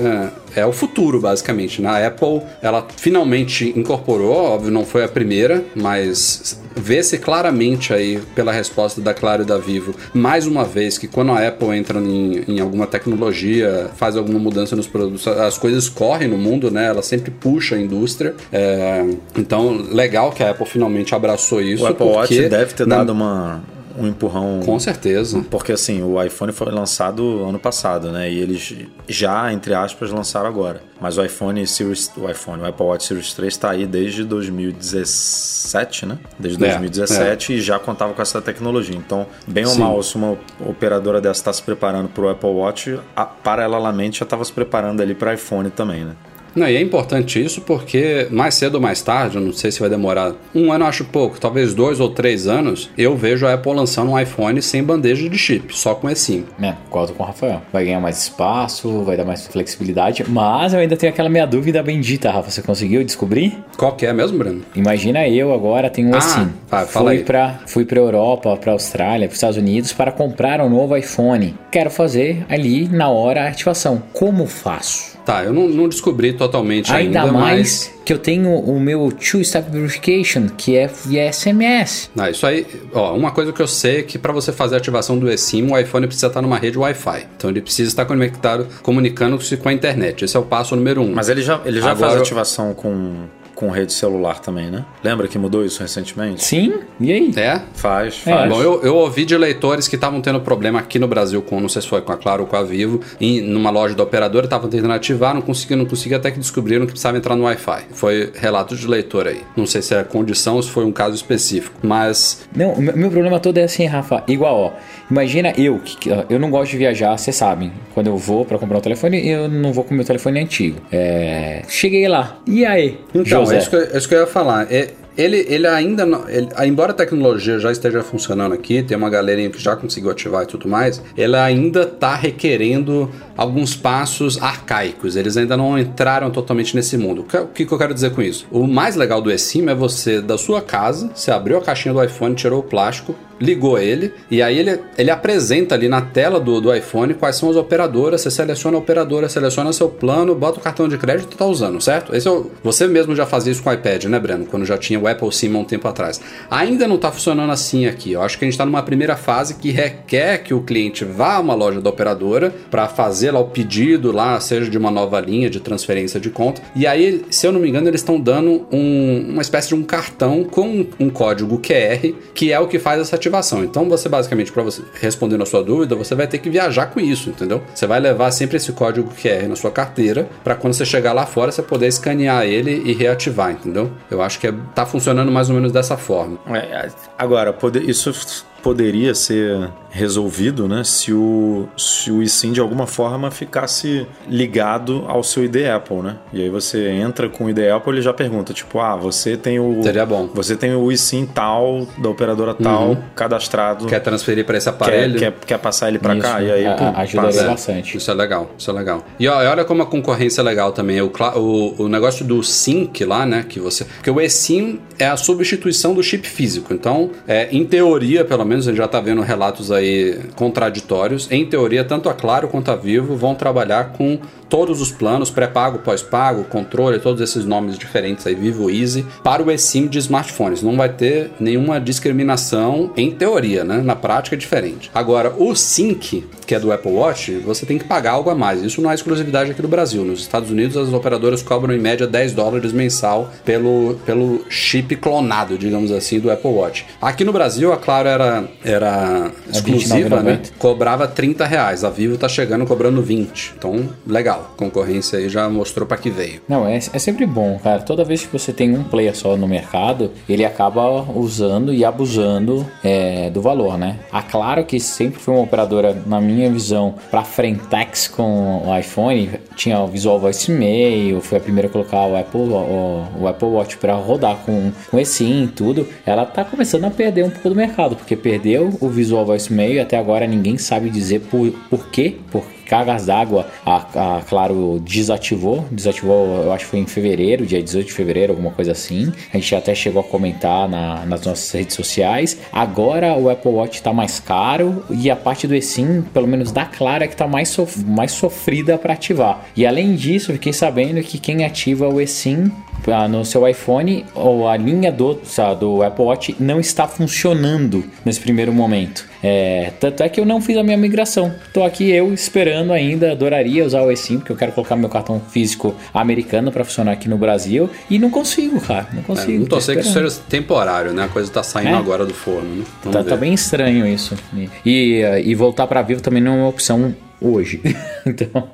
é 0.55 0.65
o 0.67 0.73
futuro, 0.73 1.21
basicamente. 1.21 1.81
Na 1.81 1.95
né? 1.95 2.07
Apple, 2.07 2.43
ela 2.61 2.87
finalmente 2.97 3.73
incorporou, 3.77 4.33
óbvio, 4.33 4.71
não 4.71 4.85
foi 4.85 5.05
a 5.05 5.09
primeira, 5.09 5.65
mas 5.75 6.61
vê-se 6.75 7.19
claramente 7.19 7.93
aí 7.93 8.19
pela 8.35 8.53
resposta 8.53 9.01
da 9.01 9.13
Claro 9.13 9.43
e 9.43 9.47
da 9.47 9.59
Vivo, 9.59 9.95
mais 10.15 10.47
uma 10.47 10.65
vez, 10.65 10.97
que 10.99 11.07
quando 11.07 11.33
a 11.33 11.47
Apple 11.47 11.77
entra 11.77 11.99
em, 11.99 12.45
em 12.49 12.61
alguma 12.61 12.87
tecnologia, 12.87 13.91
faz 13.97 14.17
alguma 14.17 14.39
mudança 14.39 14.75
nos 14.75 14.87
produtos, 14.87 15.27
as 15.27 15.59
coisas 15.59 15.89
correm 15.89 16.29
no 16.29 16.39
mundo, 16.39 16.71
né? 16.71 16.87
Ela 16.87 17.03
sempre 17.03 17.31
puxa 17.31 17.77
a 17.77 17.81
indústria. 17.81 18.35
É, 18.53 19.05
então, 19.37 19.71
legal 19.91 20.33
que 20.33 20.43
a 20.43 20.51
Apple 20.51 20.67
finalmente 20.67 21.15
abraçou 21.15 21.61
isso. 21.61 21.85
O 21.85 21.87
Apple 21.87 22.07
Watch 22.07 22.49
deve 22.49 22.75
ter 22.75 22.87
na... 22.87 22.99
dado 22.99 23.13
uma 23.13 23.63
um 23.99 24.07
empurrão. 24.07 24.61
Com 24.65 24.79
certeza. 24.79 25.45
Porque 25.51 25.73
assim, 25.73 26.03
o 26.03 26.23
iPhone 26.23 26.53
foi 26.53 26.71
lançado 26.71 27.45
ano 27.45 27.59
passado, 27.59 28.11
né? 28.11 28.31
E 28.31 28.39
eles 28.39 28.75
já, 29.09 29.53
entre 29.53 29.75
aspas, 29.75 30.11
lançaram 30.11 30.49
agora. 30.49 30.83
Mas 31.01 31.19
o 31.19 31.25
iPhone 31.25 31.67
Series, 31.67 32.11
o 32.17 32.31
iPhone, 32.31 32.63
o 32.63 32.67
Apple 32.67 32.87
Watch 32.87 33.07
Series 33.07 33.33
3 33.35 33.53
está 33.53 33.71
aí 33.71 33.87
desde 33.87 34.25
2017, 34.25 36.07
né? 36.07 36.19
Desde 36.39 36.59
2017 36.59 37.53
é, 37.53 37.55
é. 37.55 37.59
e 37.59 37.61
já 37.61 37.79
contava 37.79 38.13
com 38.15 38.23
essa 38.23 38.41
tecnologia. 38.41 38.97
Então, 38.97 39.27
bem 39.47 39.65
ou 39.65 39.73
Sim. 39.73 39.81
mal, 39.81 40.03
se 40.03 40.15
uma 40.17 40.39
operadora 40.61 41.21
dessa 41.21 41.41
está 41.41 41.53
se 41.53 41.63
preparando 41.63 42.09
para 42.09 42.25
o 42.25 42.29
Apple 42.29 42.51
Watch, 42.51 42.99
paralelamente 43.43 44.21
já 44.21 44.25
estava 44.25 44.45
se 44.45 44.53
preparando 44.53 45.01
ali 45.01 45.15
para 45.15 45.35
iPhone 45.35 45.71
também, 45.71 46.05
né? 46.05 46.15
Não, 46.55 46.69
e 46.69 46.77
é 46.77 46.81
importante 46.81 47.43
isso 47.43 47.63
porque 47.63 48.27
mais 48.31 48.55
cedo 48.55 48.77
ou 48.77 48.81
mais 48.81 49.03
tarde, 49.03 49.37
eu 49.37 49.43
não 49.43 49.53
sei 49.53 49.71
se 49.71 49.81
vai 49.81 49.89
demorar 49.89 50.35
um 50.55 50.73
ano, 50.73 50.85
acho 50.85 51.05
pouco, 51.05 51.41
talvez 51.41 51.75
dois 51.75 52.01
ou 52.01 52.11
três 52.11 52.47
anos, 52.47 52.91
eu 52.97 53.17
vejo 53.17 53.47
a 53.47 53.55
Apple 53.55 53.73
lançando 53.73 54.11
um 54.11 54.19
iPhone 54.19 54.61
sem 54.61 54.83
bandeja 54.83 55.29
de 55.29 55.39
chip, 55.39 55.77
só 55.77 55.95
com 55.95 56.09
eSIM. 56.11 56.45
É, 56.61 56.75
concordo 56.85 57.13
com 57.15 57.23
o 57.23 57.27
Rafael. 57.27 57.63
Vai 57.73 57.85
ganhar 57.85 58.01
mais 58.01 58.23
espaço, 58.23 59.03
vai 59.03 59.17
dar 59.17 59.25
mais 59.25 59.47
flexibilidade, 59.47 60.25
mas 60.29 60.75
eu 60.75 60.81
ainda 60.81 60.97
tenho 60.97 61.13
aquela 61.13 61.29
minha 61.29 61.47
dúvida 61.47 61.83
bendita, 61.83 62.31
Rafa. 62.31 62.51
Você 62.51 62.63
conseguiu 62.63 63.03
descobrir? 63.05 63.57
Qual 63.77 63.97
que 63.97 64.07
é 64.07 64.13
mesmo, 64.13 64.39
Bruno? 64.39 64.63
Imagina 64.75 65.27
eu 65.29 65.53
agora 65.53 65.91
tenho 65.91 66.09
um 66.09 66.15
ah, 66.15 66.19
eSIM. 66.19 66.53
Vai, 66.69 66.87
fala 66.87 67.11
fui 67.11 67.19
aí. 67.19 67.25
Pra, 67.25 67.61
fui 67.67 67.85
pra 67.85 67.99
Europa, 67.99 68.57
pra 68.57 68.73
Austrália, 68.73 69.27
pros 69.27 69.37
Estados 69.37 69.57
Unidos 69.57 69.93
para 69.93 70.13
comprar 70.13 70.61
um 70.61 70.69
novo 70.69 70.97
iPhone. 70.97 71.55
Quero 71.71 71.91
fazer 71.91 72.45
ali 72.49 72.89
na 72.89 73.09
hora 73.09 73.45
a 73.45 73.49
ativação. 73.49 74.03
Como 74.13 74.47
faço? 74.47 75.12
Tá, 75.25 75.45
eu 75.45 75.53
não, 75.53 75.69
não 75.69 75.89
descobri 75.89 76.33
totalmente 76.33 76.93
ainda, 76.93 77.23
ainda 77.23 77.33
mais 77.33 77.59
mas... 77.93 78.01
que 78.05 78.13
eu 78.13 78.19
tenho 78.19 78.51
o 78.55 78.81
meu 78.81 79.13
Two-Step 79.13 79.71
Verification, 79.71 80.49
que 80.49 80.77
é 80.77 80.89
via 80.89 81.33
SMS. 81.33 82.11
Ah, 82.19 82.31
isso 82.31 82.47
aí, 82.47 82.67
ó, 82.93 83.15
uma 83.15 83.31
coisa 83.31 83.53
que 83.53 83.63
eu 83.63 83.67
sei 83.67 83.99
é 83.99 84.03
que 84.03 84.19
para 84.19 84.33
você 84.33 84.53
fazer 84.53 84.75
a 84.75 84.79
ativação 84.79 85.19
do 85.19 85.31
eSIM, 85.31 85.71
o 85.71 85.79
iPhone 85.79 86.07
precisa 86.07 86.27
estar 86.27 86.43
numa 86.43 86.59
rede 86.59 86.77
Wi-Fi. 86.77 87.27
Então 87.37 87.51
ele 87.51 87.61
precisa 87.61 87.89
estar 87.89 88.05
conectado, 88.05 88.67
comunicando-se 88.83 89.57
com 89.57 89.69
a 89.69 89.73
internet. 89.73 90.25
Esse 90.25 90.37
é 90.37 90.41
o 90.41 90.45
passo 90.45 90.75
número 90.75 91.03
um. 91.03 91.13
Mas 91.13 91.29
ele 91.29 91.43
já, 91.43 91.61
ele 91.65 91.81
já 91.81 91.93
Agora, 91.93 92.11
faz 92.11 92.23
ativação 92.23 92.75
com 92.75 93.29
com 93.63 93.71
rede 93.71 93.93
celular 93.93 94.41
também, 94.41 94.69
né? 94.69 94.85
Lembra 95.05 95.29
que 95.29 95.39
mudou 95.39 95.65
isso 95.65 95.81
recentemente? 95.81 96.43
Sim, 96.43 96.81
e 96.99 97.13
aí? 97.13 97.33
É? 97.37 97.61
Faz, 97.75 98.21
é. 98.27 98.31
faz. 98.33 98.47
É. 98.47 98.49
Bom, 98.49 98.61
eu, 98.61 98.83
eu 98.83 98.97
ouvi 98.97 99.25
de 99.25 99.39
leitores 99.39 99.87
que 99.87 99.95
estavam 99.95 100.21
tendo 100.21 100.41
problema 100.41 100.81
aqui 100.81 100.99
no 100.99 101.07
Brasil 101.07 101.41
com, 101.41 101.61
não 101.61 101.69
sei 101.69 101.81
se 101.81 101.87
foi 101.87 102.03
com 102.03 102.11
a 102.11 102.17
Claro 102.17 102.43
ou 102.43 102.49
com 102.49 102.57
a 102.57 102.65
Vivo, 102.65 103.01
em 103.21 103.41
numa 103.41 103.71
loja 103.71 103.95
da 103.95 104.03
operadora, 104.03 104.47
estavam 104.47 104.69
tentando 104.69 104.93
ativar, 104.93 105.33
não 105.33 105.41
conseguiam, 105.41 105.79
não 105.79 105.87
conseguiam, 105.87 106.19
até 106.19 106.33
que 106.33 106.41
descobriram 106.41 106.87
que 106.87 106.91
precisava 106.91 107.17
entrar 107.17 107.37
no 107.37 107.45
Wi-Fi. 107.45 107.85
Foi 107.93 108.33
relato 108.35 108.75
de 108.75 108.85
leitor 108.85 109.29
aí. 109.29 109.43
Não 109.57 109.65
sei 109.65 109.81
se 109.81 109.95
é 109.95 110.03
condição 110.03 110.57
ou 110.57 110.63
se 110.65 110.69
foi 110.69 110.85
um 110.85 110.91
caso 110.91 111.15
específico, 111.15 111.77
mas... 111.85 112.49
Não, 112.57 112.75
meu 112.81 113.13
problema 113.13 113.39
todo 113.39 113.59
é 113.59 113.63
assim, 113.63 113.87
Rafa, 113.87 114.25
igual, 114.27 114.59
ó, 114.59 114.73
imagina 115.13 115.53
eu, 115.57 115.79
que 115.79 116.11
eu 116.29 116.39
não 116.39 116.51
gosto 116.51 116.73
de 116.73 116.79
viajar, 116.79 117.17
vocês 117.17 117.37
sabem, 117.37 117.71
quando 117.95 118.07
eu 118.07 118.17
vou 118.17 118.45
para 118.45 118.59
comprar 118.59 118.79
um 118.79 118.81
telefone, 118.81 119.29
eu 119.29 119.49
não 119.49 119.73
vou 119.73 119.85
com 119.85 119.93
o 119.93 119.97
meu 119.97 120.05
telefone 120.05 120.41
antigo. 120.41 120.81
É... 120.91 121.63
Cheguei 121.69 122.09
lá, 122.09 122.39
e 122.47 122.65
aí? 122.65 122.99
Então, 123.15 123.45
José? 123.45 123.57
é 123.57 123.59
isso 123.59 123.71
que, 123.71 123.77
é 123.77 123.97
isso 123.97 124.09
que 124.09 124.15
eu 124.15 124.21
ia 124.21 124.27
falar. 124.27 124.73
É, 124.73 124.89
ele, 125.17 125.45
ele 125.49 125.67
ainda 125.67 126.07
não. 126.07 126.29
Ele, 126.29 126.49
embora 126.65 126.93
a 126.93 126.95
tecnologia 126.95 127.59
já 127.59 127.71
esteja 127.71 128.03
funcionando 128.03 128.53
aqui, 128.53 128.83
tem 128.83 128.97
uma 128.97 129.11
galerinha 129.11 129.51
que 129.51 129.59
já 129.59 129.77
conseguiu 129.77 130.11
ativar 130.11 130.45
e 130.45 130.47
tudo 130.47 130.69
mais, 130.69 131.03
ele 131.17 131.37
ainda 131.37 131.83
está 131.83 132.15
requerendo 132.15 133.11
alguns 133.37 133.75
passos 133.75 134.41
arcaicos. 134.43 135.17
Eles 135.17 135.37
ainda 135.37 135.57
não 135.57 135.79
entraram 135.79 136.31
totalmente 136.31 136.75
nesse 136.75 136.97
mundo. 136.97 137.27
O 137.33 137.47
que, 137.49 137.67
que 137.67 137.73
eu 137.73 137.79
quero 137.79 137.95
dizer 137.95 138.13
com 138.13 138.23
isso? 138.23 138.47
O 138.51 138.67
mais 138.67 138.97
legal 138.97 139.21
do 139.21 139.31
eSIM 139.31 139.69
é 139.69 139.75
você, 139.75 140.21
da 140.21 140.39
sua 140.39 140.61
casa, 140.61 141.11
você 141.15 141.31
abriu 141.31 141.59
a 141.59 141.63
caixinha 141.63 141.95
do 141.95 142.03
iPhone, 142.03 142.35
tirou 142.35 142.61
o 142.61 142.63
plástico, 142.63 143.15
ligou 143.41 143.77
ele, 143.77 144.15
e 144.31 144.41
aí 144.41 144.57
ele, 144.57 144.81
ele 144.97 145.11
apresenta 145.11 145.75
ali 145.75 145.89
na 145.89 146.01
tela 146.01 146.39
do, 146.39 146.61
do 146.61 146.75
iPhone 146.75 147.13
quais 147.15 147.37
são 147.37 147.51
as 147.51 147.57
operadoras. 147.57 148.21
Você 148.21 148.31
seleciona 148.31 148.77
a 148.77 148.81
operadora, 148.81 149.29
seleciona 149.29 149.73
seu 149.73 149.89
plano, 149.89 150.35
bota 150.35 150.61
o 150.61 150.63
cartão 150.63 150.89
de 150.89 150.97
crédito 150.97 151.35
e 151.35 151.37
tá 151.37 151.45
usando, 151.45 151.81
certo? 151.81 152.15
Esse 152.15 152.29
é 152.29 152.31
o, 152.31 152.51
você 152.63 152.87
mesmo 152.87 153.17
já 153.17 153.27
fazia 153.27 153.53
isso 153.53 153.63
com 153.63 153.71
o 153.71 153.73
iPad, 153.73 154.05
né, 154.05 154.19
Breno? 154.19 154.47
Quando 154.47 154.65
já 154.65 154.79
tinha 154.79 154.99
o 155.03 155.09
Apple 155.09 155.33
SIM 155.33 155.55
há 155.55 155.59
um 155.59 155.65
tempo 155.65 155.87
atrás. 155.89 156.21
Ainda 156.51 156.87
não 156.87 156.97
está 156.97 157.11
funcionando 157.11 157.51
assim 157.51 157.87
aqui. 157.87 158.13
Eu 158.13 158.23
acho 158.23 158.39
que 158.39 158.45
a 158.45 158.47
gente 158.47 158.55
está 158.55 158.65
numa 158.65 158.83
primeira 158.83 159.17
fase 159.17 159.55
que 159.55 159.71
requer 159.71 160.39
que 160.39 160.55
o 160.55 160.63
cliente 160.63 161.05
vá 161.05 161.35
a 161.35 161.41
uma 161.41 161.55
loja 161.55 161.81
da 161.81 161.91
operadora 161.91 162.55
para 162.71 162.89
fazer 162.89 163.31
lá 163.31 163.41
o 163.41 163.47
pedido, 163.47 164.13
lá, 164.13 164.39
seja 164.41 164.71
de 164.71 164.79
uma 164.79 164.91
nova 164.91 165.21
linha 165.21 165.51
de 165.51 165.61
transferência 165.61 166.21
de 166.21 166.31
conta. 166.31 166.63
E 166.75 166.87
aí, 166.87 167.25
se 167.31 167.47
eu 167.47 167.53
não 167.53 167.61
me 167.61 167.69
engano, 167.69 167.89
eles 167.89 168.01
estão 168.01 168.21
dando 168.21 168.67
um, 168.71 169.31
uma 169.31 169.43
espécie 169.43 169.69
de 169.69 169.75
um 169.75 169.83
cartão 169.83 170.45
com 170.45 170.87
um 170.99 171.11
código 171.11 171.59
QR, 171.59 172.15
que 172.35 172.53
é 172.53 172.59
o 172.59 172.69
que 172.69 172.79
faz 172.79 173.01
essa 173.01 173.17
ativação. 173.17 173.65
Então, 173.65 173.89
você 173.89 174.09
basicamente, 174.09 174.53
para 174.53 174.63
você 174.63 174.83
responder 175.01 175.41
a 175.41 175.47
sua 175.47 175.63
dúvida, 175.63 175.95
você 175.95 176.15
vai 176.15 176.27
ter 176.27 176.39
que 176.39 176.51
viajar 176.51 176.87
com 176.87 177.01
isso, 177.01 177.31
entendeu? 177.31 177.63
Você 177.75 177.87
vai 177.87 178.01
levar 178.01 178.31
sempre 178.31 178.57
esse 178.57 178.73
código 178.73 179.11
QR 179.11 179.49
na 179.49 179.57
sua 179.57 179.71
carteira 179.71 180.29
para 180.45 180.55
quando 180.55 180.75
você 180.75 180.85
chegar 180.85 181.13
lá 181.13 181.27
fora, 181.27 181.51
você 181.51 181.63
poder 181.63 181.87
escanear 181.87 182.45
ele 182.45 182.83
e 182.85 182.93
reativar, 182.93 183.53
entendeu? 183.53 183.91
Eu 184.11 184.23
acho 184.23 184.39
que 184.39 184.47
é, 184.47 184.55
tá 184.75 184.85
funcionando 184.93 185.33
mais 185.33 185.49
ou 185.49 185.57
menos 185.57 185.73
dessa 185.73 185.97
forma. 185.97 186.39
É, 186.55 186.91
agora, 187.19 187.57
isso 187.83 188.13
poderia 188.63 189.15
ser 189.15 189.71
resolvido, 189.93 190.67
né? 190.67 190.83
Se 190.85 191.13
o, 191.13 191.69
se 191.77 192.11
o 192.11 192.23
eSIM 192.23 192.53
de 192.53 192.61
alguma 192.61 192.87
forma 192.87 193.31
ficasse 193.31 194.07
ligado 194.27 195.05
ao 195.07 195.23
seu 195.23 195.45
ID 195.45 195.67
Apple, 195.67 195.99
né? 195.99 196.17
E 196.33 196.41
aí 196.41 196.49
você 196.49 196.89
entra 196.89 197.29
com 197.29 197.45
o 197.45 197.51
ID 197.51 197.59
Apple, 197.71 197.93
ele 197.93 198.03
já 198.03 198.13
pergunta, 198.13 198.55
tipo, 198.55 198.81
ah, 198.81 198.97
você 198.97 199.37
tem 199.37 199.61
o. 199.61 199.83
Seria 199.83 200.07
bom. 200.07 200.29
Você 200.35 200.57
tem 200.57 200.75
o 200.75 200.91
eSIM 200.91 201.27
tal, 201.27 201.87
da 201.99 202.09
operadora 202.09 202.55
tal, 202.55 202.91
uhum. 202.91 202.97
cadastrado. 203.15 203.87
Quer 203.87 204.01
transferir 204.01 204.47
para 204.47 204.57
esse 204.57 204.69
aparelho? 204.69 205.19
Quer, 205.19 205.33
quer, 205.33 205.47
quer, 205.47 205.59
passar 205.59 205.89
ele 205.89 205.99
para 205.99 206.17
cá? 206.17 206.43
E 206.43 206.51
aí, 206.51 206.67
a, 206.67 206.75
pô, 206.75 206.85
ajudaria 206.85 207.31
passa. 207.33 207.49
bastante. 207.49 207.99
Isso 207.99 208.11
é 208.11 208.15
legal, 208.15 208.51
isso 208.57 208.71
é 208.71 208.75
legal. 208.75 209.05
E 209.21 209.29
ó, 209.29 209.37
olha 209.39 209.65
como 209.65 209.83
a 209.83 209.87
concorrência 209.87 210.41
é 210.41 210.45
legal 210.45 210.73
também. 210.73 211.03
O, 211.03 211.13
o, 211.37 211.83
o 211.83 211.89
negócio 211.89 212.25
do 212.25 212.43
Sync 212.43 213.05
lá, 213.05 213.27
né? 213.27 213.45
Que 213.47 213.61
você. 213.61 213.85
Porque 213.85 214.11
o 214.11 214.19
eSIM 214.21 214.81
é 214.99 215.07
a 215.07 215.17
substituição 215.19 215.93
do 215.93 216.03
chip 216.03 216.27
físico. 216.27 216.73
Então, 216.73 217.11
é, 217.29 217.49
em 217.51 217.65
teoria, 217.67 218.25
pelo 218.25 218.45
menos, 218.45 218.52
a 218.61 218.71
gente 218.71 218.77
já 218.77 218.85
está 218.85 219.01
vendo 219.01 219.23
relatos 219.23 219.71
aí 219.73 220.21
contraditórios. 220.37 221.31
Em 221.31 221.45
teoria, 221.47 221.85
tanto 221.85 222.09
a 222.09 222.15
Claro 222.15 222.49
quanto 222.49 222.71
a 222.71 222.77
Vivo 222.77 223.17
vão 223.17 223.35
trabalhar 223.35 223.93
com 223.93 224.19
todos 224.53 224.83
os 224.83 224.93
planos, 224.93 225.31
pré-pago, 225.31 225.79
pós-pago, 225.79 226.45
controle, 226.45 226.99
todos 226.99 227.23
esses 227.23 227.47
nomes 227.47 227.79
diferentes 227.79 228.27
aí, 228.27 228.35
Vivo 228.35 228.71
Easy, 228.71 229.07
para 229.25 229.43
o 229.43 229.51
eSIM 229.51 229.87
de 229.87 229.99
smartphones. 229.99 230.61
Não 230.61 230.77
vai 230.77 230.91
ter 230.91 231.31
nenhuma 231.41 231.81
discriminação 231.81 232.93
em 232.95 233.11
teoria, 233.11 233.65
né? 233.65 233.79
Na 233.79 233.97
prática 233.97 234.37
é 234.37 234.39
diferente. 234.39 234.91
Agora, 234.95 235.33
o 235.39 235.57
Sync, 235.57 236.23
que 236.47 236.55
é 236.55 236.61
do 236.61 236.71
Apple 236.71 236.93
Watch, 236.93 237.33
você 237.39 237.65
tem 237.65 237.79
que 237.79 237.85
pagar 237.85 238.11
algo 238.11 238.29
a 238.29 238.35
mais. 238.35 238.63
Isso 238.63 238.83
não 238.83 238.91
é 238.91 238.95
exclusividade 238.95 239.53
aqui 239.53 239.63
do 239.63 239.69
Brasil. 239.69 240.05
Nos 240.05 240.21
Estados 240.21 240.51
Unidos, 240.51 240.77
as 240.77 240.93
operadoras 240.93 241.43
cobram 241.43 241.75
em 241.75 241.81
média 241.81 242.07
10 242.07 242.35
dólares 242.35 242.75
mensal 242.75 243.33
pelo, 243.47 243.99
pelo 244.05 244.45
chip 244.51 244.95
clonado, 244.97 245.57
digamos 245.57 245.91
assim, 245.91 246.21
do 246.21 246.31
Apple 246.31 246.51
Watch. 246.51 246.85
Aqui 247.01 247.25
no 247.25 247.33
Brasil, 247.33 247.73
a 247.73 247.79
Claro 247.79 248.07
era 248.07 248.45
era, 248.63 249.31
exclusiva, 249.51 250.23
né? 250.23 250.43
Cobrava 250.59 251.09
30 251.09 251.47
reais. 251.47 251.85
A 251.85 251.89
Vivo 251.89 252.19
tá 252.19 252.29
chegando 252.29 252.67
cobrando 252.67 253.01
20. 253.01 253.55
Então, 253.57 253.89
legal. 254.07 254.42
Concorrência 254.57 255.19
aí 255.19 255.29
já 255.29 255.49
mostrou 255.49 255.87
para 255.87 255.97
que 255.97 256.11
veio. 256.11 256.41
Não, 256.49 256.67
é, 256.67 256.77
é 256.77 256.99
sempre 256.99 257.27
bom, 257.27 257.59
cara. 257.63 257.81
Toda 257.81 258.05
vez 258.05 258.27
que 258.27 258.33
você 258.33 258.53
tem 258.53 258.77
um 258.77 258.85
player 258.85 259.17
só 259.17 259.37
no 259.37 259.47
mercado, 259.47 260.11
ele 260.29 260.45
acaba 260.45 261.03
usando 261.15 261.73
e 261.73 261.85
abusando 261.85 262.67
é, 262.83 263.31
do 263.31 263.41
valor, 263.41 263.79
né? 263.79 264.01
A 264.11 264.23
Claro 264.33 264.65
que 264.65 264.81
sempre 264.81 265.21
foi 265.21 265.35
uma 265.35 265.43
operadora, 265.43 265.95
na 266.07 266.19
minha 266.19 266.51
visão, 266.51 266.95
para 267.11 267.23
frentex 267.23 268.09
com 268.09 268.67
o 268.67 268.79
iPhone, 268.79 269.29
tinha 269.55 269.79
o 269.79 269.87
Visual 269.87 270.19
Voice 270.19 270.51
Mail, 270.51 271.21
foi 271.21 271.37
a 271.37 271.41
primeira 271.41 271.69
a 271.69 271.71
colocar 271.71 272.07
o 272.07 272.17
Apple, 272.17 272.41
o, 272.41 273.05
o 273.21 273.29
Apple 273.29 273.49
Watch 273.49 273.77
para 273.77 273.95
rodar 273.95 274.39
com, 274.39 274.73
com 274.91 274.99
eSIM 274.99 275.45
e 275.45 275.49
tudo. 275.49 275.87
Ela 276.07 276.25
tá 276.25 276.47
começando 276.47 276.87
a 276.87 276.91
perder 276.91 277.27
um 277.27 277.31
pouco 277.31 277.51
do 277.51 277.55
mercado, 277.55 277.95
porque 277.95 278.17
perdeu 278.17 278.73
o 278.81 278.89
Visual 278.89 279.27
Voice 279.27 279.53
Mail 279.53 279.75
e 279.75 279.81
até 279.81 279.99
agora 279.99 280.27
ninguém 280.27 280.57
sabe 280.57 280.89
dizer 280.89 281.21
por, 281.31 281.51
por 281.69 281.89
quê, 281.91 282.17
por 282.31 282.43
cargas 282.63 283.07
d'água, 283.07 283.47
a, 283.65 283.77
a, 284.17 284.23
Claro 284.23 284.81
desativou, 284.81 285.67
desativou, 285.71 286.43
eu 286.45 286.53
acho 286.53 286.65
que 286.65 286.71
foi 286.71 286.79
em 286.81 286.87
fevereiro, 286.87 287.47
dia 287.47 287.63
18 287.63 287.87
de 287.87 287.93
fevereiro, 287.93 288.33
alguma 288.33 288.51
coisa 288.51 288.73
assim. 288.73 289.13
A 289.33 289.37
gente 289.37 289.55
até 289.55 289.75
chegou 289.75 290.01
a 290.01 290.05
comentar 290.05 290.69
na, 290.69 291.05
nas 291.05 291.25
nossas 291.25 291.51
redes 291.51 291.77
sociais. 291.77 292.39
Agora 292.53 293.15
o 293.15 293.29
Apple 293.29 293.51
Watch 293.51 293.77
está 293.77 293.93
mais 293.93 294.21
caro 294.21 294.85
e 294.91 295.11
a 295.11 295.17
parte 295.17 295.47
do 295.47 295.55
eSIM, 295.55 296.03
pelo 296.03 296.27
menos 296.27 296.53
da 296.53 296.65
Claro, 296.65 297.05
é 297.05 297.07
que 297.07 297.15
está 297.15 297.27
mais, 297.27 297.49
sof 297.49 297.79
mais 297.85 298.13
sofrida 298.13 298.79
para 298.79 298.95
ativar. 298.95 299.45
E 299.57 299.67
além 299.67 299.95
disso, 299.95 300.33
fiquei 300.33 300.53
sabendo 300.53 301.03
que 301.03 301.19
quem 301.19 301.45
ativa 301.45 301.89
o 301.89 302.01
eSIM 302.01 302.51
ah, 302.87 303.07
no 303.07 303.25
seu 303.25 303.47
iPhone 303.47 304.05
ou 304.15 304.49
a 304.49 304.57
linha 304.57 304.91
do, 304.91 305.21
do 305.59 305.83
Apple 305.83 306.05
Watch 306.05 306.37
não 306.41 306.59
está 306.59 306.89
funcionando 306.89 307.85
nesse 308.05 308.21
primeiro 308.21 308.53
momento. 308.53 309.12
É, 309.23 309.73
tanto 309.79 310.03
é 310.03 310.09
que 310.09 310.21
eu 310.21 310.27
não 310.27 310.41
fiz 310.41 310.57
a 310.57 310.63
minha 310.63 310.77
migração. 310.77 311.33
Estou 311.47 311.65
aqui 311.65 311.91
eu 311.91 312.13
esperando 312.13 312.73
ainda, 312.73 313.13
adoraria 313.13 313.65
usar 313.65 313.83
o 313.83 313.91
eSIM, 313.91 314.19
porque 314.19 314.33
eu 314.33 314.37
quero 314.37 314.53
colocar 314.53 314.75
meu 314.77 314.89
cartão 314.89 315.21
físico 315.21 315.75
americano 315.95 316.51
para 316.51 316.65
funcionar 316.65 316.93
aqui 316.93 317.09
no 317.09 317.17
Brasil 317.17 317.71
e 317.89 317.99
não 317.99 318.11
consigo, 318.11 318.61
cara. 318.61 318.89
Não 318.93 319.03
consigo. 319.03 319.33
É, 319.33 319.39
não 319.39 319.47
torcer 319.47 319.77
que 319.77 319.83
isso 319.83 319.93
seja 319.93 320.21
temporário, 320.29 320.93
né? 320.93 321.05
A 321.05 321.09
coisa 321.09 321.29
está 321.29 321.43
saindo 321.43 321.75
é. 321.75 321.79
agora 321.79 322.05
do 322.05 322.15
forno. 322.15 322.57
Né? 322.57 322.65
Tá, 322.91 323.05
tá, 323.05 323.17
bem 323.17 323.33
estranho 323.33 323.87
isso. 323.87 324.17
E, 324.65 325.03
e 325.25 325.35
voltar 325.35 325.67
para 325.67 325.83
Vivo 325.83 326.01
também 326.01 326.23
não 326.23 326.33
é 326.33 326.37
uma 326.39 326.49
opção 326.49 326.95
hoje. 327.21 327.61
então. 328.05 328.49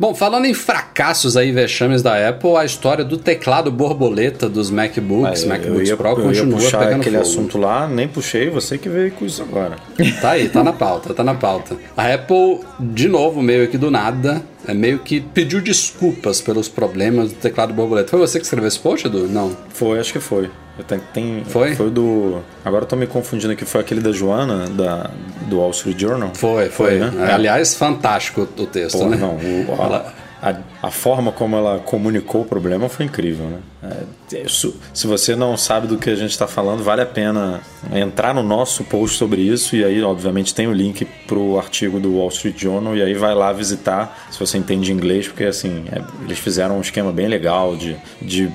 Bom, 0.00 0.14
falando 0.14 0.44
em 0.44 0.54
fracassos 0.54 1.36
aí, 1.36 1.50
vexames 1.50 2.02
da 2.02 2.28
Apple, 2.28 2.56
a 2.56 2.64
história 2.64 3.04
do 3.04 3.16
teclado 3.16 3.68
borboleta 3.72 4.48
dos 4.48 4.70
MacBooks, 4.70 5.42
ah, 5.42 5.48
MacBooks 5.48 5.88
ia, 5.88 5.96
Pro, 5.96 6.14
continua 6.14 6.60
puxar 6.60 6.78
pegando 6.78 7.00
aquele 7.00 7.16
fogo. 7.16 7.28
assunto 7.28 7.58
lá, 7.58 7.88
nem 7.88 8.06
puxei, 8.06 8.48
você 8.48 8.78
que 8.78 8.88
veio 8.88 9.10
com 9.10 9.26
isso 9.26 9.42
agora. 9.42 9.74
Tá 10.20 10.30
aí, 10.30 10.48
tá 10.48 10.62
na 10.62 10.72
pauta, 10.72 11.12
tá 11.12 11.24
na 11.24 11.34
pauta. 11.34 11.76
A 11.96 12.14
Apple, 12.14 12.60
de 12.78 13.08
novo, 13.08 13.42
meio 13.42 13.66
que 13.66 13.76
do 13.76 13.90
nada, 13.90 14.40
meio 14.74 14.98
que 14.98 15.20
pediu 15.20 15.60
desculpas 15.60 16.40
pelos 16.40 16.68
problemas 16.68 17.30
do 17.30 17.36
teclado 17.36 17.72
borboleta. 17.72 18.08
Foi 18.08 18.18
você 18.18 18.38
que 18.38 18.44
escreveu 18.44 18.68
esse 18.68 18.78
post, 18.78 19.06
Edu? 19.06 19.28
Não. 19.28 19.56
Foi, 19.70 19.98
acho 19.98 20.12
que 20.12 20.20
foi. 20.20 20.50
Tem, 20.86 21.00
tem, 21.12 21.44
foi? 21.44 21.74
Foi 21.74 21.90
do. 21.90 22.40
Agora 22.64 22.84
eu 22.84 22.88
tô 22.88 22.94
me 22.94 23.06
confundindo 23.06 23.52
aqui. 23.52 23.64
Foi 23.64 23.80
aquele 23.80 24.00
da 24.00 24.12
Joana, 24.12 24.68
da, 24.68 25.10
do 25.48 25.58
Wall 25.58 25.70
Street 25.72 25.98
Journal? 25.98 26.30
Foi, 26.34 26.68
foi. 26.68 26.98
foi 26.98 26.98
né? 26.98 27.28
é. 27.28 27.32
Aliás, 27.32 27.74
fantástico 27.74 28.48
o 28.56 28.66
texto, 28.66 28.98
Pô, 28.98 29.08
né? 29.08 29.16
Não, 29.16 29.34
o, 29.36 29.66
Ela... 29.72 30.14
a, 30.40 30.86
a, 30.86 30.90
forma 30.90 31.32
como 31.32 31.56
ela 31.56 31.78
comunicou 31.78 32.42
o 32.42 32.44
problema 32.44 32.88
foi 32.88 33.06
incrível, 33.06 33.46
né? 33.46 33.58
É, 34.32 34.44
isso, 34.44 34.76
se 34.92 35.06
você 35.06 35.34
não 35.34 35.56
sabe 35.56 35.86
do 35.86 35.98
que 35.98 36.10
a 36.10 36.14
gente 36.14 36.30
está 36.30 36.46
falando, 36.46 36.82
vale 36.82 37.02
a 37.02 37.06
pena 37.06 37.60
entrar 37.92 38.34
no 38.34 38.42
nosso 38.42 38.84
post 38.84 39.16
sobre 39.16 39.40
isso. 39.40 39.74
E 39.76 39.84
aí, 39.84 40.02
obviamente, 40.02 40.54
tem 40.54 40.66
o 40.66 40.72
link 40.72 41.04
pro 41.26 41.58
artigo 41.58 41.98
do 41.98 42.16
Wall 42.16 42.28
Street 42.28 42.58
Journal. 42.58 42.96
E 42.96 43.02
aí 43.02 43.14
vai 43.14 43.34
lá 43.34 43.52
visitar, 43.52 44.28
se 44.30 44.38
você 44.38 44.58
entende 44.58 44.92
inglês, 44.92 45.28
porque 45.28 45.44
assim, 45.44 45.84
é, 45.90 46.02
eles 46.24 46.38
fizeram 46.38 46.78
um 46.78 46.80
esquema 46.80 47.12
bem 47.12 47.26
legal 47.26 47.76
de. 47.76 47.96
de 48.20 48.50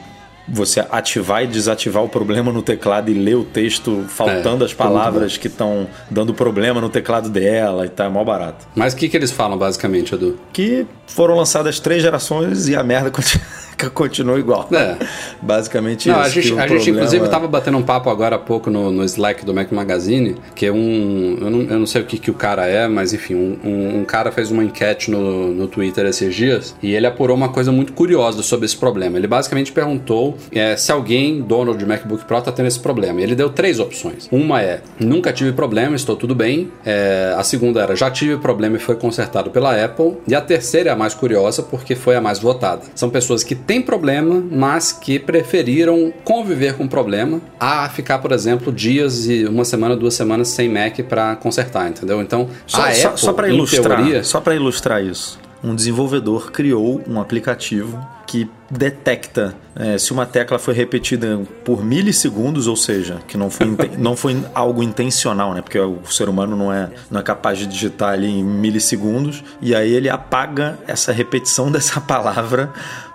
você 0.48 0.86
ativar 0.92 1.44
e 1.44 1.48
desativar 1.48 2.04
o 2.04 2.10
problema 2.10 2.52
no 2.52 2.62
teclado 2.62 3.10
e 3.10 3.14
ler 3.14 3.36
o 3.36 3.44
texto 3.44 4.06
faltando 4.10 4.64
é, 4.64 4.68
as 4.68 4.74
palavras 4.74 5.38
que 5.38 5.48
estão 5.48 5.88
dando 6.10 6.34
problema 6.34 6.82
no 6.82 6.90
teclado 6.90 7.30
dela 7.30 7.86
e 7.86 7.90
tá, 7.90 8.06
é 8.06 8.10
mó 8.10 8.24
barato. 8.24 8.68
Mas 8.76 8.94
o 8.94 8.98
que, 8.98 9.08
que 9.08 9.16
eles 9.16 9.32
falam 9.32 9.58
basicamente, 9.58 10.14
Edu? 10.14 10.38
Que 10.52 10.86
foram 11.08 11.36
lançadas 11.36 11.80
três 11.80 12.02
gerações 12.02 12.68
e 12.68 12.76
a 12.76 12.84
merda 12.84 13.10
continua 13.12 13.46
continua 13.94 14.40
igual. 14.40 14.68
É. 14.72 14.98
Basicamente 15.42 16.08
não, 16.08 16.16
isso. 16.16 16.26
A 16.26 16.30
gente, 16.30 16.48
a 16.48 16.56
problema... 16.56 16.80
gente 16.80 16.90
inclusive, 16.92 17.26
estava 17.26 17.48
batendo 17.48 17.78
um 17.78 17.84
papo 17.84 18.10
agora 18.10 18.36
há 18.36 18.40
pouco 18.40 18.70
no, 18.70 18.92
no 18.92 19.04
Slack 19.04 19.46
do 19.46 19.54
Mac 19.54 19.72
Magazine, 19.72 20.36
que 20.56 20.66
é 20.66 20.72
um. 20.72 21.38
Eu 21.40 21.50
não, 21.50 21.62
eu 21.62 21.80
não 21.80 21.86
sei 21.86 22.02
o 22.02 22.06
que, 22.06 22.18
que 22.18 22.32
o 22.32 22.34
cara 22.34 22.66
é, 22.68 22.88
mas 22.88 23.14
enfim, 23.14 23.36
um, 23.36 23.58
um, 23.64 24.00
um, 24.00 24.06
cara 24.06 24.32
fez 24.32 24.52
uma 24.52 24.64
enquete 24.64 25.12
no, 25.12 25.54
no 25.54 25.68
Twitter 25.68 26.06
esses 26.06 26.34
dias 26.34 26.76
e 26.82 26.94
ele 26.94 27.08
apurou 27.08 27.36
uma 27.36 27.50
coisa 27.50 27.72
muito 27.72 27.94
curiosa 27.94 28.42
sobre 28.44 28.66
esse 28.66 28.78
problema. 28.78 29.18
Ele 29.18 29.28
basicamente 29.28 29.72
perguntou 29.72 30.38
é, 30.52 30.76
se 30.76 30.92
alguém, 30.92 31.42
dono 31.42 31.76
de 31.76 31.86
MacBook 31.86 32.26
Pro, 32.26 32.38
está 32.38 32.52
tendo 32.52 32.68
esse 32.68 32.80
problema. 32.80 33.22
Ele 33.22 33.36
deu 33.36 33.50
três 33.50 33.80
opções. 33.80 34.28
Uma 34.32 34.62
é: 34.62 34.82
nunca 35.00 35.32
tive 35.34 35.52
problema, 35.52 35.96
estou 35.96 36.16
tudo 36.16 36.36
bem. 36.36 36.72
É, 36.86 37.34
a 37.38 37.44
segunda 37.44 37.82
era: 37.82 37.96
já 37.96 38.10
tive 38.10 38.38
problema 38.38 38.78
e 38.78 38.80
foi 38.80 38.96
consertado 38.96 39.50
pela 39.50 39.84
Apple. 39.84 40.18
E 40.28 40.36
a 40.36 40.42
terceira 40.42 40.90
é 40.90 40.94
a 40.94 40.96
mais 40.96 41.14
curiosa 41.14 41.64
porque 41.64 41.96
foi 41.96 42.16
a 42.16 42.22
mais 42.22 42.40
votada. 42.40 42.82
São 42.96 43.10
pessoas 43.10 43.44
que 43.44 43.56
têm 43.66 43.82
problema, 43.82 44.44
mas 44.52 44.92
que 44.92 45.20
preferiram 45.20 46.14
conviver 46.24 46.76
com 46.76 46.86
o 46.86 46.90
problema 46.90 47.42
a 47.60 47.90
ficar, 47.90 48.20
por 48.20 48.32
exemplo, 48.32 48.72
dias 48.72 49.28
e 49.28 49.46
uma 49.46 49.66
semana, 49.66 49.96
duas 49.96 50.14
semanas 50.14 50.50
sem 50.50 50.70
Mac 50.70 51.00
para 51.08 51.36
consertar, 51.36 51.90
entendeu? 51.90 52.22
Então, 52.22 52.48
só, 52.66 52.84
a 52.84 52.94
só, 52.94 53.08
Apple, 53.08 53.20
só 53.20 53.34
para 53.34 53.50
ilustrar, 53.50 53.98
teoria... 53.98 54.24
só 54.24 54.42
para 54.42 54.56
ilustrar 54.56 55.04
isso, 55.04 55.40
um 55.64 55.74
desenvolvedor 55.74 56.52
criou 56.52 57.02
um 57.08 57.22
aplicativo 57.22 58.06
que 58.28 58.50
detecta 58.70 59.56
é, 59.76 59.98
se 59.98 60.12
uma 60.12 60.26
tecla 60.26 60.58
foi 60.58 60.74
repetida 60.74 61.42
por 61.64 61.86
milissegundos, 61.86 62.68
ou 62.68 62.76
seja, 62.76 63.20
que 63.28 63.38
não 63.38 63.50
foi, 63.50 63.68
não 63.98 64.16
foi 64.16 64.44
algo 64.54 64.82
intencional, 64.84 65.54
né? 65.54 65.62
Porque 65.62 65.80
o 65.80 66.04
ser 66.06 66.28
humano 66.28 66.56
não 66.56 66.74
é, 66.74 66.90
não 67.10 67.20
é 67.20 67.24
capaz 67.24 67.60
de 67.60 67.68
digitar 67.68 68.14
ali 68.14 68.28
em 68.28 68.44
milissegundos, 68.44 69.44
e 69.62 69.76
aí 69.76 69.94
ele 69.94 70.10
apaga 70.10 70.80
essa 70.88 71.12
repetição 71.12 71.70
dessa 71.72 72.02
palavra 72.02 72.74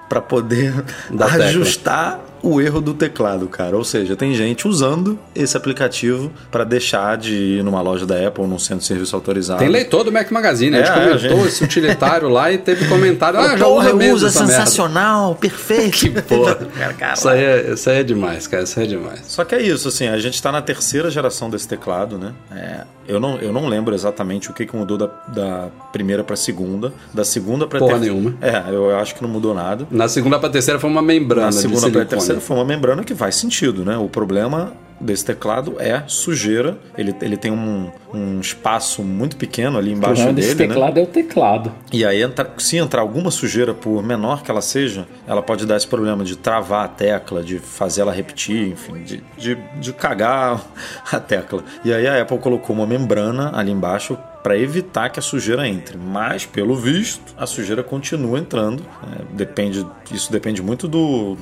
para 0.08 0.20
poder 0.20 0.84
da 1.10 1.26
ajustar. 1.26 2.20
O 2.42 2.60
erro 2.60 2.80
do 2.80 2.94
teclado, 2.94 3.46
cara. 3.48 3.76
Ou 3.76 3.84
seja, 3.84 4.16
tem 4.16 4.34
gente 4.34 4.66
usando 4.66 5.18
esse 5.34 5.56
aplicativo 5.56 6.30
para 6.50 6.64
deixar 6.64 7.16
de 7.16 7.34
ir 7.34 7.64
numa 7.64 7.80
loja 7.80 8.06
da 8.06 8.26
Apple 8.26 8.42
ou 8.42 8.48
num 8.48 8.58
centro 8.58 8.80
de 8.80 8.86
serviço 8.86 9.14
autorizado. 9.14 9.58
Tem 9.58 9.68
leitor 9.68 10.04
do 10.04 10.12
Mac 10.12 10.30
Magazine, 10.30 10.76
é, 10.76 10.82
a 10.82 10.84
gente 10.84 10.94
comentou 10.94 11.14
a 11.14 11.18
gente... 11.18 11.48
esse 11.48 11.64
utilitário 11.64 12.28
lá 12.28 12.52
e 12.52 12.58
teve 12.58 12.86
comentário. 12.86 13.38
Ah, 13.38 13.56
já 13.56 13.64
porra, 13.64 13.94
usa 13.94 14.26
usa 14.26 14.30
sensacional, 14.30 15.28
merda. 15.28 15.40
perfeito. 15.40 15.98
que 15.98 16.22
porra. 16.22 16.58
isso, 17.14 17.28
aí 17.28 17.42
é, 17.42 17.72
isso 17.72 17.90
aí 17.90 17.98
é 17.98 18.02
demais, 18.02 18.46
cara. 18.46 18.62
Isso 18.62 18.78
aí 18.78 18.86
é 18.86 18.88
demais. 18.88 19.22
Só 19.26 19.44
que 19.44 19.54
é 19.54 19.62
isso, 19.62 19.88
assim, 19.88 20.08
a 20.08 20.18
gente 20.18 20.34
está 20.34 20.52
na 20.52 20.62
terceira 20.62 21.10
geração 21.10 21.50
desse 21.50 21.66
teclado, 21.66 22.18
né? 22.18 22.32
É, 22.50 22.84
eu, 23.06 23.18
não, 23.18 23.36
eu 23.38 23.52
não 23.52 23.66
lembro 23.66 23.94
exatamente 23.94 24.50
o 24.50 24.52
que, 24.52 24.66
que 24.66 24.76
mudou 24.76 24.98
da, 24.98 25.06
da 25.28 25.68
primeira 25.92 26.22
para 26.22 26.36
segunda, 26.36 26.92
da 27.12 27.24
segunda 27.24 27.66
para 27.66 27.78
terceira. 27.80 28.00
nenhuma. 28.00 28.34
É, 28.40 28.62
eu 28.70 28.96
acho 28.96 29.14
que 29.14 29.22
não 29.22 29.30
mudou 29.30 29.54
nada. 29.54 29.86
Na 29.90 30.08
segunda 30.08 30.38
para 30.38 30.50
terceira 30.50 30.78
foi 30.78 30.90
uma 30.90 31.02
membrana. 31.02 31.46
Na 31.46 31.52
segunda 31.52 31.90
para 31.90 32.04
terceira 32.04 32.27
foi 32.34 32.56
uma 32.56 32.64
membrana 32.64 33.04
que 33.04 33.14
faz 33.14 33.36
sentido, 33.36 33.84
né? 33.84 33.96
O 33.96 34.08
problema 34.08 34.72
desse 35.00 35.24
teclado 35.24 35.76
é 35.78 36.02
sujeira. 36.06 36.78
Ele, 36.96 37.14
ele 37.20 37.36
tem 37.36 37.50
um, 37.50 37.90
um 38.12 38.40
espaço 38.40 39.02
muito 39.02 39.36
pequeno 39.36 39.78
ali 39.78 39.92
embaixo 39.92 40.24
dele. 40.26 40.40
Esse 40.40 40.54
né? 40.54 40.66
teclado 40.66 40.94
né? 40.94 41.00
é 41.00 41.04
o 41.04 41.06
teclado. 41.06 41.72
E 41.92 42.04
aí, 42.04 42.22
entra, 42.22 42.50
se 42.58 42.76
entrar 42.76 43.00
alguma 43.00 43.30
sujeira, 43.30 43.74
por 43.74 44.02
menor 44.02 44.42
que 44.42 44.50
ela 44.50 44.60
seja, 44.60 45.06
ela 45.26 45.42
pode 45.42 45.66
dar 45.66 45.76
esse 45.76 45.86
problema 45.86 46.24
de 46.24 46.36
travar 46.36 46.84
a 46.84 46.88
tecla, 46.88 47.42
de 47.42 47.58
fazer 47.58 48.02
ela 48.02 48.12
repetir, 48.12 48.72
enfim, 48.72 49.02
de, 49.02 49.22
de, 49.36 49.54
de 49.80 49.92
cagar 49.92 50.60
a 51.10 51.20
tecla. 51.20 51.62
E 51.84 51.92
aí 51.92 52.06
a 52.06 52.20
Apple 52.20 52.38
colocou 52.38 52.74
uma 52.74 52.86
membrana 52.86 53.52
ali 53.54 53.70
embaixo 53.70 54.18
para 54.42 54.56
evitar 54.56 55.10
que 55.10 55.18
a 55.18 55.22
sujeira 55.22 55.68
entre. 55.68 55.98
Mas, 55.98 56.46
pelo 56.46 56.74
visto, 56.76 57.34
a 57.36 57.46
sujeira 57.46 57.82
continua 57.82 58.38
entrando. 58.38 58.82
É, 59.02 59.24
depende, 59.34 59.84
isso 60.12 60.32
depende 60.32 60.62
muito 60.62 60.86
do, 60.88 61.36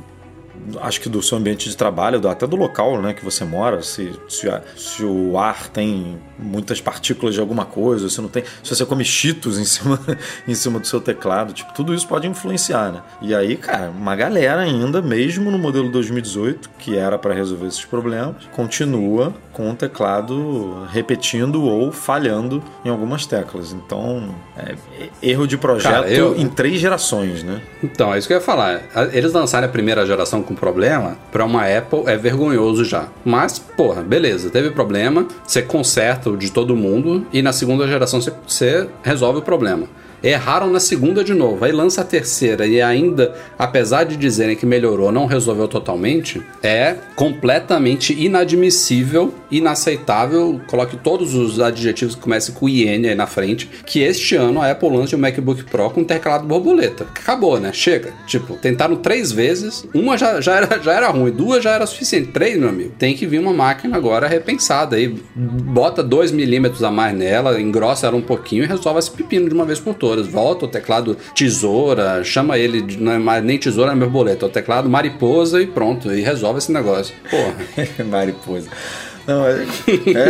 acho 0.80 1.00
que 1.00 1.08
do 1.08 1.22
seu 1.22 1.38
ambiente 1.38 1.68
de 1.68 1.76
trabalho, 1.76 2.26
até 2.28 2.46
do 2.46 2.56
local 2.56 3.00
né, 3.00 3.12
que 3.12 3.24
você 3.24 3.44
mora, 3.44 3.82
se, 3.82 4.12
se, 4.28 4.48
se, 4.76 5.04
o 5.04 5.38
ar 5.38 5.68
tem 5.68 6.18
muitas 6.38 6.80
partículas 6.80 7.34
de 7.34 7.40
alguma 7.40 7.64
coisa, 7.64 8.08
se 8.08 8.20
não 8.20 8.28
tem, 8.28 8.42
se 8.62 8.74
você 8.74 8.84
come 8.84 9.04
cheetos 9.04 9.58
em 9.58 9.64
cima, 9.66 10.00
em 10.46 10.54
cima 10.54 10.78
do 10.78 10.86
seu 10.86 11.00
teclado, 11.00 11.52
tipo, 11.52 11.72
tudo 11.74 11.94
isso 11.94 12.06
pode 12.06 12.26
influenciar, 12.26 12.90
né? 12.92 13.02
E 13.22 13.34
aí, 13.34 13.56
cara, 13.56 13.90
uma 13.90 14.16
galera 14.16 14.62
ainda, 14.62 15.00
mesmo 15.00 15.50
no 15.50 15.58
modelo 15.58 15.90
2018, 15.90 16.70
que 16.78 16.96
era 16.96 17.18
para 17.18 17.34
resolver 17.34 17.66
esses 17.66 17.84
problemas, 17.84 18.36
continua 18.52 19.34
com 19.52 19.70
o 19.70 19.74
teclado 19.74 20.86
repetindo 20.90 21.62
ou 21.62 21.92
falhando 21.92 22.62
em 22.84 22.88
algumas 22.88 23.26
teclas. 23.26 23.72
Então, 23.72 24.34
é, 24.56 24.74
erro 25.22 25.46
de 25.46 25.56
projeto 25.56 25.92
cara, 25.92 26.10
eu... 26.10 26.36
em 26.36 26.48
três 26.48 26.80
gerações, 26.80 27.42
né? 27.42 27.60
Então, 27.82 28.12
é 28.12 28.18
isso 28.18 28.26
que 28.26 28.34
eu 28.34 28.38
ia 28.38 28.42
falar. 28.42 28.82
Eles 29.12 29.32
lançaram 29.32 29.66
a 29.66 29.70
primeira 29.70 30.04
geração 30.04 30.42
com 30.42 30.54
problema, 30.56 31.16
para 31.30 31.44
uma 31.44 31.62
Apple 31.62 32.02
é 32.06 32.16
vergonhoso 32.16 32.84
já. 32.84 33.06
Mas, 33.24 33.58
porra, 33.58 34.02
beleza, 34.02 34.50
teve 34.50 34.70
problema, 34.70 35.26
você 35.46 35.62
conserta 35.62 36.30
o 36.30 36.36
de 36.36 36.50
todo 36.50 36.74
mundo 36.74 37.26
e 37.32 37.40
na 37.42 37.52
segunda 37.52 37.86
geração 37.86 38.20
você, 38.20 38.32
você 38.46 38.88
resolve 39.02 39.38
o 39.38 39.42
problema. 39.42 39.86
Erraram 40.26 40.68
na 40.68 40.80
segunda 40.80 41.22
de 41.22 41.32
novo, 41.32 41.64
aí 41.64 41.70
lança 41.70 42.00
a 42.00 42.04
terceira 42.04 42.66
e 42.66 42.82
ainda, 42.82 43.32
apesar 43.56 44.02
de 44.02 44.16
dizerem 44.16 44.56
que 44.56 44.66
melhorou, 44.66 45.12
não 45.12 45.24
resolveu 45.24 45.68
totalmente, 45.68 46.42
é 46.60 46.96
completamente 47.14 48.12
inadmissível, 48.12 49.32
inaceitável, 49.48 50.60
coloque 50.66 50.96
todos 50.96 51.32
os 51.36 51.60
adjetivos 51.60 52.16
que 52.16 52.20
comecem 52.20 52.52
com 52.52 52.68
IN 52.68 53.06
aí 53.06 53.14
na 53.14 53.28
frente, 53.28 53.70
que 53.86 54.00
este 54.00 54.34
ano 54.34 54.60
a 54.60 54.68
Apple 54.68 54.90
lance 54.90 55.14
o 55.14 55.18
MacBook 55.18 55.62
Pro 55.62 55.90
com 55.90 56.02
teclado 56.02 56.44
borboleta. 56.44 57.04
Acabou, 57.04 57.60
né? 57.60 57.72
Chega. 57.72 58.12
Tipo, 58.26 58.54
tentaram 58.54 58.96
três 58.96 59.30
vezes, 59.30 59.86
uma 59.94 60.18
já, 60.18 60.40
já, 60.40 60.56
era, 60.56 60.82
já 60.82 60.92
era 60.92 61.08
ruim, 61.08 61.30
duas 61.30 61.62
já 61.62 61.70
era 61.70 61.86
suficiente, 61.86 62.32
três, 62.32 62.58
meu 62.58 62.68
amigo. 62.68 62.92
Tem 62.98 63.14
que 63.14 63.26
vir 63.26 63.38
uma 63.38 63.52
máquina 63.52 63.96
agora 63.96 64.26
repensada 64.26 64.96
aí, 64.96 65.06
bota 65.36 66.02
dois 66.02 66.32
milímetros 66.32 66.82
a 66.82 66.90
mais 66.90 67.16
nela, 67.16 67.60
engrossa 67.60 68.08
ela 68.08 68.16
um 68.16 68.22
pouquinho 68.22 68.64
e 68.64 68.66
resolve 68.66 68.98
esse 68.98 69.10
pepino 69.12 69.48
de 69.48 69.54
uma 69.54 69.64
vez 69.64 69.78
por 69.78 69.94
todas 69.94 70.15
Volta 70.22 70.64
o 70.64 70.68
teclado 70.68 71.16
tesoura, 71.34 72.22
chama 72.24 72.58
ele 72.58 72.82
de 72.82 72.96
não 72.98 73.12
é 73.12 73.18
mais 73.18 73.44
nem 73.44 73.58
tesoura, 73.58 73.90
nem 73.90 74.00
borboleta, 74.00 74.46
é 74.46 74.48
o 74.48 74.50
teclado 74.50 74.88
mariposa 74.88 75.60
e 75.60 75.66
pronto, 75.66 76.12
e 76.12 76.20
resolve 76.20 76.58
esse 76.58 76.72
negócio. 76.72 77.14
Porra. 77.30 77.54
mariposa. 78.04 78.68
Não, 79.26 79.44
é, 79.46 79.66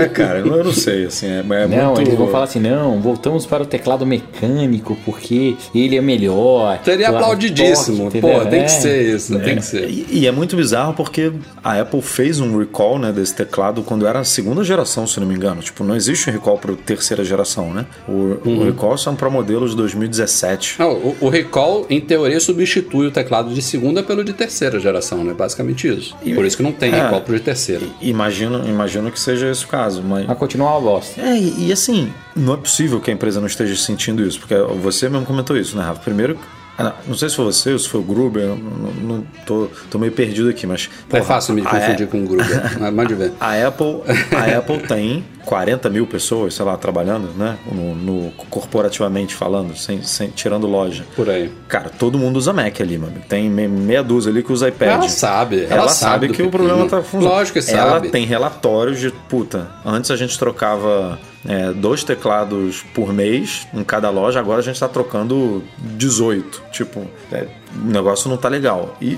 é, 0.04 0.08
cara, 0.08 0.38
eu 0.38 0.64
não 0.64 0.72
sei, 0.72 1.04
assim, 1.04 1.26
é, 1.26 1.40
é 1.40 1.42
Não, 1.66 1.94
muito... 1.94 2.00
eles 2.00 2.14
vão 2.14 2.28
falar 2.28 2.44
assim, 2.44 2.60
não, 2.60 2.98
voltamos 3.00 3.44
para 3.44 3.62
o 3.62 3.66
teclado 3.66 4.06
mecânico, 4.06 4.96
porque 5.04 5.56
ele 5.74 5.96
é 5.96 6.00
melhor. 6.00 6.80
Seria 6.82 7.10
aplaudidíssimo, 7.10 8.04
toque, 8.04 8.20
pô, 8.20 8.40
tem 8.46 8.64
que 8.64 8.70
ser 8.70 9.14
isso, 9.14 9.36
é. 9.36 9.38
tem 9.40 9.56
que 9.56 9.64
ser. 9.64 9.88
E, 9.90 10.06
e, 10.10 10.26
é 10.26 10.32
muito 10.32 10.56
bizarro 10.56 10.94
porque 10.94 11.30
a 11.62 11.78
Apple 11.80 12.00
fez 12.00 12.40
um 12.40 12.58
recall, 12.58 12.98
né, 12.98 13.12
desse 13.12 13.34
teclado 13.34 13.82
quando 13.82 14.06
era 14.06 14.20
a 14.20 14.24
segunda 14.24 14.64
geração, 14.64 15.06
se 15.06 15.20
não 15.20 15.26
me 15.26 15.34
engano. 15.34 15.60
Tipo, 15.60 15.84
não 15.84 15.94
existe 15.94 16.30
um 16.30 16.32
recall 16.32 16.56
para 16.56 16.72
terceira 16.74 17.22
geração, 17.22 17.74
né? 17.74 17.84
O, 18.08 18.12
uhum. 18.12 18.60
o 18.60 18.64
recall 18.64 18.96
são 18.96 19.14
para 19.14 19.28
modelos 19.28 19.70
de 19.70 19.76
2017. 19.76 20.76
Não, 20.78 20.92
o, 20.92 21.16
o, 21.20 21.28
recall, 21.28 21.86
em 21.90 22.00
teoria, 22.00 22.40
substitui 22.40 23.08
o 23.08 23.10
teclado 23.10 23.52
de 23.52 23.60
segunda 23.60 24.02
pelo 24.02 24.24
de 24.24 24.32
terceira 24.32 24.80
geração, 24.80 25.22
né? 25.22 25.34
Basicamente 25.34 25.86
isso. 25.86 26.16
E, 26.24 26.34
Por 26.34 26.46
isso 26.46 26.56
que 26.56 26.62
não 26.62 26.72
tem 26.72 26.92
é, 26.92 27.02
recall 27.02 27.20
pro 27.20 27.34
de 27.34 27.42
terceira. 27.42 27.84
Imagino, 28.00 28.66
imagino 28.66 28.85
imagino 28.86 29.10
que 29.10 29.18
seja 29.18 29.50
esse 29.50 29.64
o 29.64 29.68
caso. 29.68 30.02
Mas, 30.02 30.26
mas 30.26 30.38
continua 30.38 30.70
uma 30.70 30.80
bosta. 30.80 31.20
É, 31.20 31.36
e, 31.36 31.66
e, 31.68 31.72
assim, 31.72 32.12
não 32.34 32.54
é 32.54 32.56
possível 32.56 33.00
que 33.00 33.10
a 33.10 33.14
empresa 33.14 33.40
não 33.40 33.46
esteja 33.46 33.76
sentindo 33.76 34.22
isso, 34.22 34.38
porque 34.38 34.54
você 34.80 35.08
mesmo 35.08 35.26
comentou 35.26 35.56
isso, 35.56 35.76
né, 35.76 35.82
Rafa? 35.82 36.00
Primeiro, 36.00 36.38
ah, 36.78 36.94
não 37.06 37.14
sei 37.14 37.28
se 37.28 37.36
foi 37.36 37.46
você 37.46 37.72
ou 37.72 37.78
se 37.78 37.88
foi 37.88 38.00
o 38.00 38.04
Gruber, 38.04 38.48
não, 38.48 38.56
não 38.56 39.26
tô, 39.44 39.68
tô 39.90 39.98
meio 39.98 40.12
perdido 40.12 40.48
aqui, 40.48 40.66
mas. 40.66 40.88
Porra, 41.08 41.22
é 41.22 41.24
fácil 41.24 41.54
me 41.54 41.62
confundir 41.62 42.06
com 42.06 42.22
o 42.22 42.26
Gruber, 42.26 42.78
mas 42.78 42.94
mande 42.94 43.14
ver. 43.14 43.32
A 43.40 43.66
Apple, 43.66 44.02
a 44.32 44.58
Apple 44.58 44.78
tem 44.86 45.24
40 45.46 45.88
mil 45.88 46.06
pessoas, 46.08 46.54
sei 46.54 46.64
lá, 46.64 46.76
trabalhando, 46.76 47.28
né? 47.36 47.56
No, 47.70 47.94
no 47.94 48.32
corporativamente 48.50 49.34
falando, 49.34 49.76
sem, 49.76 50.02
sem, 50.02 50.28
tirando 50.28 50.66
loja. 50.66 51.04
Por 51.14 51.30
aí. 51.30 51.50
Cara, 51.68 51.88
todo 51.88 52.18
mundo 52.18 52.36
usa 52.36 52.52
Mac 52.52 52.80
ali, 52.80 52.98
mano. 52.98 53.14
Tem 53.28 53.48
meia 53.48 54.02
dúzia 54.02 54.30
ali 54.30 54.42
que 54.42 54.52
usa 54.52 54.68
iPad. 54.68 54.88
Ela 54.88 55.08
sabe. 55.08 55.64
Ela, 55.64 55.74
ela 55.74 55.88
sabe, 55.88 56.28
que 56.30 56.42
o 56.42 56.50
problema 56.50 56.86
tá 56.88 57.00
funcionando. 57.00 57.38
Lógico 57.38 57.60
que 57.60 57.62
sabe. 57.62 57.78
Ela 57.78 58.00
tem 58.00 58.26
relatórios 58.26 58.98
de, 58.98 59.10
puta, 59.28 59.70
antes 59.84 60.10
a 60.10 60.16
gente 60.16 60.36
trocava 60.36 61.18
é, 61.46 61.72
dois 61.72 62.02
teclados 62.02 62.84
por 62.92 63.12
mês 63.12 63.68
em 63.72 63.84
cada 63.84 64.10
loja, 64.10 64.40
agora 64.40 64.58
a 64.58 64.62
gente 64.62 64.74
está 64.74 64.88
trocando 64.88 65.62
18. 65.78 66.62
Tipo, 66.72 67.06
é, 67.30 67.46
o 67.72 67.86
negócio 67.86 68.28
não 68.28 68.36
tá 68.36 68.48
legal. 68.48 68.96
E 69.00 69.16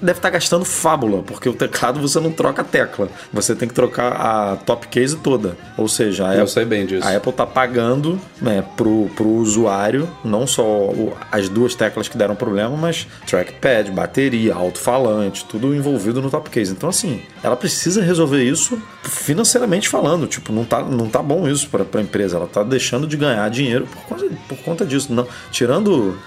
deve 0.00 0.18
estar 0.18 0.28
tá 0.28 0.30
gastando 0.30 0.64
fábula, 0.64 1.22
porque 1.22 1.48
o 1.48 1.52
teclado 1.52 2.00
você 2.00 2.18
não 2.20 2.32
troca 2.32 2.62
a 2.62 2.64
tecla. 2.64 3.08
Você 3.32 3.54
tem 3.54 3.68
que 3.68 3.74
trocar 3.74 4.12
a 4.12 4.56
top 4.56 4.88
case 4.88 5.16
toda. 5.16 5.56
Ou 5.76 5.88
seja, 5.88 6.26
a 6.26 6.34
Eu 6.34 6.42
Apple, 6.42 6.52
sei 6.52 6.64
bem 6.64 6.86
disso. 6.86 7.06
A 7.06 7.16
Apple 7.16 7.32
tá 7.32 7.46
pagando 7.46 8.20
né, 8.40 8.64
pro, 8.76 9.10
pro 9.14 9.28
usuário 9.28 10.08
não 10.24 10.46
só 10.46 10.90
as 11.30 11.48
duas 11.48 11.74
teclas 11.74 12.08
que 12.08 12.16
deram 12.16 12.34
problema, 12.34 12.76
mas 12.76 13.06
trackpad, 13.26 13.90
bateria, 13.90 14.54
alto-falante, 14.54 15.44
tudo 15.44 15.74
envolvido 15.74 16.22
no 16.22 16.30
top 16.30 16.50
case. 16.50 16.72
Então, 16.72 16.88
assim, 16.88 17.22
ela 17.42 17.56
precisa 17.56 18.02
resolver 18.02 18.42
isso 18.42 18.80
financeiramente 19.02 19.88
falando. 19.88 20.26
Tipo, 20.26 20.52
não 20.52 20.64
tá, 20.64 20.82
não 20.82 21.08
tá 21.08 21.22
bom 21.22 21.48
isso 21.48 21.68
para 21.68 21.84
a 21.94 22.02
empresa. 22.02 22.36
Ela 22.36 22.46
tá 22.46 22.62
deixando 22.62 23.06
de 23.06 23.16
ganhar 23.16 23.48
dinheiro 23.50 23.86
por 23.86 24.02
conta, 24.04 24.34
por 24.48 24.58
conta 24.58 24.86
disso. 24.86 25.12
Não, 25.12 25.26
tirando 25.50 26.18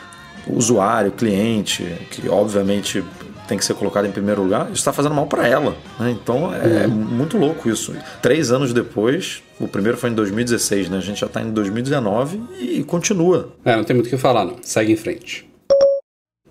usuário, 0.47 1.11
cliente, 1.11 1.83
que 2.11 2.27
obviamente 2.27 3.03
tem 3.47 3.57
que 3.57 3.65
ser 3.65 3.73
colocada 3.73 4.07
em 4.07 4.11
primeiro 4.11 4.43
lugar, 4.43 4.65
isso 4.65 4.75
está 4.75 4.93
fazendo 4.93 5.15
mal 5.15 5.27
para 5.27 5.47
ela. 5.47 5.75
Né? 5.99 6.11
Então 6.11 6.53
é, 6.53 6.87
uhum. 6.87 6.93
muito 6.93 7.37
louco 7.37 7.69
isso. 7.69 7.93
Três 8.21 8.51
anos 8.51 8.73
depois, 8.73 9.43
o 9.59 9.67
primeiro 9.67 9.97
foi 9.97 10.09
em 10.09 10.13
2016, 10.13 10.89
né? 10.89 10.97
A 10.97 11.01
gente 11.01 11.19
já 11.19 11.27
está 11.27 11.41
em 11.41 11.51
2019 11.51 12.41
e 12.59 12.83
continua. 12.83 13.49
É, 13.63 13.75
não 13.75 13.83
tem 13.83 13.95
muito 13.95 14.07
o 14.07 14.09
que 14.09 14.17
falar, 14.17 14.45
não. 14.45 14.57
Segue 14.61 14.91
em 14.91 14.97
frente. 14.97 15.52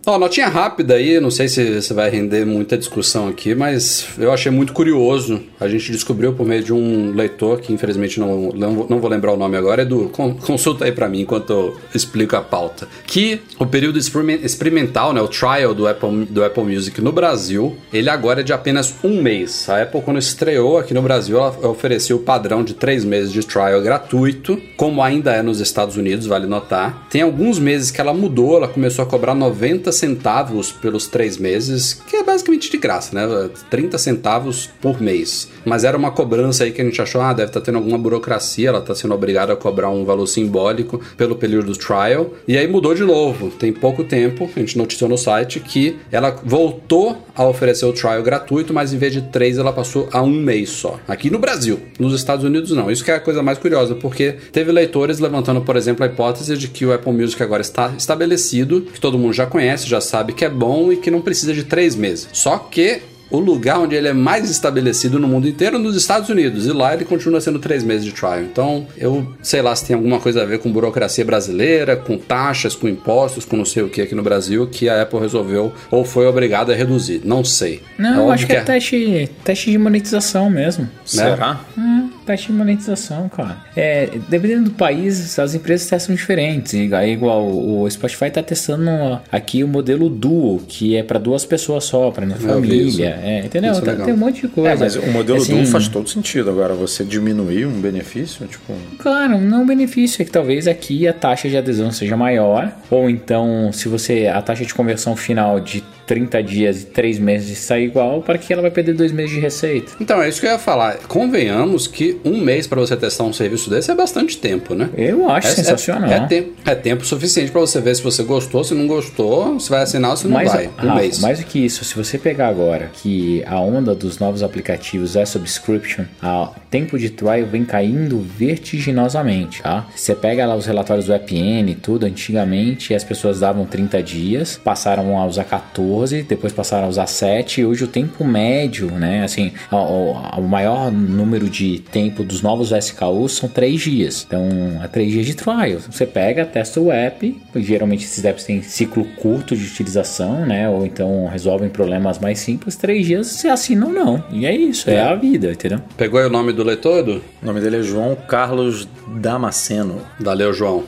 Ó, 0.04 0.18
notinha 0.18 0.48
rápida 0.48 0.94
aí, 0.94 1.20
não 1.20 1.30
sei 1.30 1.46
se 1.46 1.80
você 1.80 1.94
vai 1.94 2.10
render 2.10 2.44
muita 2.44 2.76
discussão 2.76 3.28
aqui, 3.28 3.54
mas 3.54 4.08
eu 4.18 4.32
achei 4.32 4.50
muito 4.50 4.72
curioso. 4.72 5.40
A 5.60 5.68
gente 5.68 5.92
descobriu 5.92 6.32
por 6.32 6.44
meio 6.44 6.64
de 6.64 6.72
um 6.72 7.12
leitor, 7.14 7.60
que 7.60 7.72
infelizmente 7.72 8.18
não, 8.18 8.50
não, 8.52 8.86
não 8.90 8.98
vou 8.98 9.08
lembrar 9.08 9.32
o 9.32 9.36
nome 9.36 9.56
agora, 9.56 9.82
Edu, 9.82 10.10
consulta 10.44 10.86
aí 10.86 10.90
para 10.90 11.08
mim 11.08 11.20
enquanto 11.20 11.50
eu 11.50 11.76
explico 11.94 12.34
a 12.34 12.40
pauta. 12.40 12.88
Que 13.06 13.42
o 13.60 13.64
período 13.64 13.96
experimental, 13.96 15.12
né, 15.12 15.22
o 15.22 15.28
trial 15.28 15.72
do 15.72 15.86
Apple, 15.86 16.24
do 16.24 16.44
Apple 16.44 16.64
Music 16.64 17.00
no 17.00 17.12
Brasil, 17.12 17.76
ele 17.92 18.10
agora 18.10 18.40
é 18.40 18.42
de 18.42 18.52
apenas 18.52 18.92
um 19.04 19.22
mês. 19.22 19.68
A 19.68 19.82
Apple, 19.82 20.02
quando 20.02 20.18
estreou 20.18 20.78
aqui 20.78 20.92
no 20.92 21.02
Brasil, 21.02 21.36
ela 21.36 21.68
ofereceu 21.68 22.16
o 22.16 22.20
padrão 22.20 22.64
de 22.64 22.74
três 22.74 23.04
meses 23.04 23.32
de 23.32 23.46
trial 23.46 23.80
gratuito, 23.80 24.60
como 24.76 25.00
ainda 25.00 25.32
é 25.32 25.42
nos 25.42 25.60
Estados 25.60 25.96
Unidos, 25.96 26.26
vale 26.26 26.48
notar. 26.48 27.06
Tem 27.08 27.22
alguns 27.22 27.60
meses 27.60 27.92
que 27.92 28.00
ela 28.00 28.12
mudou, 28.12 28.56
ela 28.56 28.66
começou 28.66 29.04
a 29.04 29.06
cobrar 29.06 29.32
90 29.32 29.91
centavos 29.92 30.72
pelos 30.72 31.06
três 31.06 31.36
meses, 31.36 31.94
que 32.06 32.16
é 32.16 32.22
basicamente 32.22 32.70
de 32.70 32.76
graça, 32.76 33.14
né? 33.14 33.50
30 33.70 33.98
centavos 33.98 34.68
por 34.80 35.00
mês. 35.00 35.48
Mas 35.64 35.84
era 35.84 35.96
uma 35.96 36.10
cobrança 36.10 36.64
aí 36.64 36.72
que 36.72 36.80
a 36.80 36.84
gente 36.84 37.00
achou, 37.00 37.20
ah, 37.20 37.32
deve 37.32 37.48
estar 37.48 37.60
tá 37.60 37.66
tendo 37.66 37.78
alguma 37.78 37.98
burocracia, 37.98 38.68
ela 38.68 38.78
está 38.78 38.94
sendo 38.94 39.14
obrigada 39.14 39.52
a 39.52 39.56
cobrar 39.56 39.90
um 39.90 40.04
valor 40.04 40.26
simbólico 40.26 41.00
pelo 41.16 41.36
período 41.36 41.66
do 41.66 41.76
trial. 41.76 42.32
E 42.46 42.56
aí 42.56 42.66
mudou 42.66 42.94
de 42.94 43.04
novo. 43.04 43.50
Tem 43.50 43.72
pouco 43.72 44.04
tempo, 44.04 44.50
a 44.54 44.58
gente 44.58 44.76
noticiou 44.76 45.08
no 45.08 45.18
site 45.18 45.60
que 45.60 45.98
ela 46.10 46.36
voltou 46.44 47.18
a 47.34 47.44
oferecer 47.44 47.86
o 47.86 47.92
trial 47.92 48.22
gratuito, 48.22 48.74
mas 48.74 48.92
em 48.92 48.98
vez 48.98 49.12
de 49.12 49.22
três, 49.22 49.58
ela 49.58 49.72
passou 49.72 50.08
a 50.12 50.22
um 50.22 50.30
mês 50.30 50.70
só. 50.70 50.98
Aqui 51.06 51.30
no 51.30 51.38
Brasil. 51.38 51.80
Nos 51.98 52.14
Estados 52.14 52.44
Unidos, 52.44 52.70
não. 52.72 52.90
Isso 52.90 53.04
que 53.04 53.10
é 53.10 53.14
a 53.14 53.20
coisa 53.20 53.42
mais 53.42 53.58
curiosa, 53.58 53.94
porque 53.94 54.36
teve 54.52 54.72
leitores 54.72 55.18
levantando, 55.18 55.60
por 55.60 55.76
exemplo, 55.76 56.04
a 56.04 56.06
hipótese 56.08 56.56
de 56.56 56.68
que 56.68 56.84
o 56.84 56.92
Apple 56.92 57.12
Music 57.12 57.42
agora 57.42 57.62
está 57.62 57.92
estabelecido, 57.96 58.82
que 58.82 59.00
todo 59.00 59.18
mundo 59.18 59.32
já 59.32 59.46
conhece, 59.46 59.81
já 59.88 60.00
sabe 60.00 60.32
que 60.32 60.44
é 60.44 60.50
bom 60.50 60.92
e 60.92 60.96
que 60.96 61.10
não 61.10 61.20
precisa 61.20 61.52
de 61.52 61.64
três 61.64 61.94
meses. 61.94 62.28
Só 62.32 62.58
que 62.58 63.02
o 63.32 63.38
lugar 63.38 63.80
onde 63.80 63.94
ele 63.96 64.08
é 64.08 64.12
mais 64.12 64.50
estabelecido 64.50 65.18
no 65.18 65.26
mundo 65.26 65.48
inteiro 65.48 65.78
nos 65.78 65.96
Estados 65.96 66.28
Unidos. 66.28 66.66
E 66.66 66.72
lá 66.72 66.92
ele 66.92 67.06
continua 67.06 67.40
sendo 67.40 67.58
três 67.58 67.82
meses 67.82 68.04
de 68.04 68.12
trial. 68.12 68.42
Então, 68.42 68.86
eu 68.96 69.26
sei 69.42 69.62
lá 69.62 69.74
se 69.74 69.86
tem 69.86 69.96
alguma 69.96 70.20
coisa 70.20 70.42
a 70.42 70.44
ver 70.44 70.58
com 70.58 70.70
burocracia 70.70 71.24
brasileira, 71.24 71.96
com 71.96 72.18
taxas, 72.18 72.76
com 72.76 72.86
impostos, 72.86 73.46
com 73.46 73.56
não 73.56 73.64
sei 73.64 73.82
o 73.82 73.88
que 73.88 74.02
aqui 74.02 74.14
no 74.14 74.22
Brasil, 74.22 74.66
que 74.66 74.86
a 74.86 75.00
Apple 75.00 75.18
resolveu 75.18 75.72
ou 75.90 76.04
foi 76.04 76.26
obrigada 76.26 76.74
a 76.74 76.76
reduzir. 76.76 77.22
Não 77.24 77.42
sei. 77.42 77.80
Não, 77.98 78.30
é 78.30 78.34
acho 78.34 78.46
que 78.46 78.52
é, 78.52 78.56
é 78.56 78.60
teste, 78.60 79.30
teste 79.42 79.70
de 79.70 79.78
monetização 79.78 80.50
mesmo. 80.50 80.88
Será? 81.06 81.58
Hum 81.76 82.11
teste 82.24 82.48
de 82.48 82.52
monetização, 82.52 83.28
cara. 83.28 83.56
É, 83.76 84.10
dependendo 84.28 84.64
do 84.64 84.70
país, 84.72 85.38
as 85.38 85.54
empresas 85.54 85.88
testam 85.88 86.14
diferentes. 86.14 86.72
Igual 86.74 87.46
o 87.46 87.88
Spotify 87.90 88.26
está 88.26 88.42
testando 88.42 89.20
aqui 89.30 89.62
o 89.62 89.68
modelo 89.68 90.08
Duo, 90.08 90.60
que 90.66 90.96
é 90.96 91.02
para 91.02 91.18
duas 91.18 91.44
pessoas 91.44 91.84
só, 91.84 92.10
para 92.10 92.26
minha 92.26 92.38
família. 92.38 93.18
É, 93.22 93.40
entendeu? 93.44 93.80
Tá, 93.80 93.96
tem 93.96 94.14
um 94.14 94.16
monte 94.16 94.42
de 94.42 94.48
coisa. 94.48 94.70
É, 94.70 94.76
mas 94.76 94.96
o 94.96 95.06
modelo 95.06 95.38
assim, 95.38 95.56
Duo 95.56 95.66
faz 95.66 95.88
todo 95.88 96.08
sentido. 96.08 96.50
Agora, 96.50 96.74
você 96.74 97.04
diminuir 97.04 97.66
um 97.66 97.80
benefício, 97.80 98.46
tipo. 98.46 98.72
Claro, 98.98 99.40
não 99.40 99.66
benefício. 99.66 100.22
É 100.22 100.24
que 100.24 100.30
talvez 100.30 100.66
aqui 100.66 101.06
a 101.06 101.12
taxa 101.12 101.48
de 101.48 101.56
adesão 101.56 101.90
seja 101.90 102.16
maior. 102.16 102.72
Ou 102.90 103.08
então, 103.10 103.70
se 103.72 103.88
você. 103.88 104.26
A 104.26 104.40
taxa 104.42 104.64
de 104.64 104.74
conversão 104.74 105.16
final 105.16 105.60
de 105.60 105.82
30 106.06 106.42
dias 106.42 106.82
e 106.82 106.86
3 106.86 107.18
meses 107.18 107.58
sair 107.58 107.84
igual, 107.84 108.22
para 108.22 108.38
que 108.38 108.52
ela 108.52 108.62
vai 108.62 108.70
perder 108.70 108.94
2 108.94 109.12
meses 109.12 109.32
de 109.32 109.40
receita? 109.40 109.92
Então, 110.00 110.22
é 110.22 110.28
isso 110.28 110.40
que 110.40 110.46
eu 110.46 110.50
ia 110.50 110.58
falar. 110.58 110.98
Convenhamos 111.08 111.86
que 111.86 112.18
um 112.24 112.38
mês 112.40 112.66
para 112.66 112.80
você 112.80 112.96
testar 112.96 113.24
um 113.24 113.32
serviço 113.32 113.70
desse 113.70 113.90
é 113.90 113.94
bastante 113.94 114.38
tempo, 114.38 114.74
né? 114.74 114.90
Eu 114.96 115.28
acho 115.30 115.48
é, 115.48 115.50
sensacional. 115.50 116.10
É, 116.10 116.16
é, 116.16 116.26
tempo, 116.26 116.52
é 116.64 116.74
tempo 116.74 117.04
suficiente 117.04 117.50
para 117.50 117.60
você 117.60 117.80
ver 117.80 117.94
se 117.94 118.02
você 118.02 118.22
gostou, 118.22 118.64
se 118.64 118.74
não 118.74 118.86
gostou, 118.86 119.58
se 119.58 119.70
vai 119.70 119.82
assinar 119.82 120.10
ou 120.10 120.16
se 120.16 120.24
não 120.24 120.34
mais, 120.34 120.52
vai. 120.52 120.66
Um 120.66 120.88
Rafa, 120.88 121.00
mês. 121.00 121.18
Mais 121.20 121.38
do 121.38 121.46
que 121.46 121.64
isso, 121.64 121.84
se 121.84 121.94
você 121.94 122.18
pegar 122.18 122.48
agora 122.48 122.90
que 122.92 123.42
a 123.46 123.58
onda 123.60 123.94
dos 123.94 124.18
novos 124.18 124.42
aplicativos 124.42 125.16
é 125.16 125.24
subscription, 125.24 126.04
o 126.22 126.48
tempo 126.70 126.98
de 126.98 127.10
trial 127.10 127.46
vem 127.46 127.64
caindo 127.64 128.20
vertiginosamente, 128.20 129.62
tá? 129.62 129.86
Você 129.94 130.14
pega 130.14 130.46
lá 130.46 130.54
os 130.54 130.66
relatórios 130.66 131.06
do 131.06 131.14
EPN 131.14 131.70
e 131.70 131.74
tudo, 131.74 132.06
antigamente 132.06 132.94
as 132.94 133.04
pessoas 133.04 133.40
davam 133.40 133.64
30 133.64 134.02
dias, 134.02 134.60
passaram 134.62 135.18
a 135.18 135.26
usar 135.26 135.44
14 135.44 136.01
14, 136.02 136.22
depois 136.22 136.52
passaram 136.52 136.86
a 136.86 136.88
usar 136.88 137.06
7 137.06 137.60
e 137.60 137.64
hoje 137.64 137.84
o 137.84 137.86
tempo 137.86 138.24
médio, 138.24 138.90
né, 138.90 139.24
assim, 139.24 139.52
o, 139.70 140.12
o 140.38 140.42
maior 140.42 140.90
número 140.90 141.48
de 141.48 141.78
tempo 141.78 142.24
dos 142.24 142.42
novos 142.42 142.72
SKUs 142.72 143.32
são 143.32 143.48
3 143.48 143.80
dias. 143.80 144.24
Então, 144.26 144.42
é 144.82 144.88
3 144.88 145.12
dias 145.12 145.26
de 145.26 145.34
trial. 145.34 145.80
Você 145.90 146.04
pega, 146.04 146.44
testa 146.44 146.80
o 146.80 146.90
app, 146.90 147.40
geralmente 147.56 148.04
esses 148.04 148.24
apps 148.24 148.44
têm 148.44 148.62
ciclo 148.62 149.04
curto 149.16 149.56
de 149.56 149.64
utilização, 149.64 150.44
né, 150.44 150.68
ou 150.68 150.84
então 150.84 151.26
resolvem 151.26 151.68
problemas 151.68 152.18
mais 152.18 152.38
simples, 152.38 152.76
3 152.76 153.06
dias 153.06 153.26
você 153.28 153.48
assina 153.48 153.86
ou 153.86 153.92
não. 153.92 154.22
E 154.30 154.46
é 154.46 154.54
isso, 154.54 154.90
é, 154.90 154.94
é 154.94 155.02
a 155.02 155.14
vida, 155.14 155.52
entendeu? 155.52 155.80
Pegou 155.96 156.18
aí 156.18 156.26
o 156.26 156.30
nome 156.30 156.52
do 156.52 156.64
leitor, 156.64 156.98
Edu? 157.00 157.22
O 157.42 157.46
nome 157.46 157.60
dele 157.60 157.78
é 157.78 157.82
João 157.82 158.16
Carlos 158.16 158.88
Damasceno. 159.20 160.00
Valeu, 160.18 160.52
João 160.52 160.84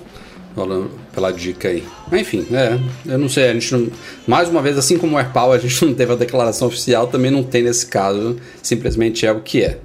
pela 1.13 1.33
dica 1.33 1.69
aí. 1.69 1.85
Enfim, 2.13 2.47
é, 2.53 2.79
eu 3.07 3.19
não 3.19 3.29
sei, 3.29 3.49
a 3.49 3.53
gente 3.53 3.73
não, 3.73 3.89
mais 4.27 4.49
uma 4.49 4.63
vez, 4.63 4.79
assim 4.79 4.97
como 4.97 5.17
o 5.17 5.19
AirPower, 5.19 5.59
a 5.59 5.61
gente 5.63 5.85
não 5.85 5.95
teve 5.95 6.13
a 6.13 6.17
declaração 6.17 6.69
oficial, 6.69 7.07
também 7.09 7.31
não 7.31 7.43
tem 7.43 7.63
nesse 7.63 7.87
caso, 7.87 8.37
simplesmente 8.63 9.27
é 9.27 9.33
o 9.33 9.41
que 9.41 9.63
é. 9.63 9.79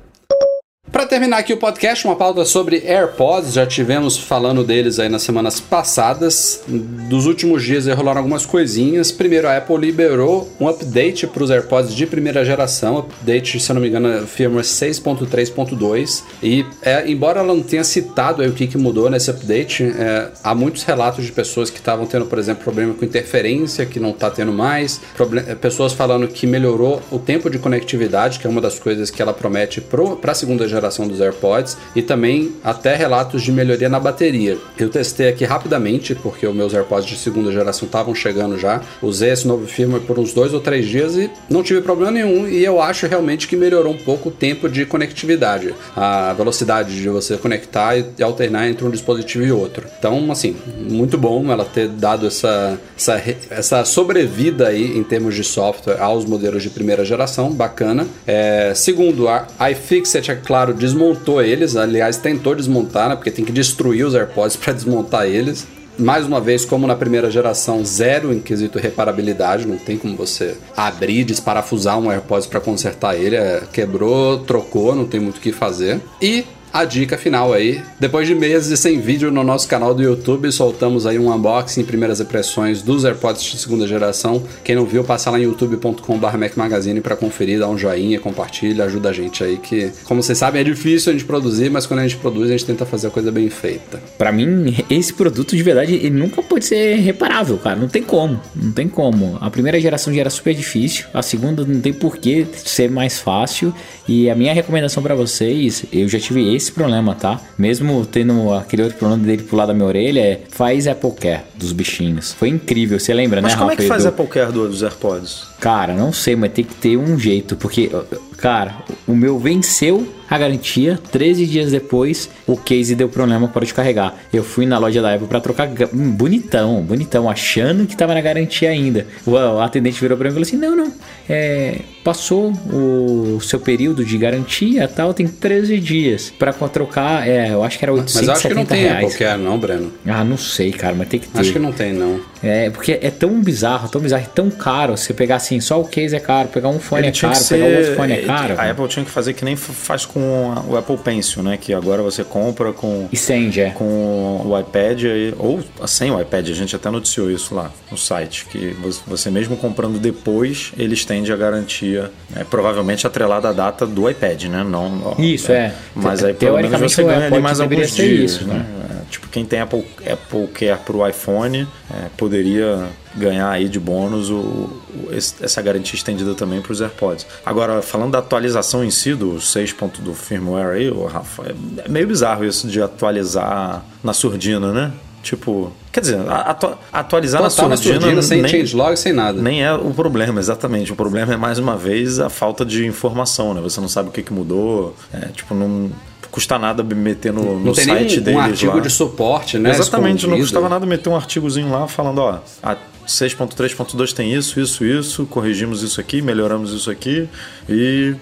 Para 0.91 1.05
terminar 1.05 1.37
aqui 1.37 1.53
o 1.53 1.57
podcast, 1.57 2.03
uma 2.03 2.15
pauta 2.15 2.43
sobre 2.45 2.77
AirPods. 2.77 3.53
Já 3.53 3.63
tivemos 3.63 4.17
falando 4.17 4.63
deles 4.63 4.97
aí 4.97 5.07
nas 5.07 5.21
semanas 5.21 5.59
passadas. 5.59 6.63
Dos 6.67 7.27
últimos 7.27 7.63
dias 7.63 7.87
aí 7.87 7.93
rolaram 7.93 8.17
algumas 8.17 8.43
coisinhas. 8.43 9.11
Primeiro, 9.11 9.47
a 9.47 9.57
Apple 9.57 9.77
liberou 9.77 10.51
um 10.59 10.67
update 10.67 11.27
para 11.27 11.43
os 11.43 11.51
AirPods 11.51 11.93
de 11.93 12.07
primeira 12.07 12.43
geração. 12.43 12.97
Update, 12.97 13.59
se 13.59 13.69
eu 13.69 13.75
não 13.75 13.81
me 13.83 13.87
engano, 13.87 14.07
é 14.11 14.21
firmware 14.25 14.63
6.3.2. 14.63 16.23
E 16.41 16.65
é, 16.81 17.07
embora 17.07 17.41
ela 17.41 17.53
não 17.53 17.61
tenha 17.61 17.83
citado 17.83 18.41
aí 18.41 18.49
o 18.49 18.53
que, 18.53 18.65
que 18.65 18.77
mudou 18.77 19.11
nesse 19.11 19.29
update, 19.29 19.83
é, 19.83 20.29
há 20.43 20.55
muitos 20.55 20.83
relatos 20.83 21.23
de 21.23 21.31
pessoas 21.31 21.69
que 21.69 21.77
estavam 21.77 22.07
tendo, 22.07 22.25
por 22.25 22.39
exemplo, 22.39 22.63
problema 22.63 22.95
com 22.95 23.05
interferência, 23.05 23.85
que 23.85 23.99
não 23.99 24.09
está 24.09 24.31
tendo 24.31 24.51
mais. 24.51 24.99
É, 25.47 25.53
pessoas 25.53 25.93
falando 25.93 26.27
que 26.27 26.47
melhorou 26.47 26.99
o 27.11 27.19
tempo 27.19 27.47
de 27.47 27.59
conectividade, 27.59 28.39
que 28.39 28.47
é 28.47 28.49
uma 28.49 28.59
das 28.59 28.79
coisas 28.79 29.11
que 29.11 29.21
ela 29.21 29.33
promete 29.33 29.79
para 29.79 30.31
a 30.31 30.35
segunda 30.35 30.67
geração 30.67 30.78
geração 30.79 31.07
dos 31.07 31.21
AirPods 31.21 31.77
e 31.95 32.01
também 32.01 32.53
até 32.63 32.95
relatos 32.95 33.41
de 33.41 33.51
melhoria 33.51 33.89
na 33.89 33.99
bateria. 33.99 34.57
Eu 34.77 34.89
testei 34.89 35.27
aqui 35.27 35.45
rapidamente, 35.45 36.15
porque 36.15 36.47
os 36.47 36.55
meus 36.55 36.73
AirPods 36.73 37.07
de 37.07 37.17
segunda 37.17 37.51
geração 37.51 37.85
estavam 37.85 38.15
chegando 38.15 38.57
já. 38.57 38.81
Usei 39.01 39.31
esse 39.31 39.47
novo 39.47 39.67
firmware 39.67 40.01
por 40.01 40.17
uns 40.17 40.33
dois 40.33 40.53
ou 40.53 40.59
três 40.59 40.87
dias 40.87 41.15
e 41.15 41.29
não 41.49 41.61
tive 41.61 41.81
problema 41.81 42.11
nenhum. 42.11 42.47
E 42.47 42.63
eu 42.63 42.81
acho 42.81 43.07
realmente 43.07 43.47
que 43.47 43.55
melhorou 43.55 43.93
um 43.93 43.97
pouco 43.97 44.29
o 44.29 44.31
tempo 44.31 44.69
de 44.69 44.85
conectividade, 44.85 45.73
a 45.95 46.33
velocidade 46.33 46.95
de 46.95 47.09
você 47.09 47.37
conectar 47.37 47.97
e 47.97 48.23
alternar 48.23 48.69
entre 48.69 48.85
um 48.85 48.89
dispositivo 48.89 49.45
e 49.45 49.51
outro. 49.51 49.85
Então, 49.97 50.31
assim, 50.31 50.55
muito 50.77 51.17
bom 51.17 51.51
ela 51.51 51.65
ter 51.65 51.87
dado 51.87 52.27
essa, 52.27 52.79
essa, 52.97 53.21
essa 53.49 53.85
sobrevida 53.85 54.67
aí 54.67 54.97
em 54.97 55.03
termos 55.03 55.35
de 55.35 55.43
software 55.43 55.99
aos 55.99 56.25
modelos 56.25 56.63
de 56.63 56.69
primeira 56.69 57.03
geração, 57.03 57.51
bacana. 57.51 58.07
É, 58.25 58.73
segundo, 58.75 59.27
a 59.27 59.71
iFixit, 59.71 60.31
é 60.31 60.35
claro, 60.35 60.68
claro, 60.69 60.73
desmontou 60.73 61.41
eles. 61.41 61.75
Aliás, 61.75 62.17
tentou 62.17 62.55
desmontar, 62.55 63.09
né? 63.09 63.15
Porque 63.15 63.31
tem 63.31 63.45
que 63.45 63.51
destruir 63.51 64.05
os 64.05 64.15
AirPods 64.15 64.55
para 64.57 64.73
desmontar 64.73 65.25
eles. 65.25 65.67
Mais 65.97 66.25
uma 66.25 66.39
vez, 66.39 66.63
como 66.63 66.87
na 66.87 66.95
primeira 66.95 67.29
geração, 67.29 67.83
zero 67.83 68.31
em 68.31 68.39
quesito 68.39 68.79
reparabilidade, 68.79 69.67
não 69.67 69.75
tem 69.75 69.97
como 69.97 70.15
você 70.15 70.55
abrir, 70.77 71.25
desparafusar 71.25 71.99
um 71.99 72.09
AirPods 72.09 72.47
para 72.47 72.61
consertar 72.61 73.17
ele. 73.17 73.35
É, 73.35 73.63
quebrou, 73.73 74.39
trocou, 74.39 74.95
não 74.95 75.05
tem 75.05 75.19
muito 75.19 75.37
o 75.37 75.41
que 75.41 75.51
fazer. 75.51 75.99
E 76.21 76.45
a 76.71 76.85
dica 76.85 77.17
final 77.17 77.53
aí. 77.53 77.81
Depois 77.99 78.27
de 78.27 78.35
meses 78.35 78.79
sem 78.79 78.99
vídeo 78.99 79.31
no 79.31 79.43
nosso 79.43 79.67
canal 79.67 79.93
do 79.93 80.01
YouTube, 80.01 80.51
soltamos 80.51 81.05
aí 81.05 81.17
um 81.17 81.33
unboxing, 81.33 81.83
primeiras 81.83 82.19
impressões 82.19 82.81
dos 82.81 83.05
AirPods 83.05 83.43
de 83.43 83.57
segunda 83.57 83.87
geração. 83.87 84.43
Quem 84.63 84.75
não 84.75 84.85
viu, 84.85 85.03
passa 85.03 85.29
lá 85.29 85.39
em 85.39 85.43
youtube.com.br 85.43 86.27
Magazine 86.55 87.01
para 87.01 87.15
conferir, 87.15 87.59
dá 87.59 87.67
um 87.67 87.77
joinha, 87.77 88.19
compartilha, 88.19 88.85
ajuda 88.85 89.09
a 89.09 89.13
gente 89.13 89.43
aí 89.43 89.57
que, 89.57 89.91
como 90.03 90.21
vocês 90.21 90.37
sabem, 90.37 90.61
é 90.61 90.63
difícil 90.63 91.11
a 91.11 91.13
gente 91.13 91.25
produzir, 91.25 91.69
mas 91.69 91.85
quando 91.85 91.99
a 91.99 92.03
gente 92.07 92.17
produz, 92.17 92.49
a 92.49 92.51
gente 92.51 92.65
tenta 92.65 92.85
fazer 92.85 93.07
a 93.07 93.11
coisa 93.11 93.31
bem 93.31 93.49
feita. 93.49 94.01
Para 94.17 94.31
mim, 94.31 94.75
esse 94.89 95.13
produto 95.13 95.55
de 95.55 95.63
verdade, 95.63 95.95
ele 95.95 96.11
nunca 96.11 96.41
pode 96.41 96.65
ser 96.65 96.95
reparável, 96.95 97.57
cara. 97.57 97.75
Não 97.75 97.87
tem 97.87 98.03
como, 98.03 98.39
não 98.55 98.71
tem 98.71 98.87
como. 98.87 99.37
A 99.41 99.49
primeira 99.49 99.79
geração 99.79 100.13
já 100.13 100.21
era 100.21 100.29
super 100.29 100.53
difícil, 100.53 101.05
a 101.13 101.21
segunda 101.21 101.65
não 101.65 101.81
tem 101.81 101.93
por 101.93 102.17
que 102.17 102.45
ser 102.53 102.89
mais 102.89 103.19
fácil. 103.19 103.73
E 104.07 104.29
a 104.29 104.35
minha 104.35 104.53
recomendação 104.53 105.03
para 105.03 105.13
vocês, 105.13 105.85
eu 105.91 106.07
já 106.07 106.19
tive 106.19 106.41
esse 106.59 106.71
problema, 106.71 107.15
tá? 107.15 107.39
Mesmo 107.57 108.05
tendo 108.05 108.53
aquele 108.53 108.83
outro 108.83 108.97
problema 108.97 109.23
dele 109.23 109.43
pular 109.43 109.65
da 109.65 109.73
minha 109.73 109.85
orelha, 109.85 110.19
é 110.19 110.41
faz 110.49 110.87
Apple 110.87 111.11
Care 111.11 111.41
dos 111.55 111.71
bichinhos. 111.71 112.33
Foi 112.33 112.49
incrível, 112.49 112.99
você 112.99 113.13
lembra, 113.13 113.41
mas 113.41 113.53
né, 113.53 113.57
como 113.57 113.71
é 113.71 113.75
que 113.75 113.87
faz 113.87 114.03
do... 114.03 114.09
Apple 114.09 114.27
Care 114.27 114.51
dos 114.51 114.83
AirPods? 114.83 115.47
Cara, 115.59 115.93
não 115.93 116.13
sei, 116.13 116.35
mas 116.35 116.51
tem 116.51 116.63
que 116.63 116.75
ter 116.75 116.97
um 116.97 117.17
jeito, 117.17 117.55
porque, 117.55 117.89
cara, 118.37 118.83
o 119.07 119.15
meu 119.15 119.39
venceu 119.39 120.07
a 120.29 120.37
garantia. 120.37 120.99
13 121.11 121.45
dias 121.45 121.71
depois, 121.71 122.29
o 122.45 122.55
case 122.55 122.95
deu 122.95 123.09
problema 123.09 123.47
para 123.47 123.63
descarregar. 123.63 124.15
Eu 124.31 124.43
fui 124.43 124.65
na 124.65 124.77
loja 124.77 125.01
da 125.01 125.13
Apple 125.13 125.27
para 125.27 125.39
trocar 125.39 125.69
hum, 125.93 126.11
bonitão, 126.11 126.81
bonitão, 126.81 127.29
achando 127.29 127.85
que 127.85 127.95
tava 127.95 128.13
na 128.13 128.21
garantia 128.21 128.69
ainda. 128.69 129.07
O, 129.25 129.37
atendente 129.59 129.99
virou 129.99 130.17
para 130.17 130.25
mim 130.25 130.31
e 130.31 130.33
falou 130.33 130.47
assim: 130.47 130.57
"Não, 130.57 130.75
não. 130.75 130.93
É, 131.27 131.79
passou 132.03 132.51
o 132.51 133.39
seu 133.41 133.59
período 133.59 134.03
de 134.03 134.17
garantia, 134.17 134.87
tal, 134.87 135.13
tem 135.13 135.27
13 135.27 135.79
dias 135.79 136.33
para 136.37 136.51
trocar, 136.67 137.27
é, 137.27 137.51
eu 137.51 137.63
acho 137.63 137.77
que 137.77 137.85
era 137.85 137.93
870 137.93 138.31
Mas 138.31 138.39
acho 138.39 138.47
que 138.47 138.53
não 138.53 138.65
tem 138.65 138.81
reais. 138.81 139.05
qualquer 139.05 139.37
não, 139.37 139.59
Breno. 139.59 139.93
Ah, 140.07 140.23
não 140.23 140.37
sei, 140.37 140.71
cara, 140.71 140.95
mas 140.95 141.07
tem 141.07 141.19
que 141.19 141.27
ter. 141.27 141.39
Acho 141.39 141.53
que 141.53 141.59
não 141.59 141.71
tem 141.71 141.93
não. 141.93 142.19
É, 142.41 142.69
porque 142.69 142.97
é 143.01 143.11
tão 143.11 143.39
bizarro, 143.41 143.89
tão 143.89 144.01
bizarro, 144.01 144.23
é 144.23 144.27
tão 144.33 144.49
caro. 144.49 144.97
Você 144.97 145.13
pegar 145.13 145.35
assim, 145.35 145.59
só 145.59 145.79
o 145.79 145.85
case 145.85 146.15
é 146.15 146.19
caro, 146.19 146.47
pegar 146.47 146.69
um 146.69 146.79
fone 146.79 147.01
Ele 147.01 147.09
é 147.09 147.11
caro, 147.11 147.35
ser... 147.35 147.55
pegar 147.55 147.77
outro 147.77 147.95
fone 147.95 148.13
é 148.13 148.21
caro. 148.23 148.55
A 148.57 148.71
Apple 148.71 148.87
tinha 148.87 149.05
que 149.05 149.11
fazer 149.11 149.33
que 149.33 149.45
nem 149.45 149.55
faz 149.55 150.05
com 150.05 150.18
o 150.67 150.77
Apple 150.77 150.97
Pencil, 150.97 151.43
né? 151.43 151.57
Que 151.57 151.73
agora 151.73 152.01
você 152.01 152.23
compra 152.23 152.71
com. 152.71 153.07
Estende, 153.11 153.61
é. 153.61 153.71
Com 153.71 154.41
o 154.45 154.59
iPad, 154.59 155.03
ou 155.37 155.61
sem 155.87 156.11
o 156.11 156.19
iPad, 156.19 156.49
a 156.49 156.53
gente 156.53 156.75
até 156.75 156.89
noticiou 156.89 157.29
isso 157.31 157.53
lá 157.55 157.71
no 157.91 157.97
site. 157.97 158.45
Que 158.45 158.75
você 159.07 159.29
mesmo 159.29 159.57
comprando 159.57 159.99
depois, 159.99 160.71
ele 160.77 160.93
estende 160.93 161.31
a 161.31 161.35
garantia, 161.35 162.11
né, 162.29 162.45
provavelmente 162.49 163.05
atrelada 163.05 163.49
à 163.49 163.53
data 163.53 163.85
do 163.85 164.09
iPad, 164.09 164.45
né? 164.45 164.63
Não, 164.63 165.15
isso, 165.17 165.51
é. 165.51 165.55
é. 165.55 165.73
Mas 165.95 166.23
aí 166.23 166.33
pelo 166.33 166.57
menos 166.57 166.79
você 166.79 167.03
ganha 167.03 167.27
ali 167.27 167.39
mais 167.39 167.59
alguns 167.59 167.95
dias, 167.95 168.31
isso, 168.31 168.47
né? 168.47 168.55
né? 168.55 169.01
Tipo, 169.09 169.27
quem 169.29 169.43
tem 169.43 169.59
Apple, 169.59 169.83
Apple 170.05 170.47
Care 170.47 170.79
pro 170.85 171.07
iPhone 171.07 171.67
é, 171.91 172.09
poderia 172.15 172.87
ganhar 173.15 173.49
aí 173.49 173.67
de 173.67 173.79
bônus 173.79 174.29
o, 174.29 174.78
essa 175.11 175.61
garantia 175.61 175.95
estendida 175.95 176.33
também 176.33 176.61
para 176.61 176.71
os 176.71 176.81
AirPods. 176.81 177.25
Agora, 177.45 177.81
falando 177.81 178.11
da 178.11 178.19
atualização 178.19 178.83
em 178.83 178.91
si 178.91 179.15
do 179.15 179.39
6. 179.39 179.75
do 179.99 180.13
firmware 180.13 180.75
aí, 180.75 180.89
o 180.89 181.05
Rafa, 181.05 181.55
é 181.85 181.89
meio 181.89 182.07
bizarro 182.07 182.45
isso 182.45 182.67
de 182.67 182.81
atualizar 182.81 183.83
na 184.03 184.13
surdina, 184.13 184.71
né? 184.71 184.91
Tipo, 185.21 185.71
quer 185.91 185.99
dizer, 185.99 186.19
atu 186.29 186.77
atualizar 186.93 187.41
na 187.41 187.49
surdina, 187.49 187.75
na 187.75 187.77
surdina 187.77 188.21
sem 188.21 188.41
nem, 188.41 188.51
changelog, 188.51 188.95
sem 188.95 189.11
nada. 189.11 189.41
Nem 189.41 189.63
é 189.63 189.73
o 189.73 189.93
problema, 189.93 190.39
exatamente. 190.39 190.93
O 190.93 190.95
problema 190.95 191.33
é 191.33 191.37
mais 191.37 191.59
uma 191.59 191.75
vez 191.75 192.19
a 192.19 192.29
falta 192.29 192.65
de 192.65 192.85
informação, 192.85 193.53
né? 193.53 193.61
Você 193.61 193.81
não 193.81 193.89
sabe 193.89 194.09
o 194.09 194.11
que, 194.11 194.23
que 194.23 194.31
mudou, 194.31 194.95
é, 195.13 195.27
tipo, 195.27 195.53
não 195.53 195.91
custa 196.31 196.59
nada 196.59 196.83
meter 196.83 197.33
no, 197.33 197.59
no 197.59 197.65
não 197.65 197.73
tem 197.73 197.85
site 197.85 198.15
nem 198.15 198.23
deles 198.23 198.35
um 198.35 198.39
artigo 198.39 198.75
lá. 198.75 198.81
de 198.81 198.89
suporte, 198.89 199.57
né? 199.57 199.71
Exatamente, 199.71 200.17
escondido. 200.17 200.31
não 200.31 200.39
custava 200.39 200.69
nada 200.69 200.85
meter 200.85 201.09
um 201.09 201.15
artigozinho 201.15 201.71
lá 201.71 201.87
falando, 201.87 202.19
ó, 202.19 202.39
a 202.61 202.77
6.3.2 203.07 204.13
tem 204.13 204.33
isso, 204.33 204.59
isso, 204.59 204.85
isso, 204.85 205.25
corrigimos 205.25 205.81
isso 205.81 205.99
aqui, 205.99 206.21
melhoramos 206.21 206.71
isso 206.73 206.91
aqui 206.91 207.27
e 207.67 208.15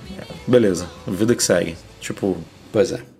beleza, 0.47 0.87
vida 1.07 1.35
que 1.35 1.43
segue. 1.43 1.75
Tipo, 1.99 2.37
pois 2.71 2.91
é. 2.91 3.16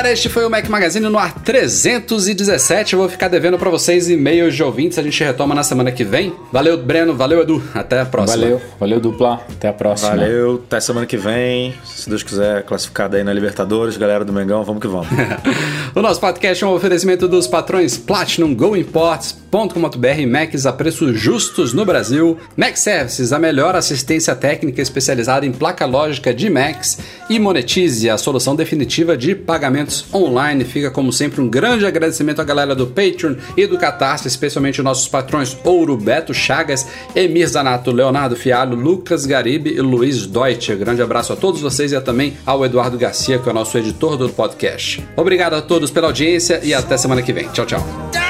Galera, 0.00 0.12
este 0.14 0.30
foi 0.30 0.46
o 0.46 0.50
Mac 0.50 0.66
Magazine 0.66 1.06
no 1.10 1.18
ar 1.18 1.34
317. 1.42 2.94
Eu 2.94 3.00
vou 3.00 3.08
ficar 3.08 3.28
devendo 3.28 3.58
para 3.58 3.68
vocês 3.68 4.08
e-mails 4.08 4.54
de 4.54 4.62
ouvintes. 4.62 4.98
A 4.98 5.02
gente 5.02 5.22
retoma 5.22 5.54
na 5.54 5.62
semana 5.62 5.92
que 5.92 6.04
vem. 6.04 6.32
Valeu, 6.50 6.78
Breno. 6.78 7.14
Valeu, 7.14 7.42
Edu. 7.42 7.62
Até 7.74 8.00
a 8.00 8.06
próxima. 8.06 8.38
Valeu. 8.38 8.62
Valeu, 8.78 8.98
dupla. 8.98 9.44
Até 9.50 9.68
a 9.68 9.72
próxima. 9.74 10.10
Valeu. 10.10 10.62
Até 10.66 10.80
semana 10.80 11.06
que 11.06 11.18
vem. 11.18 11.74
Se 11.84 12.08
Deus 12.08 12.22
quiser, 12.22 12.62
classificado 12.64 13.16
aí 13.16 13.22
na 13.22 13.32
Libertadores. 13.34 13.98
Galera 13.98 14.24
do 14.24 14.32
Mengão, 14.32 14.64
vamos 14.64 14.80
que 14.80 14.88
vamos. 14.88 15.08
o 15.94 16.00
nosso 16.00 16.18
podcast 16.18 16.64
é 16.64 16.66
um 16.66 16.72
oferecimento 16.72 17.28
dos 17.28 17.46
patrões 17.46 17.98
Platinum 17.98 18.54
Go 18.54 18.74
Imports 18.74 19.39
Macs.com.br, 19.50 20.26
Macs 20.28 20.64
a 20.64 20.72
preços 20.72 21.18
justos 21.18 21.72
no 21.72 21.84
Brasil, 21.84 22.38
Mac 22.56 22.76
Services, 22.76 23.32
a 23.32 23.38
melhor 23.38 23.74
assistência 23.74 24.34
técnica 24.34 24.80
especializada 24.80 25.44
em 25.44 25.50
placa 25.50 25.84
lógica 25.84 26.32
de 26.32 26.48
Macs 26.48 26.98
e 27.28 27.38
Monetize, 27.38 28.08
a 28.08 28.16
solução 28.16 28.54
definitiva 28.54 29.16
de 29.16 29.34
pagamentos 29.34 30.06
online. 30.14 30.64
Fica 30.64 30.90
como 30.90 31.12
sempre 31.12 31.40
um 31.40 31.48
grande 31.48 31.84
agradecimento 31.84 32.40
à 32.40 32.44
galera 32.44 32.74
do 32.74 32.86
Patreon 32.86 33.34
e 33.56 33.66
do 33.66 33.76
Catarse, 33.76 34.28
especialmente 34.28 34.80
nossos 34.82 35.08
patrões 35.08 35.56
Ouro, 35.64 35.96
Beto 35.96 36.32
Chagas, 36.32 36.86
Emir 37.14 37.48
Zanato, 37.48 37.90
Leonardo 37.90 38.36
Fialho, 38.36 38.76
Lucas 38.76 39.26
Garibe 39.26 39.70
e 39.70 39.80
Luiz 39.80 40.26
Deutsche. 40.26 40.76
Grande 40.76 41.02
abraço 41.02 41.32
a 41.32 41.36
todos 41.36 41.60
vocês 41.60 41.92
e 41.92 42.00
também 42.00 42.36
ao 42.46 42.64
Eduardo 42.64 42.96
Garcia, 42.96 43.38
que 43.38 43.48
é 43.48 43.52
o 43.52 43.54
nosso 43.54 43.76
editor 43.76 44.16
do 44.16 44.28
podcast. 44.28 45.04
Obrigado 45.16 45.54
a 45.54 45.62
todos 45.62 45.90
pela 45.90 46.06
audiência 46.06 46.60
e 46.62 46.72
até 46.72 46.96
semana 46.96 47.20
que 47.20 47.32
vem. 47.32 47.48
Tchau, 47.48 47.66
tchau. 47.66 48.29